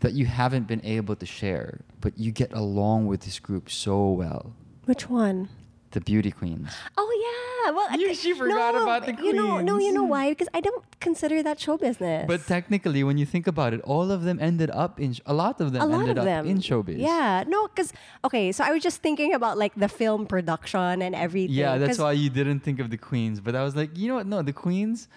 that 0.00 0.12
you 0.12 0.26
haven't 0.26 0.66
been 0.66 0.84
able 0.84 1.16
to 1.16 1.26
share, 1.26 1.80
but 2.00 2.16
you 2.18 2.30
get 2.30 2.52
along 2.52 3.06
with 3.06 3.22
this 3.22 3.38
group 3.38 3.70
so 3.70 4.10
well. 4.10 4.52
Which 4.84 5.08
one? 5.08 5.48
The 5.90 6.00
Beauty 6.00 6.30
Queens. 6.30 6.72
Oh 6.96 7.10
yeah. 7.12 7.45
Well, 7.74 7.88
You- 7.98 8.08
think- 8.08 8.18
she 8.18 8.32
forgot 8.34 8.74
no, 8.74 8.82
about 8.82 9.06
the 9.06 9.14
You 9.22 9.32
know, 9.32 9.60
no, 9.60 9.78
you 9.78 9.92
know 9.92 10.04
why? 10.04 10.30
Because 10.30 10.48
I 10.54 10.60
don't 10.60 10.84
consider 11.00 11.42
that 11.42 11.60
show 11.60 11.76
business. 11.76 12.26
But 12.26 12.46
technically, 12.46 13.02
when 13.04 13.18
you 13.18 13.26
think 13.26 13.46
about 13.46 13.74
it, 13.74 13.80
all 13.82 14.10
of 14.10 14.22
them 14.24 14.38
ended 14.40 14.70
up 14.70 14.98
in, 15.00 15.14
sh- 15.14 15.20
a 15.26 15.34
lot 15.34 15.60
of 15.60 15.72
them 15.72 15.82
a 15.82 15.86
lot 15.86 16.00
ended 16.00 16.18
of 16.18 16.22
up 16.22 16.24
them 16.24 16.46
in 16.46 16.58
showbiz. 16.58 16.98
Yeah, 16.98 17.44
no, 17.46 17.66
because 17.68 17.92
okay, 18.24 18.52
so 18.52 18.64
I 18.64 18.70
was 18.70 18.82
just 18.82 19.02
thinking 19.02 19.34
about 19.34 19.58
like 19.58 19.74
the 19.74 19.88
film 19.88 20.26
production 20.26 21.02
and 21.02 21.14
everything. 21.14 21.54
Yeah, 21.54 21.78
that's 21.78 21.98
why 21.98 22.12
you 22.12 22.30
didn't 22.30 22.60
think 22.60 22.78
of 22.80 22.90
the 22.90 22.98
queens. 22.98 23.40
But 23.40 23.54
I 23.54 23.62
was 23.62 23.74
like, 23.76 23.96
you 23.96 24.08
know 24.08 24.16
what? 24.16 24.26
No, 24.26 24.42
the 24.42 24.52
queens, 24.52 25.08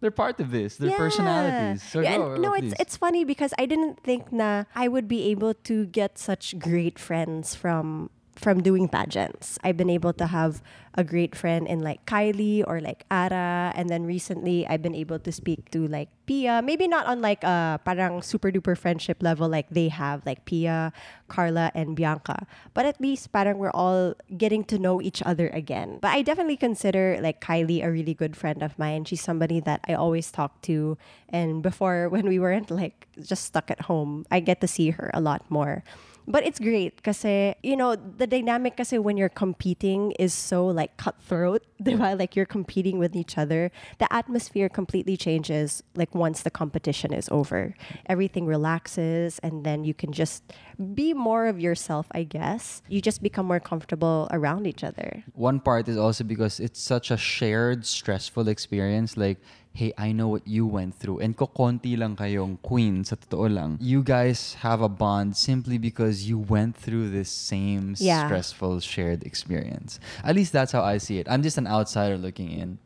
they're 0.00 0.10
part 0.10 0.38
of 0.40 0.50
this. 0.50 0.76
They're 0.76 0.96
personalities. 0.96 1.82
So 1.82 2.00
Yeah, 2.00 2.16
go, 2.16 2.36
no, 2.36 2.52
please. 2.52 2.72
it's 2.72 2.80
it's 2.82 2.96
funny 2.96 3.24
because 3.24 3.52
I 3.58 3.66
didn't 3.66 4.00
think 4.02 4.32
na 4.32 4.64
I 4.74 4.86
would 4.88 5.08
be 5.08 5.24
able 5.30 5.54
to 5.70 5.86
get 5.86 6.18
such 6.18 6.58
great 6.58 6.98
friends 6.98 7.54
from 7.54 8.10
from 8.38 8.62
doing 8.62 8.88
pageants. 8.88 9.58
I've 9.64 9.76
been 9.76 9.90
able 9.90 10.12
to 10.14 10.26
have 10.26 10.62
a 10.94 11.02
great 11.02 11.34
friend 11.34 11.66
in 11.66 11.82
like 11.82 12.06
Kylie 12.06 12.62
or 12.66 12.80
like 12.80 13.04
Ara, 13.10 13.72
and 13.74 13.90
then 13.90 14.06
recently 14.06 14.66
I've 14.66 14.82
been 14.82 14.94
able 14.94 15.18
to 15.18 15.30
speak 15.30 15.70
to 15.70 15.86
like 15.86 16.08
Pia. 16.26 16.62
Maybe 16.62 16.86
not 16.86 17.06
on 17.06 17.20
like 17.20 17.42
a 17.42 17.80
parang 17.84 18.22
super 18.22 18.50
duper 18.50 18.78
friendship 18.78 19.22
level 19.22 19.48
like 19.48 19.70
they 19.70 19.88
have, 19.88 20.24
like 20.24 20.44
Pia, 20.44 20.92
Carla, 21.26 21.70
and 21.74 21.96
Bianca. 21.96 22.46
But 22.74 22.86
at 22.86 23.00
least 23.00 23.32
parang 23.32 23.58
we're 23.58 23.74
all 23.74 24.14
getting 24.36 24.62
to 24.70 24.78
know 24.78 25.02
each 25.02 25.22
other 25.22 25.48
again. 25.50 25.98
But 26.00 26.14
I 26.14 26.22
definitely 26.22 26.56
consider 26.56 27.18
like 27.20 27.40
Kylie 27.40 27.84
a 27.84 27.90
really 27.90 28.14
good 28.14 28.36
friend 28.36 28.62
of 28.62 28.78
mine. 28.78 29.04
She's 29.04 29.22
somebody 29.22 29.60
that 29.60 29.82
I 29.88 29.94
always 29.94 30.30
talk 30.30 30.62
to. 30.62 30.96
And 31.28 31.62
before, 31.62 32.08
when 32.12 32.26
we 32.26 32.38
weren't 32.38 32.70
like 32.70 33.08
just 33.18 33.44
stuck 33.44 33.70
at 33.70 33.90
home, 33.90 34.26
I 34.30 34.40
get 34.40 34.60
to 34.62 34.68
see 34.68 34.90
her 34.90 35.10
a 35.12 35.20
lot 35.20 35.50
more. 35.50 35.82
But 36.28 36.44
it's 36.44 36.60
great 36.60 37.02
kasi, 37.02 37.54
you 37.62 37.74
know, 37.74 37.96
the 37.96 38.26
dynamic 38.26 38.76
kasi 38.76 38.98
when 38.98 39.16
you're 39.16 39.32
competing 39.32 40.12
is 40.20 40.34
so 40.34 40.66
like 40.66 40.98
cutthroat, 40.98 41.64
diba? 41.82 42.18
Like 42.18 42.36
you're 42.36 42.44
competing 42.44 42.98
with 42.98 43.16
each 43.16 43.38
other. 43.38 43.72
The 43.96 44.12
atmosphere 44.12 44.68
completely 44.68 45.16
changes 45.16 45.82
like 45.96 46.14
once 46.14 46.42
the 46.42 46.50
competition 46.50 47.14
is 47.14 47.30
over. 47.32 47.74
Everything 48.04 48.44
relaxes 48.44 49.40
and 49.40 49.64
then 49.64 49.84
you 49.84 49.94
can 49.94 50.12
just 50.12 50.44
be 50.92 51.14
more 51.14 51.46
of 51.46 51.58
yourself, 51.58 52.06
I 52.12 52.24
guess. 52.24 52.82
You 52.88 53.00
just 53.00 53.22
become 53.22 53.46
more 53.46 53.60
comfortable 53.60 54.28
around 54.30 54.66
each 54.66 54.84
other. 54.84 55.24
One 55.32 55.60
part 55.60 55.88
is 55.88 55.96
also 55.96 56.24
because 56.24 56.60
it's 56.60 56.80
such 56.80 57.10
a 57.10 57.16
shared 57.16 57.86
stressful 57.86 58.48
experience. 58.48 59.16
Like, 59.16 59.38
hey, 59.72 59.92
I 59.96 60.10
know 60.12 60.26
what 60.28 60.46
you 60.46 60.66
went 60.66 60.94
through. 60.96 61.20
And 61.20 61.36
kokonti 61.36 61.96
lang 61.96 62.16
kayong 62.16 62.58
queen 62.62 63.04
sa 63.04 63.14
totoo 63.16 63.46
lang. 63.46 63.78
You 63.80 64.02
guys 64.02 64.54
have 64.66 64.80
a 64.82 64.88
bond 64.88 65.36
simply 65.36 65.78
because 65.78 66.28
you 66.28 66.38
went 66.38 66.74
through 66.74 67.10
this 67.10 67.30
same 67.30 67.94
Yeah. 67.98 68.26
stressful 68.26 68.80
shared 68.80 69.22
experience. 69.22 70.00
At 70.24 70.34
least 70.34 70.52
that's 70.52 70.72
how 70.72 70.82
I 70.82 70.98
see 70.98 71.18
it. 71.18 71.28
I'm 71.30 71.42
just 71.42 71.58
an 71.58 71.66
outsider 71.66 72.18
looking 72.18 72.50
in. 72.50 72.78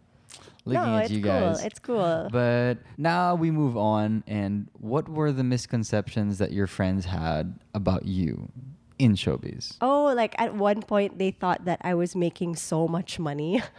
Looking 0.65 0.85
no, 0.93 0.99
at 0.99 1.05
it's 1.05 1.11
you 1.11 1.23
cool. 1.23 1.33
guys. 1.33 1.65
It's 1.65 1.79
cool. 1.81 2.29
But 2.31 2.79
now 2.97 3.35
we 3.35 3.51
move 3.51 3.77
on. 3.77 4.23
And 4.29 4.69
what 4.79 5.09
were 5.09 5.33
the 5.33 5.43
misconceptions 5.43 6.39
that 6.39 6.53
your 6.53 6.69
friends 6.69 7.07
had 7.07 7.59
about 7.75 8.07
you 8.07 8.53
in 8.99 9.15
showbiz? 9.17 9.75
Oh, 9.81 10.13
like 10.15 10.37
at 10.39 10.55
one 10.55 10.83
point 10.83 11.19
they 11.19 11.33
thought 11.33 11.65
that 11.65 11.81
I 11.83 11.95
was 11.95 12.15
making 12.15 12.55
so 12.57 12.87
much 12.87 13.19
money. 13.19 13.59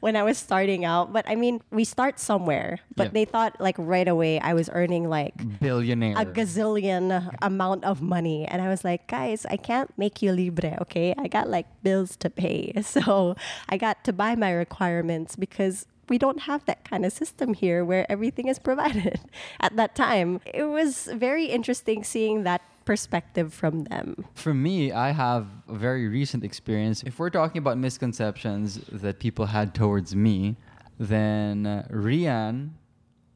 when 0.00 0.16
I 0.16 0.22
was 0.22 0.38
starting 0.38 0.84
out. 0.84 1.12
But 1.12 1.24
I 1.28 1.34
mean, 1.34 1.60
we 1.70 1.84
start 1.84 2.18
somewhere. 2.20 2.80
But 2.96 3.04
Yeah. 3.04 3.10
they 3.12 3.24
thought 3.24 3.60
like 3.60 3.76
right 3.78 4.08
away 4.08 4.40
I 4.40 4.54
was 4.54 4.70
earning 4.72 5.08
like 5.08 5.34
Billionaire. 5.60 6.14
a 6.16 6.24
gazillion 6.24 7.30
amount 7.42 7.84
of 7.84 8.00
money. 8.02 8.46
And 8.46 8.62
I 8.62 8.68
was 8.68 8.84
like, 8.84 9.06
guys, 9.06 9.46
I 9.50 9.56
can't 9.56 9.90
make 9.98 10.22
you 10.22 10.32
libre, 10.32 10.78
okay? 10.82 11.14
I 11.18 11.28
got 11.28 11.48
like 11.48 11.66
bills 11.82 12.16
to 12.18 12.30
pay. 12.30 12.72
So 12.84 13.34
I 13.68 13.76
got 13.76 14.04
to 14.04 14.12
buy 14.12 14.34
my 14.36 14.52
requirements 14.52 15.34
because 15.36 15.86
we 16.08 16.18
don't 16.18 16.40
have 16.42 16.64
that 16.66 16.84
kind 16.84 17.04
of 17.06 17.12
system 17.12 17.54
here 17.54 17.84
where 17.84 18.04
everything 18.12 18.46
is 18.48 18.58
provided 18.58 19.20
at 19.60 19.74
that 19.76 19.94
time. 19.96 20.40
It 20.46 20.64
was 20.64 21.08
very 21.14 21.46
interesting 21.46 22.04
seeing 22.04 22.44
that 22.44 22.60
perspective 22.84 23.52
from 23.54 23.84
them. 23.84 24.24
For 24.34 24.52
me, 24.54 24.92
I 24.92 25.10
have 25.12 25.46
a 25.68 25.74
very 25.74 26.08
recent 26.08 26.44
experience. 26.44 27.02
If 27.02 27.18
we're 27.18 27.30
talking 27.30 27.58
about 27.58 27.78
misconceptions 27.78 28.80
that 28.92 29.18
people 29.18 29.46
had 29.46 29.74
towards 29.74 30.14
me, 30.14 30.56
then 30.98 31.66
uh, 31.66 31.86
Rhian 31.90 32.70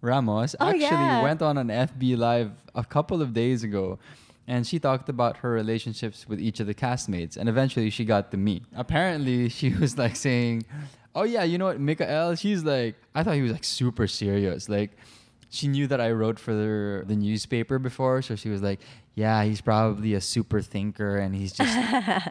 Ramos 0.00 0.54
Oh, 0.60 0.68
actually 0.68 0.82
yeah. 0.82 1.22
went 1.22 1.42
on 1.42 1.58
an 1.58 1.68
FB 1.68 2.16
Live 2.16 2.52
a 2.74 2.84
couple 2.84 3.20
of 3.22 3.32
days 3.32 3.64
ago. 3.64 3.98
And 4.46 4.66
she 4.66 4.78
talked 4.78 5.08
about 5.10 5.38
her 5.38 5.50
relationships 5.50 6.26
with 6.26 6.40
each 6.40 6.58
of 6.60 6.66
the 6.66 6.74
castmates. 6.74 7.36
And 7.36 7.48
eventually 7.48 7.90
she 7.90 8.04
got 8.04 8.30
to 8.30 8.36
me. 8.36 8.62
Apparently, 8.74 9.48
she 9.58 9.70
was 9.74 9.98
like 9.98 10.16
saying, 10.16 10.64
Oh, 11.14 11.24
yeah, 11.24 11.42
you 11.42 11.58
know 11.58 11.64
what? 11.66 11.80
Mikael, 11.80 12.34
she's 12.36 12.64
like, 12.64 12.94
I 13.14 13.22
thought 13.24 13.34
he 13.34 13.42
was 13.42 13.52
like 13.52 13.64
super 13.64 14.06
serious. 14.06 14.68
Like, 14.68 14.92
she 15.50 15.66
knew 15.66 15.86
that 15.86 16.00
I 16.00 16.10
wrote 16.12 16.38
for 16.38 16.52
the, 16.54 17.04
the 17.06 17.16
newspaper 17.16 17.78
before, 17.78 18.20
so 18.22 18.36
she 18.36 18.50
was 18.50 18.62
like, 18.62 18.80
"Yeah, 19.18 19.38
he's 19.48 19.60
probably 19.60 20.14
a 20.14 20.20
super 20.34 20.60
thinker, 20.74 21.12
and 21.22 21.34
he's 21.34 21.52
just 21.52 21.74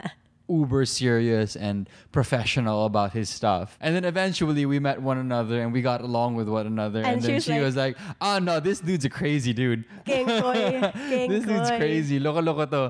uber 0.50 0.86
serious 0.86 1.56
and 1.56 1.88
professional 2.10 2.86
about 2.90 3.12
his 3.12 3.28
stuff." 3.28 3.76
And 3.84 3.94
then 3.94 4.04
eventually 4.04 4.64
we 4.64 4.78
met 4.88 4.96
one 5.10 5.18
another 5.18 5.60
and 5.62 5.72
we 5.76 5.82
got 5.82 6.00
along 6.00 6.36
with 6.38 6.48
one 6.48 6.66
another. 6.66 7.00
And 7.04 7.08
And, 7.08 7.20
she 7.22 7.26
then 7.28 7.34
was 7.36 7.44
she 7.44 7.52
like- 7.52 7.62
was 7.68 7.76
like, 7.76 7.94
"Oh 8.20 8.38
no, 8.38 8.54
this 8.60 8.80
dude's 8.80 9.04
a 9.04 9.12
crazy 9.20 9.52
dude. 9.52 9.84
This 10.08 11.44
dude's 11.44 11.68
kengkoy." 11.70 11.78
crazy. 11.78 12.16
Loko 12.20 12.40
loko 12.48 12.64
to." 12.70 12.80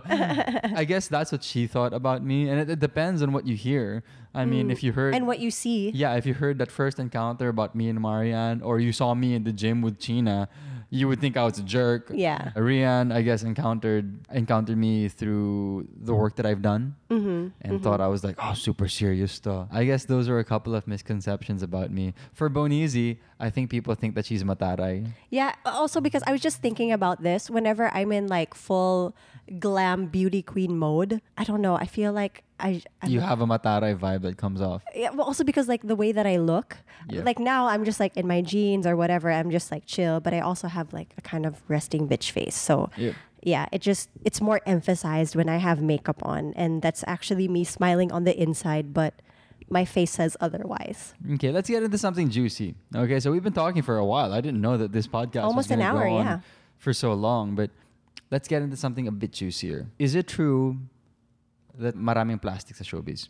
I 0.82 0.84
guess 0.84 1.08
that's 1.08 1.32
what 1.32 1.42
she 1.42 1.66
thought 1.66 1.92
about 1.92 2.22
me, 2.24 2.48
and 2.48 2.60
it, 2.60 2.70
it 2.70 2.78
depends 2.78 3.22
on 3.22 3.32
what 3.32 3.46
you 3.46 3.56
hear. 3.56 4.02
I 4.34 4.44
mean, 4.44 4.70
if 4.70 4.84
you 4.84 4.92
heard 4.92 5.14
Mm. 5.14 5.16
And 5.16 5.26
what 5.26 5.40
you 5.40 5.50
see. 5.50 5.90
yeah, 5.90 6.14
if 6.14 6.24
you 6.26 6.34
heard 6.34 6.58
that 6.62 6.70
first 6.70 7.00
encounter 7.00 7.48
about 7.48 7.74
me 7.74 7.88
and 7.88 7.98
Marian, 8.00 8.62
or 8.62 8.78
you 8.78 8.92
saw 8.92 9.14
me 9.14 9.34
in 9.34 9.42
the 9.42 9.52
gym 9.52 9.82
with 9.82 9.98
Chynna, 9.98 10.46
you 10.90 11.06
would 11.08 11.20
think 11.20 11.36
I 11.36 11.44
was 11.44 11.58
a 11.58 11.62
jerk. 11.62 12.10
Yeah. 12.14 12.50
Rhian, 12.56 13.12
I 13.12 13.20
guess, 13.22 13.42
encountered 13.42 14.20
encountered 14.32 14.78
me 14.78 15.08
through 15.08 15.86
the 16.00 16.14
work 16.14 16.36
that 16.36 16.46
I've 16.46 16.62
done, 16.62 16.94
Mm-hmm. 17.10 17.48
and 17.62 17.82
thought 17.82 18.00
I 18.00 18.06
was 18.08 18.22
like, 18.24 18.36
oh, 18.38 18.54
super 18.54 18.88
serious 18.88 19.32
stuff. 19.32 19.68
I 19.72 19.84
guess 19.84 20.04
those 20.04 20.28
are 20.28 20.38
a 20.38 20.44
couple 20.44 20.74
of 20.74 20.86
misconceptions 20.86 21.62
about 21.62 21.90
me. 21.90 22.14
For 22.32 22.48
Bonizi, 22.50 23.18
I 23.40 23.50
think 23.50 23.70
people 23.70 23.94
think 23.94 24.14
that 24.14 24.26
she's 24.26 24.44
mataray. 24.44 25.06
Yeah, 25.30 25.54
also 25.64 26.00
because 26.00 26.22
I 26.26 26.32
was 26.32 26.40
just 26.40 26.60
thinking 26.60 26.92
about 26.92 27.22
this 27.22 27.48
whenever 27.50 27.88
I'm 27.94 28.12
in 28.12 28.26
like 28.28 28.54
full 28.54 29.14
glam 29.58 30.06
beauty 30.06 30.42
queen 30.42 30.78
mode. 30.78 31.20
I 31.36 31.44
don't 31.44 31.60
know. 31.60 31.74
I 31.76 31.86
feel 31.86 32.12
like 32.12 32.42
I. 32.60 32.82
I 33.02 33.06
You 33.08 33.20
have 33.20 33.40
a 33.40 33.46
mataray 33.46 33.96
vibe 33.98 34.22
that 34.22 34.36
comes 34.36 34.60
off. 34.60 34.82
yeah, 34.94 35.10
well, 35.10 35.26
also 35.26 35.44
because 35.44 35.68
like 35.68 35.82
the 35.86 35.96
way 35.96 36.12
that 36.12 36.26
I 36.26 36.36
look, 36.36 36.76
Yeah. 37.08 37.22
like 37.22 37.38
now 37.38 37.66
I'm 37.68 37.84
just 37.84 38.00
like 38.00 38.16
in 38.16 38.26
my 38.26 38.40
jeans 38.42 38.86
or 38.86 38.96
whatever. 38.96 39.30
I'm 39.30 39.50
just 39.50 39.70
like 39.70 39.84
chill, 39.86 40.20
but 40.20 40.32
I 40.34 40.40
also 40.40 40.68
have 40.68 40.92
like 40.92 41.14
a 41.16 41.22
kind 41.22 41.46
of 41.46 41.62
resting 41.68 42.08
bitch 42.08 42.30
face. 42.30 42.54
So 42.56 42.90
Yep. 42.96 43.14
yeah, 43.42 43.66
it 43.72 43.80
just 43.80 44.10
it's 44.24 44.40
more 44.40 44.60
emphasized 44.66 45.36
when 45.36 45.48
I 45.48 45.56
have 45.58 45.80
makeup 45.80 46.20
on, 46.24 46.52
and 46.56 46.82
that's 46.82 47.04
actually 47.06 47.46
me 47.48 47.64
smiling 47.64 48.10
on 48.12 48.24
the 48.24 48.34
inside, 48.40 48.92
but 48.92 49.14
my 49.70 49.84
face 49.84 50.10
says 50.12 50.34
otherwise. 50.40 51.14
Okay, 51.34 51.52
let's 51.52 51.68
get 51.68 51.82
into 51.82 51.98
something 51.98 52.30
juicy. 52.30 52.74
Okay, 52.96 53.20
so 53.20 53.30
we've 53.30 53.42
been 53.44 53.52
talking 53.52 53.82
for 53.82 53.98
a 53.98 54.04
while. 54.04 54.32
I 54.32 54.40
didn't 54.40 54.60
know 54.62 54.76
that 54.78 54.92
this 54.92 55.06
podcast 55.06 55.44
Almost 55.44 55.68
was 55.68 55.76
an 55.76 55.82
hour, 55.82 56.08
yeah. 56.08 56.40
for 56.78 56.92
so 56.94 57.12
long, 57.12 57.54
but 57.54 57.70
let's 58.30 58.48
get 58.48 58.62
into 58.62 58.76
something 58.76 59.06
a 59.06 59.12
bit 59.12 59.32
juicier. 59.32 59.88
Is 59.98 60.14
it 60.14 60.26
true 60.28 60.78
that 61.78 61.96
maraming 61.96 62.40
plastic 62.40 62.76
sa 62.76 62.84
showbiz? 62.84 63.28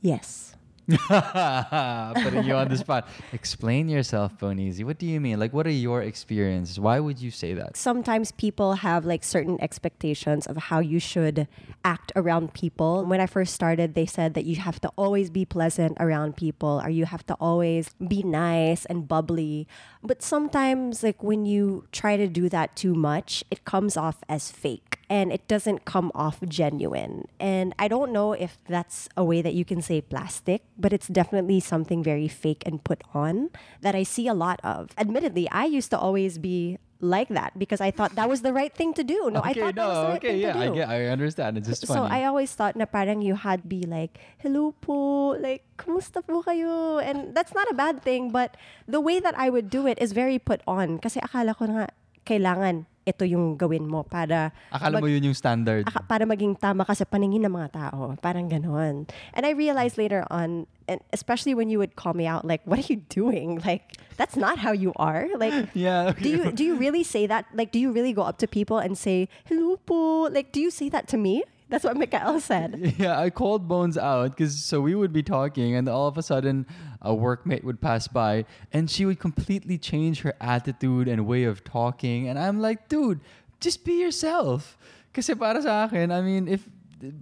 Yes. 0.00 0.53
Putting 2.24 2.44
you 2.44 2.54
on 2.54 2.68
the 2.68 2.76
spot. 2.76 3.08
Explain 3.32 3.88
yourself, 3.88 4.36
Bonizi. 4.38 4.84
What 4.84 4.98
do 4.98 5.06
you 5.06 5.20
mean? 5.20 5.38
Like, 5.38 5.52
what 5.52 5.66
are 5.66 5.70
your 5.70 6.02
experiences? 6.02 6.78
Why 6.78 7.00
would 7.00 7.20
you 7.20 7.30
say 7.30 7.54
that? 7.54 7.76
sometimes 7.76 8.32
people 8.32 8.74
have 8.74 9.04
like 9.04 9.22
certain 9.22 9.60
expectations 9.60 10.46
of 10.46 10.56
how 10.68 10.78
you 10.78 10.98
should 10.98 11.46
act 11.84 12.12
around 12.16 12.52
people. 12.54 13.04
When 13.04 13.20
I 13.20 13.26
first 13.26 13.54
started, 13.54 13.94
they 13.94 14.06
said 14.06 14.34
that 14.34 14.44
you 14.44 14.56
have 14.56 14.80
to 14.80 14.90
always 14.96 15.30
be 15.30 15.44
pleasant 15.44 15.96
around 16.00 16.36
people 16.36 16.80
or 16.84 16.90
you 16.90 17.04
have 17.06 17.24
to 17.26 17.34
always 17.34 17.90
be 18.06 18.22
nice 18.22 18.84
and 18.86 19.06
bubbly. 19.06 19.66
But 20.02 20.22
sometimes 20.22 21.02
like 21.02 21.22
when 21.22 21.46
you 21.46 21.86
try 21.92 22.16
to 22.16 22.26
do 22.26 22.48
that 22.48 22.76
too 22.76 22.94
much, 22.94 23.44
it 23.50 23.64
comes 23.64 23.96
off 23.96 24.18
as 24.28 24.50
fake 24.50 24.93
and 25.08 25.32
it 25.32 25.46
doesn't 25.48 25.84
come 25.84 26.10
off 26.14 26.40
genuine. 26.48 27.28
And 27.38 27.74
I 27.78 27.88
don't 27.88 28.12
know 28.12 28.32
if 28.32 28.58
that's 28.68 29.08
a 29.16 29.24
way 29.24 29.42
that 29.42 29.54
you 29.54 29.64
can 29.64 29.82
say 29.82 30.00
plastic, 30.00 30.62
but 30.78 30.92
it's 30.92 31.08
definitely 31.08 31.60
something 31.60 32.02
very 32.02 32.28
fake 32.28 32.62
and 32.66 32.82
put 32.82 33.02
on 33.12 33.50
that 33.82 33.94
I 33.94 34.02
see 34.02 34.28
a 34.28 34.34
lot 34.34 34.60
of. 34.64 34.90
Admittedly, 34.96 35.48
I 35.50 35.64
used 35.66 35.90
to 35.90 35.98
always 35.98 36.38
be 36.38 36.78
like 37.00 37.28
that 37.28 37.52
because 37.58 37.80
I 37.80 37.90
thought 37.90 38.14
that 38.16 38.28
was 38.28 38.40
the 38.40 38.52
right 38.52 38.72
thing 38.72 38.94
to 38.94 39.04
do. 39.04 39.28
No, 39.30 39.40
I 39.40 39.50
okay, 39.50 39.60
thought 39.60 39.74
that 39.74 39.86
was 39.86 39.98
the 39.98 40.08
right 40.08 40.16
okay, 40.16 40.28
thing 40.28 40.40
yeah, 40.40 40.52
to 40.52 40.58
do. 40.58 40.72
I 40.72 40.74
get, 40.74 40.88
I 40.88 41.06
understand. 41.12 41.58
It's 41.58 41.68
just 41.68 41.86
funny. 41.86 42.00
So 42.00 42.06
I 42.08 42.24
always 42.24 42.54
thought 42.54 42.76
na 42.76 42.86
parang 42.86 43.20
you 43.20 43.34
had 43.34 43.68
be 43.68 43.82
like, 43.82 44.18
hello 44.38 44.72
po, 44.80 45.36
like, 45.36 45.64
kumusta 45.76 46.24
po 46.26 46.42
kayo? 46.42 47.04
And 47.04 47.34
that's 47.34 47.52
not 47.52 47.70
a 47.70 47.74
bad 47.74 48.02
thing, 48.02 48.30
but 48.30 48.56
the 48.88 49.00
way 49.00 49.20
that 49.20 49.36
I 49.36 49.50
would 49.50 49.68
do 49.68 49.86
it 49.86 50.00
is 50.00 50.12
very 50.12 50.38
put 50.38 50.62
on. 50.66 50.98
Kasi 50.98 51.20
akala 51.20 51.54
ko 51.54 51.66
na 51.66 51.86
kailangan 52.24 52.86
ito 53.04 53.24
yung 53.24 53.56
gawin 53.56 53.84
mo 53.84 54.02
para 54.02 54.52
Akala 54.72 54.96
mag- 54.96 55.02
mo 55.04 55.08
yun 55.08 55.28
yung 55.28 55.36
standard. 55.36 55.84
aka- 55.84 56.04
para 56.08 56.24
maging 56.24 56.56
tama 56.56 56.84
ka 56.84 56.96
sa 56.96 57.04
paningin 57.04 57.44
ng 57.44 57.52
mga 57.52 57.70
tao. 57.72 58.16
Parang 58.20 58.48
ganon. 58.48 59.04
And 59.36 59.42
I 59.44 59.52
realized 59.52 60.00
later 60.00 60.24
on, 60.32 60.64
and 60.88 61.00
especially 61.12 61.52
when 61.52 61.68
you 61.68 61.76
would 61.78 61.96
call 61.96 62.12
me 62.16 62.24
out, 62.26 62.44
like, 62.44 62.64
what 62.64 62.80
are 62.80 62.88
you 62.88 63.04
doing? 63.12 63.60
Like, 63.64 63.96
that's 64.16 64.36
not 64.36 64.58
how 64.58 64.72
you 64.72 64.92
are. 64.96 65.28
Like, 65.36 65.68
yeah. 65.76 66.12
do 66.16 66.28
you 66.28 66.52
do 66.52 66.64
you 66.64 66.76
really 66.76 67.04
say 67.04 67.26
that? 67.28 67.44
Like, 67.52 67.72
do 67.72 67.78
you 67.78 67.92
really 67.92 68.12
go 68.12 68.22
up 68.24 68.40
to 68.40 68.48
people 68.48 68.78
and 68.80 68.96
say, 68.96 69.28
hello 69.48 69.76
po? 69.84 70.28
Like, 70.32 70.52
do 70.52 70.60
you 70.60 70.72
say 70.72 70.88
that 70.88 71.08
to 71.12 71.16
me? 71.16 71.44
That's 71.74 71.82
what 71.82 71.98
Mikael 71.98 72.38
said. 72.38 72.94
Yeah, 73.02 73.18
I 73.18 73.34
called 73.34 73.66
Bones 73.66 73.98
out 73.98 74.30
because 74.30 74.54
so 74.54 74.78
we 74.78 74.94
would 74.94 75.10
be 75.10 75.26
talking, 75.26 75.74
and 75.74 75.90
all 75.90 76.06
of 76.06 76.14
a 76.14 76.22
sudden, 76.22 76.70
a 77.02 77.10
workmate 77.10 77.66
would 77.66 77.82
pass 77.82 78.06
by, 78.06 78.46
and 78.70 78.86
she 78.86 79.02
would 79.02 79.18
completely 79.18 79.74
change 79.74 80.22
her 80.22 80.38
attitude 80.38 81.10
and 81.10 81.26
way 81.26 81.42
of 81.42 81.66
talking, 81.66 82.30
and 82.30 82.38
I'm 82.38 82.62
like, 82.62 82.86
dude, 82.86 83.18
just 83.58 83.82
be 83.82 83.98
yourself. 83.98 84.78
Kasi 85.10 85.34
para 85.34 85.58
sa 85.66 85.90
akin, 85.90 86.14
I 86.14 86.22
mean, 86.22 86.46
if 86.46 86.62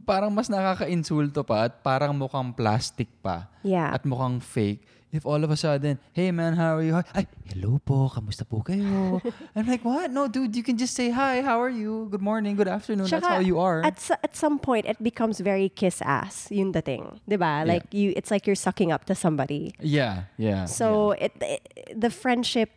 parang 0.04 0.36
mas 0.36 0.52
nakaka-insulto 0.52 1.48
pa 1.48 1.72
at 1.72 1.80
parang 1.80 2.12
mukhang 2.12 2.52
plastic 2.52 3.08
pa 3.24 3.48
Yeah. 3.64 3.88
at 3.96 4.04
mukhang 4.04 4.44
fake. 4.44 4.84
If 5.12 5.26
all 5.26 5.44
of 5.44 5.50
a 5.50 5.56
sudden, 5.60 5.98
hey 6.14 6.30
man, 6.32 6.56
how 6.56 6.80
are 6.80 6.82
you? 6.82 6.96
Ay, 7.12 7.26
hello 7.52 7.76
po, 7.84 8.08
kamusta 8.08 8.48
po 8.48 8.64
kayo? 8.64 9.20
I'm 9.54 9.68
like, 9.68 9.84
what? 9.84 10.08
No, 10.08 10.24
dude, 10.24 10.56
you 10.56 10.64
can 10.64 10.80
just 10.80 10.96
say 10.96 11.10
hi, 11.12 11.42
how 11.44 11.60
are 11.60 11.68
you? 11.68 12.08
Good 12.10 12.24
morning, 12.24 12.56
good 12.56 12.66
afternoon. 12.66 13.04
That's 13.12 13.20
Tsaka, 13.20 13.34
how 13.36 13.44
you 13.44 13.60
are. 13.60 13.84
At, 13.84 14.00
at 14.24 14.32
some 14.34 14.58
point, 14.58 14.88
it 14.88 14.96
becomes 15.04 15.40
very 15.44 15.68
kiss 15.68 16.00
ass. 16.00 16.48
Yun 16.48 16.72
the 16.72 16.80
thing. 16.80 17.20
Diba? 17.28 17.68
Like, 17.68 17.92
you, 17.92 18.14
it's 18.16 18.30
like 18.30 18.46
you're 18.46 18.56
sucking 18.56 18.90
up 18.90 19.04
to 19.04 19.14
somebody. 19.14 19.76
yeah, 19.84 20.32
yeah. 20.38 20.64
So 20.64 21.12
it, 21.20 21.36
it 21.44 21.92
the 21.92 22.08
friendship 22.08 22.72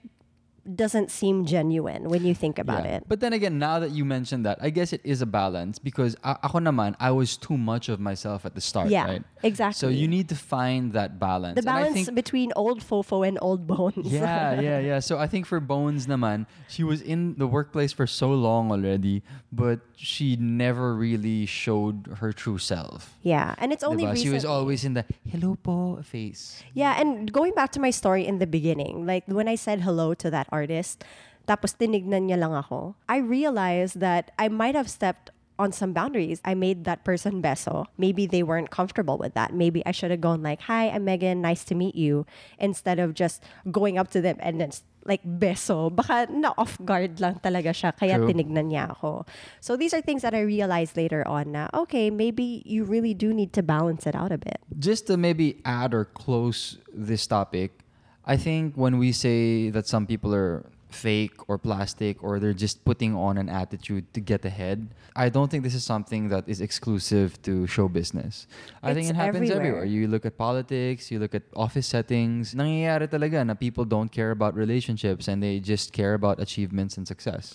doesn't 0.65 1.11
seem 1.11 1.45
genuine 1.45 2.09
when 2.09 2.25
you 2.25 2.33
think 2.33 2.57
about 2.57 2.83
Yeah. 2.85 2.97
it. 2.97 3.03
But 3.07 3.19
then 3.21 3.33
again, 3.33 3.59
now 3.61 3.77
that 3.79 3.91
you 3.91 4.03
mentioned 4.03 4.45
that, 4.49 4.57
I 4.59 4.71
guess 4.73 4.93
it 4.93 5.01
is 5.05 5.21
a 5.21 5.29
balance 5.29 5.77
because 5.77 6.17
ako 6.25 6.57
naman, 6.57 6.95
I 6.99 7.11
was 7.11 7.37
too 7.37 7.53
much 7.57 7.85
of 7.87 7.99
myself 8.01 8.45
at 8.49 8.55
the 8.55 8.61
start, 8.61 8.89
Yeah, 8.89 9.05
right? 9.05 9.23
exactly. 9.43 9.77
So 9.77 9.93
you 9.93 10.07
need 10.09 10.27
to 10.29 10.35
find 10.35 10.93
that 10.93 11.19
balance. 11.21 11.53
the 11.55 11.61
balance 11.61 12.09
think- 12.09 12.15
between 12.17 12.49
old 12.55 12.81
fofo 12.81 13.21
and 13.21 13.37
old 13.45 13.67
bones. 13.69 14.09
yeah, 14.09 14.57
yeah, 14.59 14.79
yeah. 14.81 14.99
So 14.99 15.19
I 15.21 15.27
think 15.29 15.45
for 15.45 15.59
Bones 15.61 16.07
naman, 16.09 16.49
she 16.67 16.81
was 16.83 16.97
in 17.01 17.37
the 17.37 17.45
workplace 17.45 17.93
for 17.93 18.07
so 18.09 18.33
long 18.33 18.71
already, 18.73 19.21
but 19.53 19.81
she 19.95 20.35
never 20.35 20.95
really 20.95 21.45
showed 21.45 22.19
her 22.19 22.31
true 22.31 22.57
self. 22.57 23.15
yeah, 23.21 23.55
and 23.57 23.73
it's 23.73 23.83
only 23.83 24.03
Diba? 24.03 24.17
She 24.17 24.29
was 24.29 24.45
always 24.45 24.83
in 24.83 24.93
the 24.93 25.05
hello 25.27 25.57
po 25.61 25.99
face. 26.03 26.63
Yeah, 26.73 26.99
and 26.99 27.31
going 27.31 27.53
back 27.53 27.71
to 27.73 27.79
my 27.79 27.91
story 27.91 28.25
in 28.25 28.39
the 28.39 28.47
beginning, 28.47 29.05
like 29.05 29.23
when 29.27 29.47
I 29.47 29.55
said 29.55 29.81
hello 29.81 30.13
to 30.15 30.29
that 30.31 30.47
artist, 30.51 31.03
tapos 31.47 31.77
tinignan 31.77 32.29
niya 32.29 32.39
lang 32.39 32.53
ako, 32.53 32.95
I 33.07 33.17
realized 33.21 33.99
that 33.99 34.31
I 34.37 34.47
might 34.47 34.75
have 34.75 34.89
stepped 34.89 35.29
on 35.57 35.71
some 35.71 35.93
boundaries. 35.93 36.41
I 36.43 36.53
made 36.53 36.83
that 36.85 37.03
person 37.03 37.41
beso. 37.41 37.85
Maybe 37.97 38.25
they 38.27 38.43
weren't 38.43 38.69
comfortable 38.69 39.17
with 39.17 39.33
that. 39.33 39.53
Maybe 39.53 39.85
I 39.85 39.91
should 39.91 40.11
have 40.11 40.21
gone 40.21 40.43
like, 40.43 40.61
"Hi, 40.67 40.89
I'm 40.89 41.05
Megan. 41.05 41.41
Nice 41.41 41.63
to 41.71 41.75
meet 41.75 41.95
you," 41.95 42.25
instead 42.59 42.99
of 42.99 43.13
just 43.13 43.43
going 43.71 43.97
up 43.97 44.11
to 44.11 44.21
them 44.21 44.37
and 44.39 44.59
then 44.59 44.71
like 45.05 45.21
beso. 45.23 45.93
Baka 45.93 46.27
na 46.33 46.51
off 46.57 46.77
guard 46.83 47.21
lang 47.21 47.39
talaga 47.39 47.71
siya 47.71 47.95
kaya 47.95 48.17
True. 48.17 48.33
tinignan 48.33 48.73
niya 48.73 48.91
ako. 48.91 49.25
So 49.61 49.77
these 49.77 49.93
are 49.93 50.01
things 50.01 50.25
that 50.25 50.33
I 50.33 50.41
realized 50.41 50.97
later 50.97 51.25
on 51.27 51.53
na 51.53 51.69
okay, 51.73 52.09
maybe 52.09 52.65
you 52.65 52.83
really 52.83 53.13
do 53.13 53.31
need 53.33 53.53
to 53.53 53.63
balance 53.63 54.05
it 54.09 54.15
out 54.17 54.33
a 54.33 54.37
bit. 54.41 54.59
Just 54.77 55.07
to 55.07 55.15
maybe 55.15 55.61
add 55.63 55.93
or 55.93 56.05
close 56.05 56.81
this 56.91 57.27
topic, 57.29 57.85
I 58.25 58.35
think 58.35 58.73
when 58.75 58.97
we 58.97 59.13
say 59.13 59.69
that 59.69 59.85
some 59.87 60.09
people 60.09 60.33
are 60.33 60.65
fake 60.95 61.35
or 61.49 61.59
plastic 61.59 62.23
or 62.23 62.39
they're 62.39 62.55
just 62.55 62.85
putting 62.87 63.13
on 63.13 63.37
an 63.37 63.49
attitude 63.51 64.07
to 64.15 64.19
get 64.23 64.45
ahead, 64.47 64.87
I 65.15 65.27
don't 65.29 65.51
think 65.51 65.63
this 65.67 65.75
is 65.75 65.83
something 65.83 66.29
that 66.29 66.47
is 66.47 66.61
exclusive 66.61 67.41
to 67.43 67.67
show 67.67 67.87
business. 67.91 68.47
I 68.81 68.93
think 68.95 69.09
it 69.11 69.15
happens 69.15 69.51
everywhere. 69.51 69.83
everywhere. 69.83 69.85
You 69.85 70.07
look 70.07 70.25
at 70.25 70.37
politics, 70.37 71.11
you 71.11 71.19
look 71.19 71.35
at 71.35 71.43
office 71.55 71.87
settings, 71.87 72.55
nangyayari 72.55 73.07
talaga 73.11 73.45
na 73.45 73.53
people 73.53 73.83
don't 73.85 74.11
care 74.11 74.31
about 74.31 74.55
relationships 74.55 75.27
and 75.27 75.43
they 75.43 75.59
just 75.59 75.91
care 75.91 76.13
about 76.15 76.39
achievements 76.39 76.95
and 76.97 77.05
success. 77.07 77.51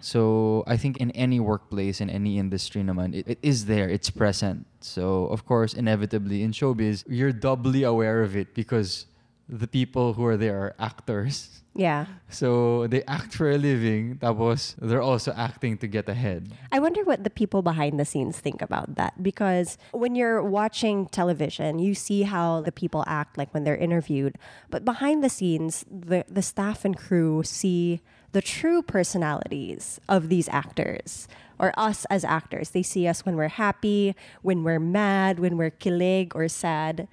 So 0.00 0.64
I 0.66 0.76
think 0.80 0.96
in 0.98 1.10
any 1.12 1.38
workplace, 1.40 2.00
in 2.00 2.08
any 2.08 2.38
industry 2.40 2.82
naman, 2.82 3.14
it, 3.14 3.28
it 3.28 3.38
is 3.42 3.66
there, 3.66 3.88
it's 3.88 4.08
present. 4.10 4.66
So 4.80 5.26
of 5.28 5.44
course, 5.44 5.74
inevitably 5.76 6.42
in 6.42 6.52
showbiz, 6.52 7.04
you're 7.06 7.32
doubly 7.36 7.82
aware 7.84 8.22
of 8.22 8.36
it 8.36 8.54
because 8.54 9.06
the 9.48 9.66
people 9.66 10.14
who 10.14 10.24
are 10.24 10.36
there 10.36 10.56
are 10.64 10.74
actors. 10.78 11.56
Yeah. 11.74 12.06
So 12.28 12.86
they 12.88 13.04
act 13.04 13.34
for 13.34 13.50
a 13.50 13.56
living, 13.56 14.18
tapos 14.18 14.74
they're 14.80 15.02
also 15.02 15.32
acting 15.36 15.78
to 15.78 15.86
get 15.86 16.08
ahead. 16.08 16.50
I 16.72 16.80
wonder 16.80 17.04
what 17.04 17.22
the 17.22 17.30
people 17.30 17.62
behind 17.62 17.98
the 17.98 18.04
scenes 18.04 18.38
think 18.38 18.60
about 18.60 18.96
that 18.96 19.22
because 19.22 19.78
when 19.92 20.14
you're 20.14 20.42
watching 20.42 21.06
television, 21.06 21.78
you 21.78 21.94
see 21.94 22.22
how 22.22 22.60
the 22.62 22.72
people 22.72 23.04
act 23.06 23.38
like 23.38 23.54
when 23.54 23.62
they're 23.62 23.78
interviewed, 23.78 24.36
but 24.68 24.84
behind 24.84 25.22
the 25.22 25.30
scenes, 25.30 25.84
the 25.88 26.24
the 26.28 26.42
staff 26.42 26.84
and 26.84 26.98
crew 26.98 27.42
see 27.44 28.02
the 28.32 28.42
true 28.42 28.82
personalities 28.82 30.00
of 30.08 30.28
these 30.28 30.48
actors 30.50 31.28
or 31.58 31.72
us 31.76 32.04
as 32.10 32.24
actors. 32.24 32.70
They 32.70 32.82
see 32.82 33.06
us 33.06 33.24
when 33.26 33.36
we're 33.36 33.52
happy, 33.60 34.16
when 34.42 34.64
we're 34.64 34.80
mad, 34.80 35.38
when 35.38 35.56
we're 35.56 35.70
kilig 35.70 36.34
or 36.34 36.48
sad. 36.48 37.06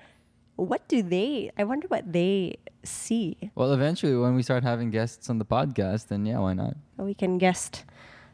What 0.56 0.88
do 0.88 1.04
they? 1.04 1.52
I 1.58 1.64
wonder 1.64 1.88
what 1.88 2.14
they 2.14 2.58
see. 2.88 3.52
Well, 3.56 3.74
eventually, 3.74 4.16
when 4.16 4.36
we 4.36 4.44
start 4.44 4.64
having 4.64 4.90
guests 4.90 5.30
on 5.30 5.38
the 5.38 5.46
podcast, 5.46 6.08
then 6.08 6.26
yeah, 6.26 6.40
why 6.40 6.54
not? 6.54 6.76
We 6.98 7.14
can 7.14 7.38
guest 7.38 7.84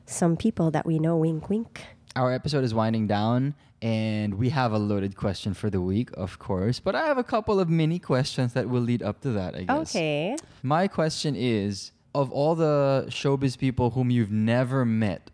some 0.05 0.37
people 0.37 0.71
that 0.71 0.85
we 0.85 0.99
know. 0.99 1.17
Wink, 1.17 1.49
wink. 1.49 1.81
Our 2.15 2.31
episode 2.31 2.63
is 2.63 2.73
winding 2.73 3.07
down, 3.07 3.55
and 3.81 4.35
we 4.35 4.49
have 4.49 4.71
a 4.71 4.77
loaded 4.77 5.17
question 5.17 5.53
for 5.53 5.69
the 5.69 5.81
week, 5.81 6.11
of 6.13 6.37
course. 6.37 6.79
But 6.79 6.95
I 6.95 7.07
have 7.07 7.17
a 7.17 7.23
couple 7.23 7.59
of 7.59 7.69
mini 7.69 7.97
questions 7.97 8.53
that 8.53 8.69
will 8.69 8.81
lead 8.81 9.01
up 9.01 9.21
to 9.21 9.31
that, 9.31 9.55
I 9.55 9.63
guess. 9.63 9.95
Okay. 9.95 10.37
My 10.61 10.87
question 10.87 11.35
is 11.35 11.91
of 12.13 12.31
all 12.31 12.53
the 12.53 13.05
showbiz 13.09 13.57
people 13.57 13.89
whom 13.91 14.11
you've 14.11 14.31
never 14.31 14.85
met, 14.85 15.31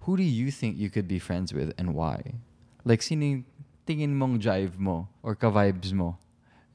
who 0.00 0.16
do 0.16 0.22
you 0.22 0.50
think 0.50 0.78
you 0.78 0.88
could 0.88 1.06
be 1.06 1.18
friends 1.18 1.52
with 1.52 1.72
and 1.76 1.94
why? 1.94 2.40
Like, 2.84 3.02
sino 3.02 3.44
tingin 3.86 4.16
mong 4.16 4.40
jive 4.40 4.78
mo 4.78 5.08
or 5.22 5.34
ka-vibes 5.34 5.92
mo? 5.92 6.16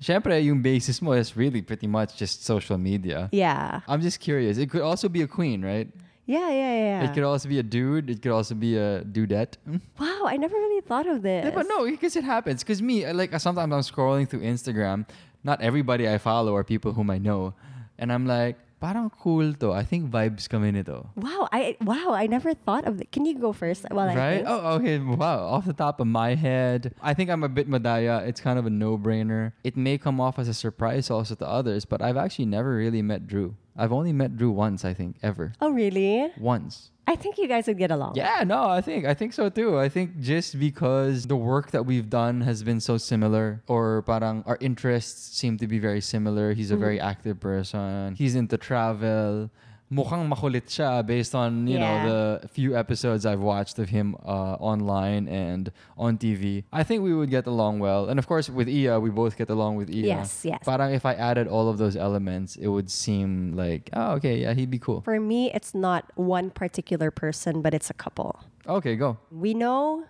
Siyempre, 0.01 0.41
yung 0.43 0.61
basis 0.61 1.01
mo 1.01 1.11
is 1.11 1.35
really 1.35 1.61
pretty 1.61 1.87
much 1.87 2.15
just 2.15 2.45
social 2.45 2.77
media. 2.77 3.29
Yeah. 3.31 3.81
I'm 3.87 4.01
just 4.01 4.19
curious. 4.19 4.57
It 4.57 4.69
could 4.69 4.81
also 4.81 5.09
be 5.09 5.21
a 5.21 5.27
queen, 5.27 5.61
right? 5.61 5.89
Yeah, 6.25 6.49
yeah, 6.51 6.75
yeah. 6.77 7.03
It 7.03 7.13
could 7.13 7.23
also 7.23 7.49
be 7.49 7.57
a 7.57 7.63
dude. 7.63 8.09
It 8.09 8.21
could 8.21 8.31
also 8.31 8.53
be 8.53 8.77
a 8.77 9.01
dudette. 9.01 9.57
Mm. 9.67 9.81
Wow, 9.99 10.27
I 10.27 10.37
never 10.37 10.55
really 10.55 10.81
thought 10.81 11.07
of 11.07 11.23
this. 11.23 11.43
Yeah, 11.43 11.51
but 11.51 11.65
no, 11.67 11.89
because 11.89 12.15
it 12.15 12.23
happens. 12.23 12.63
Because 12.63 12.83
me, 12.83 13.11
like 13.11 13.33
sometimes 13.39 13.73
I'm 13.73 13.81
scrolling 13.81 14.29
through 14.29 14.41
Instagram. 14.41 15.07
Not 15.43 15.61
everybody 15.61 16.07
I 16.07 16.19
follow 16.19 16.55
are 16.55 16.63
people 16.63 16.93
whom 16.93 17.09
I 17.09 17.17
know, 17.17 17.55
and 17.97 18.13
I'm 18.13 18.27
like, 18.27 18.57
parang 18.79 19.11
cool 19.11 19.53
to. 19.59 19.71
I 19.71 19.83
think 19.83 20.09
vibes 20.09 20.47
kami 20.47 20.71
nito. 20.71 21.09
Wow, 21.15 21.47
I 21.51 21.75
wow, 21.83 22.15
I 22.15 22.27
never 22.27 22.53
thought 22.53 22.87
of 22.87 23.01
it. 23.01 23.11
Can 23.11 23.25
you 23.25 23.37
go 23.37 23.51
first 23.53 23.85
while 23.91 24.09
I 24.09 24.15
right? 24.15 24.43
Oh, 24.47 24.79
okay. 24.79 24.99
Wow. 24.99 25.45
Off 25.51 25.65
the 25.65 25.75
top 25.75 25.99
of 25.99 26.07
my 26.07 26.35
head, 26.35 26.95
I 27.03 27.13
think 27.13 27.29
I'm 27.29 27.43
a 27.43 27.51
bit 27.51 27.69
Madaya. 27.69 28.25
It's 28.27 28.39
kind 28.39 28.57
of 28.57 28.65
a 28.65 28.71
no-brainer. 28.71 29.53
It 29.63 29.75
may 29.75 29.97
come 29.97 30.19
off 30.19 30.39
as 30.39 30.47
a 30.47 30.53
surprise 30.53 31.11
also 31.11 31.35
to 31.35 31.47
others, 31.47 31.85
but 31.85 32.01
I've 32.01 32.17
actually 32.17 32.47
never 32.47 32.75
really 32.75 33.01
met 33.01 33.27
Drew. 33.27 33.55
I've 33.79 33.93
only 33.93 34.13
met 34.13 34.35
Drew 34.35 34.51
once, 34.51 34.83
I 34.83 34.93
think, 34.93 35.17
ever. 35.23 35.53
Oh, 35.61 35.71
really? 35.71 36.31
Once. 36.37 36.91
I 37.07 37.15
think 37.15 37.39
you 37.39 37.47
guys 37.47 37.65
would 37.65 37.79
get 37.79 37.89
along. 37.89 38.13
Yeah, 38.15 38.43
no, 38.45 38.69
I 38.69 38.81
think 38.81 39.05
I 39.05 39.15
think 39.15 39.33
so 39.33 39.49
too. 39.49 39.79
I 39.79 39.89
think 39.89 40.19
just 40.19 40.59
because 40.59 41.25
the 41.25 41.35
work 41.35 41.71
that 41.71 41.83
we've 41.83 42.07
done 42.07 42.41
has 42.41 42.61
been 42.61 42.79
so 42.79 42.97
similar 42.97 43.63
or 43.65 44.03
parang 44.03 44.43
our 44.45 44.59
interests 44.61 45.35
seem 45.35 45.57
to 45.57 45.65
be 45.65 45.79
very 45.79 46.01
similar. 46.01 46.53
He's 46.53 46.69
a 46.69 46.75
mm-hmm. 46.75 46.83
very 46.83 46.99
active 46.99 47.39
person. 47.39 48.13
He's 48.13 48.35
into 48.35 48.57
travel. 48.57 49.49
Mukhang 49.89 50.29
makulit 50.29 50.69
siya 50.69 51.01
based 51.05 51.33
on, 51.33 51.65
you 51.65 51.77
Yeah. 51.77 51.81
know, 51.81 51.97
the 52.41 52.47
few 52.47 52.77
episodes 52.77 53.25
I've 53.25 53.41
watched 53.41 53.79
of 53.81 53.89
him 53.89 54.13
uh, 54.21 54.53
online 54.61 55.27
and 55.27 55.71
on 55.97 56.17
TV. 56.21 56.63
I 56.71 56.83
think 56.83 57.01
we 57.01 57.13
would 57.13 57.29
get 57.33 57.47
along 57.49 57.79
well. 57.81 58.05
And 58.07 58.19
of 58.21 58.27
course 58.29 58.49
with 58.53 58.69
Iya, 58.69 59.01
we 59.01 59.09
both 59.09 59.33
get 59.35 59.49
along 59.49 59.77
with 59.81 59.89
Iya. 59.89 60.21
Yes, 60.21 60.45
yes. 60.45 60.61
Parang 60.61 60.93
if 60.93 61.05
I 61.09 61.13
added 61.17 61.47
all 61.49 61.69
of 61.69 61.81
those 61.81 61.97
elements, 61.97 62.55
it 62.55 62.67
would 62.69 62.91
seem 62.93 63.57
like, 63.57 63.89
oh, 63.97 64.21
okay, 64.21 64.45
yeah, 64.45 64.53
he'd 64.53 64.69
be 64.69 64.77
cool. 64.77 65.01
For 65.01 65.19
me, 65.19 65.49
it's 65.57 65.73
not 65.73 66.05
one 66.13 66.51
particular 66.53 67.09
person, 67.09 67.61
but 67.65 67.73
it's 67.73 67.89
a 67.89 67.97
couple. 67.97 68.37
Okay, 68.69 68.93
go. 68.95 69.17
We 69.33 69.55
know 69.57 70.05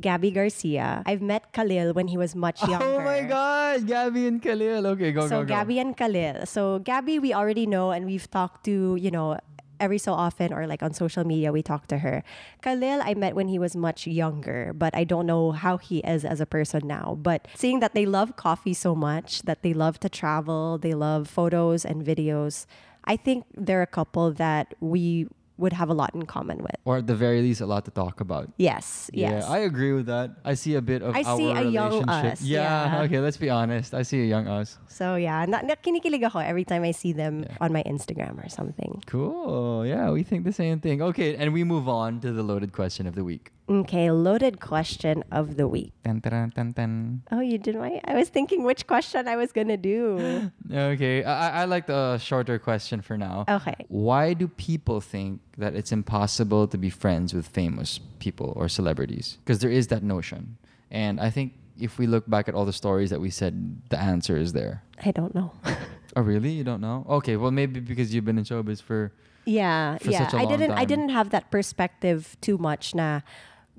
Gabbi 0.00 0.34
Garcia. 0.34 1.02
I've 1.06 1.22
met 1.22 1.52
Khalil 1.52 1.92
when 1.92 2.08
he 2.08 2.16
was 2.16 2.34
much 2.34 2.62
younger. 2.66 2.84
Oh 2.84 3.00
my 3.00 3.22
God, 3.22 3.82
Gabbi 3.82 4.26
and 4.26 4.42
Khalil. 4.42 4.86
Okay, 4.86 5.12
go, 5.12 5.28
so 5.28 5.42
go, 5.42 5.46
go. 5.46 5.54
Gabbi 5.54 5.80
and 5.80 5.96
Khalil. 5.96 6.46
So 6.46 6.80
Gabbi, 6.80 7.20
we 7.20 7.32
already 7.32 7.66
know, 7.66 7.90
and 7.90 8.06
we've 8.06 8.28
talked 8.30 8.64
to 8.64 8.96
you 8.96 9.10
know 9.10 9.38
every 9.80 9.98
so 9.98 10.12
often, 10.12 10.52
or 10.52 10.66
like 10.66 10.82
on 10.82 10.94
social 10.94 11.24
media, 11.24 11.52
we 11.52 11.62
talk 11.62 11.86
to 11.88 11.98
her. 11.98 12.22
Khalil, 12.62 13.02
I 13.02 13.14
met 13.14 13.34
when 13.34 13.48
he 13.48 13.58
was 13.58 13.76
much 13.76 14.06
younger, 14.06 14.72
but 14.74 14.94
I 14.94 15.04
don't 15.04 15.26
know 15.26 15.52
how 15.52 15.76
he 15.78 15.98
is 15.98 16.24
as 16.24 16.40
a 16.40 16.46
person 16.46 16.86
now. 16.86 17.18
But 17.20 17.46
seeing 17.54 17.80
that 17.80 17.94
they 17.94 18.06
love 18.06 18.36
coffee 18.36 18.74
so 18.74 18.94
much, 18.94 19.42
that 19.42 19.62
they 19.62 19.74
love 19.74 20.00
to 20.00 20.08
travel, 20.08 20.78
they 20.78 20.94
love 20.94 21.28
photos 21.28 21.84
and 21.84 22.04
videos. 22.04 22.66
I 23.04 23.16
think 23.16 23.44
they're 23.54 23.82
a 23.82 23.86
couple 23.86 24.32
that 24.32 24.74
we 24.80 25.28
would 25.56 25.72
have 25.72 25.88
a 25.88 25.94
lot 25.94 26.10
in 26.14 26.26
common 26.26 26.58
with. 26.58 26.74
or 26.84 26.98
at 26.98 27.06
the 27.06 27.14
very 27.14 27.40
least, 27.40 27.60
a 27.60 27.66
lot 27.66 27.84
to 27.86 27.90
talk 27.90 28.20
about. 28.20 28.50
Yes, 28.58 29.08
Yeah, 29.14 29.38
yes. 29.38 29.46
I 29.46 29.58
agree 29.64 29.92
with 29.94 30.06
that. 30.06 30.36
I 30.44 30.54
see 30.54 30.74
a 30.74 30.82
bit 30.82 31.00
of 31.02 31.14
I 31.14 31.22
our 31.22 31.36
see 31.38 31.50
a 31.50 31.62
young 31.62 32.02
relationship. 32.02 32.32
us, 32.32 32.42
Yeah, 32.42 32.60
yeah. 32.98 33.02
okay, 33.06 33.20
let's 33.20 33.38
be 33.38 33.50
honest. 33.50 33.94
I 33.94 34.02
see 34.02 34.20
a 34.22 34.26
young 34.26 34.48
us. 34.48 34.78
so 34.90 35.14
yeah, 35.14 35.46
na, 35.46 35.62
na 35.62 35.74
kinikilig 35.78 36.26
ako 36.26 36.38
every 36.42 36.64
time 36.66 36.82
I 36.82 36.90
see 36.90 37.12
them 37.14 37.46
Yeah. 37.46 37.62
on 37.64 37.70
my 37.72 37.82
Instagram 37.86 38.36
or 38.42 38.48
something. 38.50 38.98
Cool. 39.06 39.86
Yeah, 39.86 40.10
we 40.10 40.22
think 40.26 40.44
the 40.44 40.52
same 40.52 40.80
thing. 40.80 41.00
Okay, 41.02 41.36
and 41.38 41.54
we 41.54 41.62
move 41.64 41.88
on 41.88 42.18
to 42.20 42.32
the 42.34 42.42
loaded 42.42 42.72
question 42.74 43.06
of 43.06 43.14
the 43.14 43.22
week. 43.24 43.54
Okay, 43.66 44.10
loaded 44.10 44.60
question 44.60 45.24
of 45.32 45.56
the 45.56 45.66
week. 45.66 45.92
Tan, 46.04 46.20
taran, 46.20 46.52
tan, 46.52 46.74
tan. 46.74 47.22
Oh, 47.32 47.40
you 47.40 47.56
did 47.56 47.76
my. 47.76 47.98
I 48.04 48.14
was 48.14 48.28
thinking 48.28 48.62
which 48.62 48.86
question 48.86 49.26
I 49.26 49.36
was 49.36 49.52
gonna 49.52 49.78
do. 49.78 50.50
Okay, 50.70 51.24
I, 51.24 51.62
I- 51.62 51.64
like 51.64 51.86
the 51.86 51.96
uh, 51.96 52.18
shorter 52.18 52.58
question 52.58 53.00
for 53.00 53.16
now. 53.16 53.44
Okay. 53.48 53.74
Why 53.88 54.34
do 54.34 54.48
people 54.48 55.00
think 55.00 55.40
that 55.56 55.74
it's 55.74 55.92
impossible 55.92 56.68
to 56.68 56.76
be 56.76 56.90
friends 56.90 57.32
with 57.32 57.48
famous 57.48 58.00
people 58.18 58.52
or 58.54 58.68
celebrities? 58.68 59.38
Because 59.44 59.60
there 59.60 59.70
is 59.70 59.86
that 59.88 60.02
notion. 60.02 60.58
And 60.90 61.18
I 61.18 61.30
think 61.30 61.54
if 61.80 61.96
we 61.98 62.06
look 62.06 62.28
back 62.28 62.48
at 62.48 62.54
all 62.54 62.66
the 62.66 62.72
stories 62.76 63.08
that 63.10 63.20
we 63.20 63.30
said, 63.30 63.80
the 63.88 63.98
answer 63.98 64.36
is 64.36 64.52
there. 64.52 64.82
I 65.04 65.10
don't 65.10 65.34
know. 65.34 65.52
Oh, 66.16 66.22
really? 66.22 66.50
You 66.50 66.62
don't 66.62 66.80
know? 66.80 67.04
Okay, 67.08 67.34
well, 67.36 67.50
maybe 67.50 67.80
because 67.80 68.14
you've 68.14 68.24
been 68.24 68.38
in 68.38 68.44
showbiz 68.44 68.80
for. 68.80 69.10
yeah, 69.46 69.98
For 69.98 70.10
yeah. 70.12 70.30
I 70.32 70.44
didn't. 70.46 70.70
I 70.70 70.84
didn't 70.84 71.08
have 71.08 71.30
that 71.30 71.50
perspective 71.50 72.36
too 72.40 72.56
much. 72.56 72.94
Na 72.94 73.18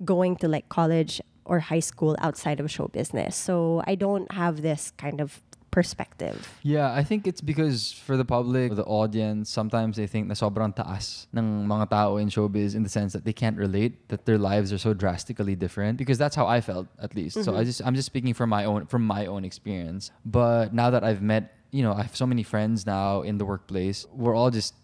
going 0.04 0.36
to 0.38 0.48
like 0.48 0.68
college 0.70 1.22
or 1.46 1.60
high 1.60 1.80
school 1.80 2.16
outside 2.20 2.60
of 2.60 2.70
show 2.72 2.88
business, 2.88 3.36
so 3.36 3.84
I 3.86 3.96
don't 3.96 4.32
have 4.32 4.62
this 4.62 4.92
kind 4.98 5.22
of 5.22 5.42
perspective. 5.76 6.48
Yeah, 6.64 6.94
I 6.94 7.04
think 7.04 7.28
it's 7.28 7.42
because 7.42 7.92
for 7.92 8.16
the 8.16 8.24
public, 8.24 8.74
the 8.76 8.86
audience, 8.86 9.50
sometimes 9.50 9.98
they 9.98 10.08
think 10.08 10.28
na 10.28 10.34
sobrang 10.34 10.74
taas 10.74 11.28
ng 11.36 11.68
mga 11.68 11.90
tao 11.90 12.16
in 12.16 12.30
showbiz 12.30 12.76
in 12.76 12.84
the 12.84 12.90
sense 12.90 13.12
that 13.12 13.26
they 13.26 13.34
can't 13.34 13.58
relate, 13.58 14.08
that 14.08 14.26
their 14.26 14.40
lives 14.40 14.72
are 14.72 14.80
so 14.80 14.94
drastically 14.96 15.54
different. 15.54 15.98
Because 16.00 16.18
that's 16.18 16.34
how 16.34 16.48
I 16.48 16.62
felt, 16.62 16.88
at 17.04 17.14
least. 17.14 17.44
So 17.44 17.52
I 17.52 17.60
mm-hmm. 17.60 17.66
just, 17.66 17.84
I'm 17.84 17.94
just 17.94 18.06
speaking 18.08 18.34
from 18.34 18.50
my 18.50 18.64
own, 18.64 18.88
from 18.88 19.06
my 19.06 19.28
own 19.28 19.44
experience. 19.44 20.16
But 20.24 20.74
now 20.74 20.90
that 20.96 21.04
I've 21.04 21.22
met, 21.22 21.52
you 21.76 21.84
know, 21.84 21.92
I 21.92 22.08
have 22.08 22.16
so 22.16 22.26
many 22.26 22.44
friends 22.44 22.88
now 22.88 23.22
in 23.28 23.38
the 23.38 23.44
workplace. 23.44 24.08
We're 24.16 24.34
all 24.34 24.50
just 24.50 24.80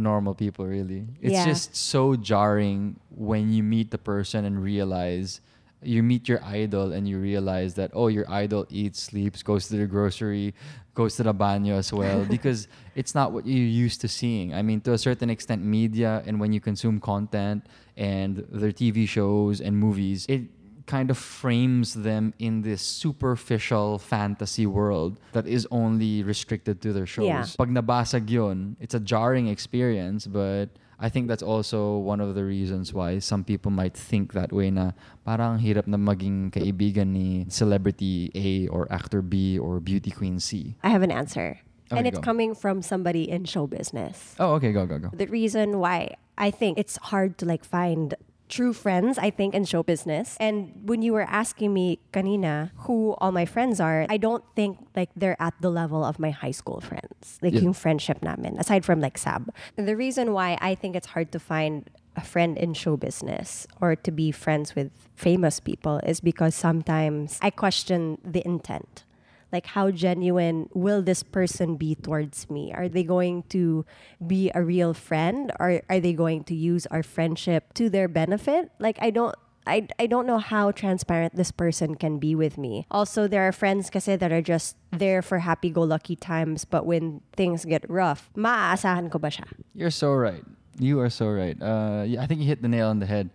normal 0.00 0.34
people, 0.34 0.66
really. 0.66 1.06
It's 1.20 1.34
Yeah. 1.34 1.44
just 1.44 1.76
so 1.76 2.16
jarring 2.16 2.98
when 3.14 3.52
you 3.52 3.62
meet 3.62 3.90
the 3.90 3.98
person 3.98 4.44
and 4.44 4.62
realize 4.62 5.40
you 5.82 6.02
meet 6.02 6.28
your 6.28 6.44
idol 6.44 6.92
and 6.92 7.08
you 7.08 7.16
realize 7.18 7.72
that 7.80 7.90
oh 7.94 8.08
your 8.08 8.28
idol 8.28 8.66
eats 8.68 9.00
sleeps 9.00 9.42
goes 9.42 9.66
to 9.68 9.76
the 9.78 9.86
grocery 9.86 10.52
goes 10.92 11.16
to 11.16 11.22
the 11.22 11.32
banyo 11.32 11.72
as 11.78 11.90
well 11.90 12.24
because 12.36 12.68
it's 12.94 13.14
not 13.14 13.32
what 13.32 13.46
you're 13.46 13.64
used 13.84 13.98
to 13.98 14.06
seeing 14.06 14.52
i 14.52 14.60
mean 14.60 14.78
to 14.82 14.92
a 14.92 14.98
certain 14.98 15.30
extent 15.30 15.64
media 15.64 16.22
and 16.26 16.38
when 16.38 16.52
you 16.52 16.60
consume 16.60 17.00
content 17.00 17.64
and 17.96 18.44
their 18.52 18.72
tv 18.72 19.08
shows 19.08 19.62
and 19.62 19.72
movies 19.74 20.26
it 20.28 20.42
kind 20.90 21.06
of 21.06 21.16
frames 21.16 21.94
them 21.94 22.34
in 22.42 22.66
this 22.66 22.82
superficial 22.82 24.02
fantasy 24.02 24.66
world 24.66 25.22
that 25.30 25.46
is 25.46 25.62
only 25.70 26.26
restricted 26.26 26.82
to 26.82 26.92
their 26.92 27.06
shows. 27.06 27.30
Yeah. 27.30 27.46
Pag 27.54 27.70
nabasag 27.70 28.26
yun, 28.26 28.74
it's 28.82 28.98
a 28.98 28.98
jarring 28.98 29.46
experience, 29.46 30.26
but 30.26 30.74
I 30.98 31.08
think 31.08 31.30
that's 31.30 31.46
also 31.46 32.02
one 32.02 32.18
of 32.20 32.34
the 32.34 32.42
reasons 32.42 32.92
why 32.92 33.22
some 33.22 33.46
people 33.46 33.70
might 33.70 33.94
think 33.94 34.34
that 34.34 34.50
way 34.50 34.74
na 34.74 34.98
parang 35.22 35.62
hirap 35.62 35.86
na 35.86 35.96
maging 35.96 36.50
kaibigan 36.50 37.14
ni 37.14 37.46
celebrity 37.46 38.34
A 38.34 38.66
or 38.66 38.90
actor 38.90 39.22
B 39.22 39.62
or 39.62 39.78
beauty 39.78 40.10
queen 40.10 40.42
C. 40.42 40.74
I 40.82 40.90
have 40.90 41.06
an 41.06 41.14
answer. 41.14 41.62
and 41.90 42.06
it's 42.06 42.18
go. 42.18 42.22
coming 42.22 42.54
from 42.54 42.82
somebody 42.82 43.26
in 43.26 43.44
show 43.44 43.66
business. 43.66 44.34
Oh, 44.38 44.54
okay, 44.54 44.70
go, 44.70 44.86
go, 44.86 44.98
go. 44.98 45.10
The 45.10 45.26
reason 45.26 45.78
why 45.78 46.14
I 46.38 46.50
think 46.50 46.78
it's 46.78 46.96
hard 47.10 47.38
to 47.38 47.46
like 47.46 47.64
find 47.64 48.14
true 48.50 48.74
friends, 48.74 49.16
I 49.16 49.30
think, 49.30 49.54
in 49.54 49.64
show 49.64 49.82
business. 49.86 50.36
And 50.42 50.74
when 50.84 51.00
you 51.00 51.14
were 51.14 51.24
asking 51.30 51.72
me, 51.72 52.02
kanina, 52.12 52.70
who 52.90 53.14
all 53.22 53.30
my 53.32 53.46
friends 53.46 53.78
are, 53.80 54.04
I 54.10 54.18
don't 54.18 54.42
think 54.58 54.76
like 54.98 55.08
they're 55.14 55.40
at 55.40 55.54
the 55.62 55.70
level 55.70 56.04
of 56.04 56.18
my 56.18 56.30
high 56.34 56.50
school 56.50 56.82
friends. 56.82 57.38
Like 57.40 57.54
Yeah. 57.54 57.70
yung 57.70 57.72
friendship 57.72 58.20
namin, 58.20 58.58
aside 58.58 58.84
from 58.84 58.98
like 59.00 59.16
Sab. 59.16 59.48
And 59.78 59.86
the 59.88 59.96
reason 59.96 60.34
why 60.34 60.58
I 60.60 60.74
think 60.74 60.96
it's 60.98 61.14
hard 61.14 61.30
to 61.32 61.38
find 61.38 61.88
a 62.18 62.20
friend 62.26 62.58
in 62.58 62.74
show 62.74 62.98
business 62.98 63.70
or 63.80 63.94
to 63.94 64.10
be 64.10 64.34
friends 64.34 64.74
with 64.74 64.90
famous 65.14 65.62
people 65.62 66.02
is 66.02 66.18
because 66.20 66.58
sometimes 66.58 67.38
I 67.40 67.50
question 67.54 68.18
the 68.26 68.42
intent 68.44 69.06
like 69.52 69.66
how 69.66 69.90
genuine 69.90 70.68
will 70.74 71.02
this 71.02 71.22
person 71.22 71.76
be 71.76 71.94
towards 71.94 72.48
me 72.50 72.72
are 72.72 72.88
they 72.88 73.02
going 73.02 73.42
to 73.44 73.84
be 74.26 74.50
a 74.54 74.62
real 74.62 74.94
friend 74.94 75.52
or 75.58 75.82
are 75.88 76.00
they 76.00 76.12
going 76.12 76.44
to 76.44 76.54
use 76.54 76.86
our 76.86 77.02
friendship 77.02 77.72
to 77.74 77.90
their 77.90 78.08
benefit 78.08 78.70
like 78.78 78.98
i 79.00 79.10
don't 79.10 79.34
I, 79.66 79.86
I 79.98 80.06
don't 80.06 80.26
know 80.26 80.38
how 80.38 80.72
transparent 80.72 81.36
this 81.36 81.52
person 81.52 81.94
can 81.94 82.18
be 82.18 82.34
with 82.34 82.56
me. 82.56 82.86
Also, 82.90 83.28
there 83.28 83.46
are 83.46 83.52
friends 83.52 83.90
kasi 83.90 84.16
that 84.16 84.32
are 84.32 84.42
just 84.42 84.74
there 84.90 85.22
for 85.22 85.38
happy-go-lucky 85.38 86.16
times, 86.16 86.64
but 86.64 86.86
when 86.86 87.20
things 87.36 87.64
get 87.64 87.84
rough, 87.88 88.30
maaasahan 88.36 89.10
ko 89.12 89.18
ba 89.18 89.28
siya? 89.28 89.46
You're 89.74 89.92
so 89.92 90.12
right. 90.12 90.42
You 90.78 90.98
are 91.00 91.10
so 91.10 91.28
right. 91.28 91.60
Uh, 91.60 92.06
I 92.18 92.26
think 92.26 92.40
you 92.40 92.46
hit 92.46 92.62
the 92.62 92.68
nail 92.68 92.88
on 92.88 93.00
the 93.00 93.06
head. 93.06 93.30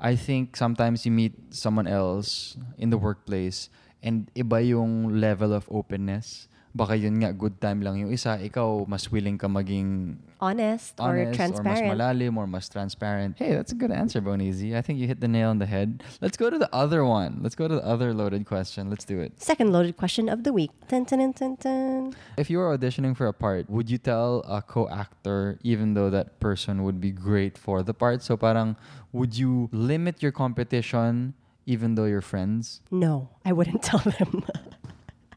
I 0.00 0.16
think 0.16 0.56
sometimes 0.56 1.04
you 1.04 1.12
meet 1.12 1.34
someone 1.50 1.86
else 1.86 2.56
in 2.78 2.90
the 2.90 2.98
workplace 2.98 3.68
and 4.02 4.30
iba 4.34 4.62
yung 4.64 5.20
level 5.20 5.52
of 5.52 5.66
openness. 5.70 6.48
Baka 6.76 6.94
yun 6.94 7.18
nga, 7.18 7.32
good 7.32 7.58
time 7.58 7.80
lang 7.80 7.96
yung 7.98 8.12
isa. 8.12 8.36
Ikaw, 8.38 8.86
mas 8.86 9.10
willing 9.10 9.40
ka 9.40 9.48
maging 9.48 10.20
Honest, 10.38 10.94
or 11.00 11.10
honest 11.10 11.18
or 11.18 11.26
mas 11.26 11.34
transparent. 11.34 11.90
malalim 11.90 12.36
or 12.36 12.46
mas 12.46 12.68
transparent. 12.68 13.34
Hey, 13.34 13.56
that's 13.56 13.72
a 13.72 13.74
good 13.74 13.90
answer, 13.90 14.20
Bonizi. 14.20 14.76
I 14.76 14.82
think 14.84 15.00
you 15.00 15.08
hit 15.08 15.18
the 15.18 15.26
nail 15.26 15.50
on 15.50 15.58
the 15.58 15.66
head. 15.66 16.04
Let's 16.20 16.36
go 16.36 16.46
to 16.50 16.58
the 16.60 16.68
other 16.70 17.02
one. 17.02 17.40
Let's 17.42 17.56
go 17.56 17.66
to 17.66 17.74
the 17.74 17.82
other 17.82 18.14
loaded 18.14 18.46
question. 18.46 18.90
Let's 18.90 19.04
do 19.04 19.18
it. 19.18 19.34
Second 19.42 19.72
loaded 19.72 19.96
question 19.96 20.28
of 20.28 20.44
the 20.44 20.52
week. 20.52 20.70
Dun, 20.86 21.02
dun, 21.02 21.18
dun, 21.18 21.32
dun, 21.32 21.56
dun. 21.58 22.14
If 22.36 22.50
you 22.50 22.58
were 22.58 22.70
auditioning 22.70 23.16
for 23.16 23.26
a 23.26 23.34
part, 23.34 23.66
would 23.68 23.90
you 23.90 23.98
tell 23.98 24.44
a 24.46 24.62
co-actor 24.62 25.58
even 25.64 25.94
though 25.94 26.10
that 26.10 26.38
person 26.38 26.84
would 26.84 27.00
be 27.00 27.10
great 27.10 27.58
for 27.58 27.82
the 27.82 27.94
part? 27.94 28.22
So 28.22 28.36
parang 28.36 28.76
would 29.10 29.34
you 29.34 29.68
limit 29.72 30.22
your 30.22 30.30
competition 30.30 31.34
even 31.68 31.94
though 31.94 32.06
you're 32.08 32.24
friends? 32.24 32.80
No, 32.90 33.28
I 33.44 33.52
wouldn't 33.52 33.82
tell 33.90 34.00
them. 34.00 34.42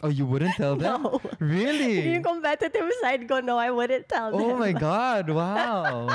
Oh, 0.01 0.07
you 0.07 0.25
wouldn't 0.25 0.55
tell 0.55 0.79
them? 0.79 1.03
No. 1.03 1.21
Really? 1.39 2.09
yung 2.09 2.23
competitive 2.23 2.89
side 3.03 3.27
ko, 3.27 3.43
no, 3.43 3.59
I 3.59 3.69
wouldn't 3.69 4.07
tell 4.07 4.33
oh 4.33 4.39
them. 4.39 4.49
oh 4.49 4.55
my 4.55 4.71
god, 4.71 5.29
wow. 5.39 6.07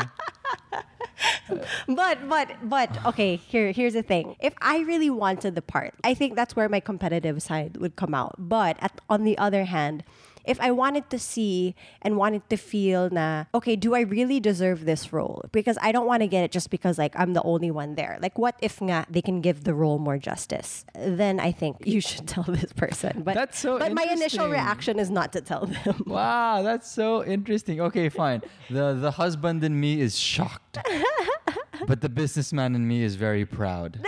but 1.89 2.29
but 2.29 2.49
but 2.69 2.91
okay 3.07 3.37
here 3.37 3.73
here's 3.73 3.95
the 3.95 4.03
thing 4.03 4.37
if 4.41 4.53
i 4.61 4.79
really 4.81 5.09
wanted 5.09 5.55
the 5.55 5.63
part 5.63 5.95
i 6.05 6.13
think 6.13 6.35
that's 6.35 6.55
where 6.55 6.69
my 6.69 6.79
competitive 6.79 7.41
side 7.43 7.77
would 7.79 7.97
come 7.97 8.15
out 8.15 8.35
but 8.39 8.77
at, 8.81 9.01
on 9.09 9.25
the 9.25 9.37
other 9.39 9.65
hand 9.65 10.05
if 10.47 10.61
i 10.61 10.71
wanted 10.71 11.09
to 11.11 11.19
see 11.19 11.75
and 12.03 12.17
wanted 12.17 12.49
to 12.49 12.57
feel 12.57 13.11
na 13.11 13.45
okay 13.55 13.77
do 13.77 13.95
i 13.95 14.01
really 14.01 14.41
deserve 14.41 14.85
this 14.85 15.13
role 15.13 15.45
because 15.53 15.77
i 15.83 15.93
don't 15.93 16.07
want 16.07 16.23
to 16.23 16.27
get 16.27 16.43
it 16.45 16.51
just 16.51 16.71
because 16.71 16.99
like 16.99 17.13
i'm 17.17 17.33
the 17.35 17.43
only 17.43 17.71
one 17.71 17.95
there 17.95 18.19
like 18.23 18.39
what 18.39 18.55
if 18.63 18.81
nga 18.81 19.07
they 19.11 19.23
can 19.23 19.41
give 19.41 19.65
the 19.65 19.75
role 19.75 19.99
more 19.99 20.19
justice 20.19 20.85
then 20.95 21.39
i 21.41 21.51
think 21.53 21.77
you 21.85 22.01
should 22.01 22.27
tell 22.27 22.45
this 22.45 22.73
person 22.73 23.23
but 23.23 23.35
That's 23.35 23.59
so 23.59 23.79
but 23.79 23.93
my 23.93 24.05
initial 24.05 24.49
reaction 24.49 24.99
is 24.99 25.11
not 25.11 25.33
to 25.33 25.41
tell 25.41 25.67
them 25.67 26.03
Wow, 26.07 26.63
that's 26.63 26.91
so 26.91 27.25
interesting. 27.25 27.81
Okay, 27.81 28.09
fine. 28.09 28.43
The 28.71 28.95
the 28.95 29.11
husband 29.11 29.63
in 29.65 29.79
me 29.79 30.01
is 30.01 30.19
shocked. 30.19 30.79
but 31.87 32.01
the 32.01 32.09
businessman 32.09 32.75
in 32.75 32.87
me 32.87 33.03
is 33.03 33.15
very 33.17 33.45
proud. 33.45 34.01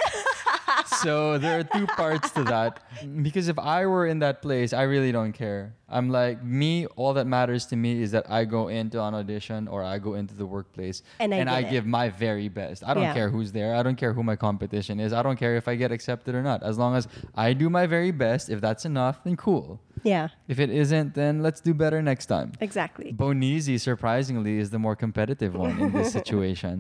So 1.02 1.38
there 1.38 1.60
are 1.60 1.64
two 1.64 1.86
parts 1.86 2.30
to 2.32 2.44
that. 2.44 2.80
Because 3.22 3.48
if 3.48 3.58
I 3.58 3.86
were 3.86 4.06
in 4.06 4.18
that 4.20 4.42
place, 4.42 4.72
I 4.72 4.82
really 4.82 5.12
don't 5.12 5.32
care. 5.32 5.74
I'm 5.88 6.10
like 6.10 6.42
me, 6.44 6.84
all 6.96 7.14
that 7.14 7.26
matters 7.26 7.64
to 7.66 7.76
me 7.76 8.02
is 8.02 8.10
that 8.10 8.30
I 8.30 8.44
go 8.44 8.68
into 8.68 9.02
an 9.02 9.14
audition 9.14 9.68
or 9.68 9.82
I 9.82 9.98
go 9.98 10.14
into 10.14 10.34
the 10.34 10.44
workplace 10.44 11.02
And 11.18 11.32
I 11.32 11.62
get 11.62 11.68
it. 11.68 11.70
give 11.72 11.86
my 11.86 12.10
very 12.10 12.48
best. 12.48 12.84
I 12.86 12.92
don't 12.92 13.04
Yeah. 13.04 13.14
care 13.14 13.30
who's 13.30 13.52
there. 13.52 13.74
I 13.74 13.82
don't 13.82 13.96
care 13.96 14.12
who 14.12 14.22
my 14.22 14.36
competition 14.36 15.00
is. 15.00 15.12
I 15.14 15.22
don't 15.22 15.36
care 15.38 15.56
if 15.56 15.66
I 15.66 15.76
get 15.76 15.90
accepted 15.90 16.34
or 16.34 16.42
not. 16.42 16.62
As 16.62 16.76
long 16.76 16.94
as 16.94 17.08
I 17.34 17.54
do 17.54 17.70
my 17.70 17.86
very 17.86 18.10
best, 18.10 18.50
if 18.50 18.60
that's 18.60 18.84
enough, 18.84 19.24
then 19.24 19.36
cool. 19.36 19.80
Yeah 20.12 20.28
If 20.52 20.58
it 20.64 20.70
isn't, 20.82 21.08
then 21.20 21.34
let's 21.46 21.60
do 21.68 21.72
better 21.84 22.00
next 22.10 22.26
time. 22.34 22.48
exactly 22.68 23.08
Bonizi, 23.22 23.76
surprisingly, 23.90 24.54
is 24.62 24.68
the 24.74 24.80
more 24.86 24.96
competitive 25.04 25.52
one 25.64 25.74
in 25.84 25.90
this 25.98 26.10
situation. 26.18 26.74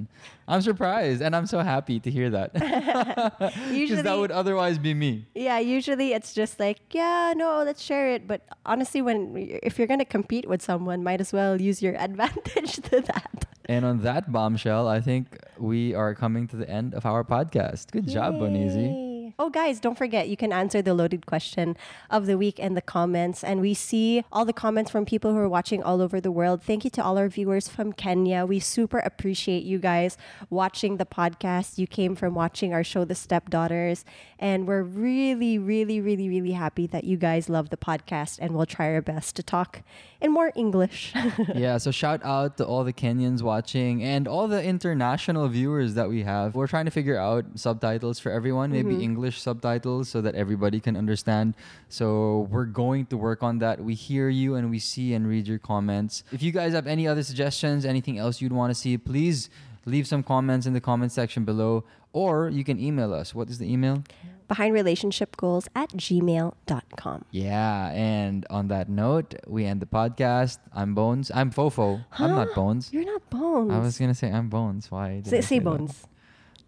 I'm 0.52 0.62
surprised 0.70 1.20
and 1.24 1.32
I'm 1.36 1.48
so 1.54 1.58
happy 1.72 1.96
to 2.06 2.08
hear 2.16 2.28
that. 2.36 2.48
Because 3.78 4.02
that 4.08 4.16
would 4.22 4.30
otherwise 4.40 4.76
be 4.88 4.92
me. 5.04 5.12
Yeah, 5.34 5.58
usually 5.76 6.08
it's 6.16 6.32
just 6.40 6.54
like, 6.64 6.80
yeah, 7.00 7.34
no, 7.42 7.62
let's 7.68 7.82
share 7.90 8.06
it. 8.16 8.22
But 8.30 8.40
honestly, 8.64 9.00
when 9.02 9.18
if 9.68 9.72
you're 9.78 9.90
gonna 9.92 10.04
compete 10.18 10.46
with 10.52 10.62
someone, 10.70 10.98
might 11.08 11.20
as 11.20 11.30
well 11.32 11.60
use 11.60 11.78
your 11.84 11.94
advantage 12.08 12.74
to 12.90 12.96
that. 13.12 13.38
And 13.68 13.84
on 13.84 13.96
that 14.08 14.32
bombshell, 14.32 14.88
I 14.88 15.00
think 15.08 15.24
we 15.58 15.80
are 15.94 16.14
coming 16.14 16.44
to 16.52 16.56
the 16.56 16.68
end 16.80 16.94
of 16.98 17.04
our 17.04 17.22
podcast. 17.34 17.90
Good 17.92 18.08
job, 18.08 18.30
Bonizi. 18.40 18.88
Oh, 19.40 19.50
guys, 19.50 19.78
don't 19.78 19.96
forget, 19.96 20.28
you 20.28 20.36
can 20.36 20.52
answer 20.52 20.82
the 20.82 20.94
loaded 20.94 21.24
question 21.24 21.76
of 22.10 22.26
the 22.26 22.36
week 22.36 22.58
in 22.58 22.74
the 22.74 22.82
comments. 22.82 23.44
And 23.44 23.60
we 23.60 23.72
see 23.72 24.24
all 24.32 24.44
the 24.44 24.52
comments 24.52 24.90
from 24.90 25.04
people 25.04 25.30
who 25.30 25.38
are 25.38 25.48
watching 25.48 25.80
all 25.80 26.02
over 26.02 26.20
the 26.20 26.32
world. 26.32 26.60
Thank 26.60 26.82
you 26.82 26.90
to 26.90 27.04
all 27.04 27.16
our 27.16 27.28
viewers 27.28 27.68
from 27.68 27.92
Kenya. 27.92 28.44
We 28.44 28.58
super 28.58 28.98
appreciate 28.98 29.62
you 29.62 29.78
guys 29.78 30.16
watching 30.50 30.96
the 30.96 31.06
podcast. 31.06 31.78
You 31.78 31.86
came 31.86 32.16
from 32.16 32.34
watching 32.34 32.74
our 32.74 32.82
show, 32.82 33.04
The 33.04 33.14
Stepdaughters. 33.14 34.04
And 34.40 34.66
we're 34.66 34.82
really, 34.82 35.56
really, 35.56 36.00
really, 36.00 36.28
really 36.28 36.52
happy 36.52 36.88
that 36.88 37.04
you 37.04 37.16
guys 37.16 37.48
love 37.48 37.70
the 37.70 37.76
podcast. 37.76 38.40
And 38.40 38.56
we'll 38.56 38.66
try 38.66 38.92
our 38.92 39.02
best 39.02 39.36
to 39.36 39.44
talk 39.44 39.82
in 40.20 40.32
more 40.32 40.52
English. 40.56 41.12
yeah, 41.54 41.78
so 41.78 41.90
shout 41.90 42.20
out 42.24 42.56
to 42.56 42.66
all 42.66 42.84
the 42.84 42.92
Kenyans 42.92 43.42
watching 43.42 44.02
and 44.02 44.26
all 44.26 44.48
the 44.48 44.62
international 44.62 45.48
viewers 45.48 45.94
that 45.94 46.08
we 46.08 46.22
have. 46.24 46.54
We're 46.54 46.66
trying 46.66 46.86
to 46.86 46.90
figure 46.90 47.16
out 47.16 47.44
subtitles 47.54 48.18
for 48.18 48.32
everyone, 48.32 48.72
maybe 48.72 48.94
mm-hmm. 48.94 49.02
English 49.02 49.40
subtitles 49.40 50.08
so 50.08 50.20
that 50.20 50.34
everybody 50.34 50.80
can 50.80 50.96
understand. 50.96 51.54
So 51.88 52.48
we're 52.50 52.66
going 52.66 53.06
to 53.06 53.16
work 53.16 53.42
on 53.42 53.58
that. 53.58 53.80
We 53.80 53.94
hear 53.94 54.28
you 54.28 54.56
and 54.56 54.70
we 54.70 54.78
see 54.78 55.14
and 55.14 55.28
read 55.28 55.46
your 55.46 55.58
comments. 55.58 56.24
If 56.32 56.42
you 56.42 56.50
guys 56.50 56.72
have 56.72 56.86
any 56.86 57.06
other 57.06 57.22
suggestions, 57.22 57.84
anything 57.84 58.18
else 58.18 58.40
you'd 58.40 58.52
want 58.52 58.70
to 58.70 58.74
see, 58.74 58.98
please 58.98 59.50
leave 59.86 60.06
some 60.06 60.22
comments 60.22 60.66
in 60.66 60.72
the 60.72 60.80
comment 60.80 61.12
section 61.12 61.44
below 61.44 61.84
or 62.12 62.48
you 62.48 62.64
can 62.64 62.80
email 62.80 63.14
us. 63.14 63.34
What 63.34 63.48
is 63.48 63.58
the 63.58 63.70
email? 63.72 64.02
Behind 64.48 64.72
relationship 64.72 65.36
goals 65.36 65.68
at 65.76 65.90
gmail.com. 65.90 67.24
Yeah, 67.30 67.90
and 67.92 68.46
on 68.48 68.68
that 68.68 68.88
note, 68.88 69.34
we 69.46 69.66
end 69.66 69.80
the 69.80 69.86
podcast. 69.86 70.58
I'm 70.72 70.94
Bones. 70.94 71.30
I'm 71.34 71.50
Fofo. 71.50 72.04
I'm 72.18 72.30
not 72.30 72.54
Bones. 72.54 72.90
You're 72.92 73.04
not 73.04 73.28
Bones. 73.28 73.70
I 73.72 73.78
was 73.78 73.98
gonna 73.98 74.14
say 74.14 74.32
I'm 74.32 74.48
Bones. 74.48 74.90
Why? 74.90 75.22
say, 75.24 75.42
say 75.42 75.58
that? 75.58 75.64
Bones. 75.64 76.06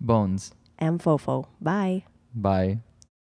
Bones. 0.01 0.53
I'm 0.79 0.99
Fofo. 0.99 1.47
Bye. 1.61 2.05
Bye. 2.35 2.81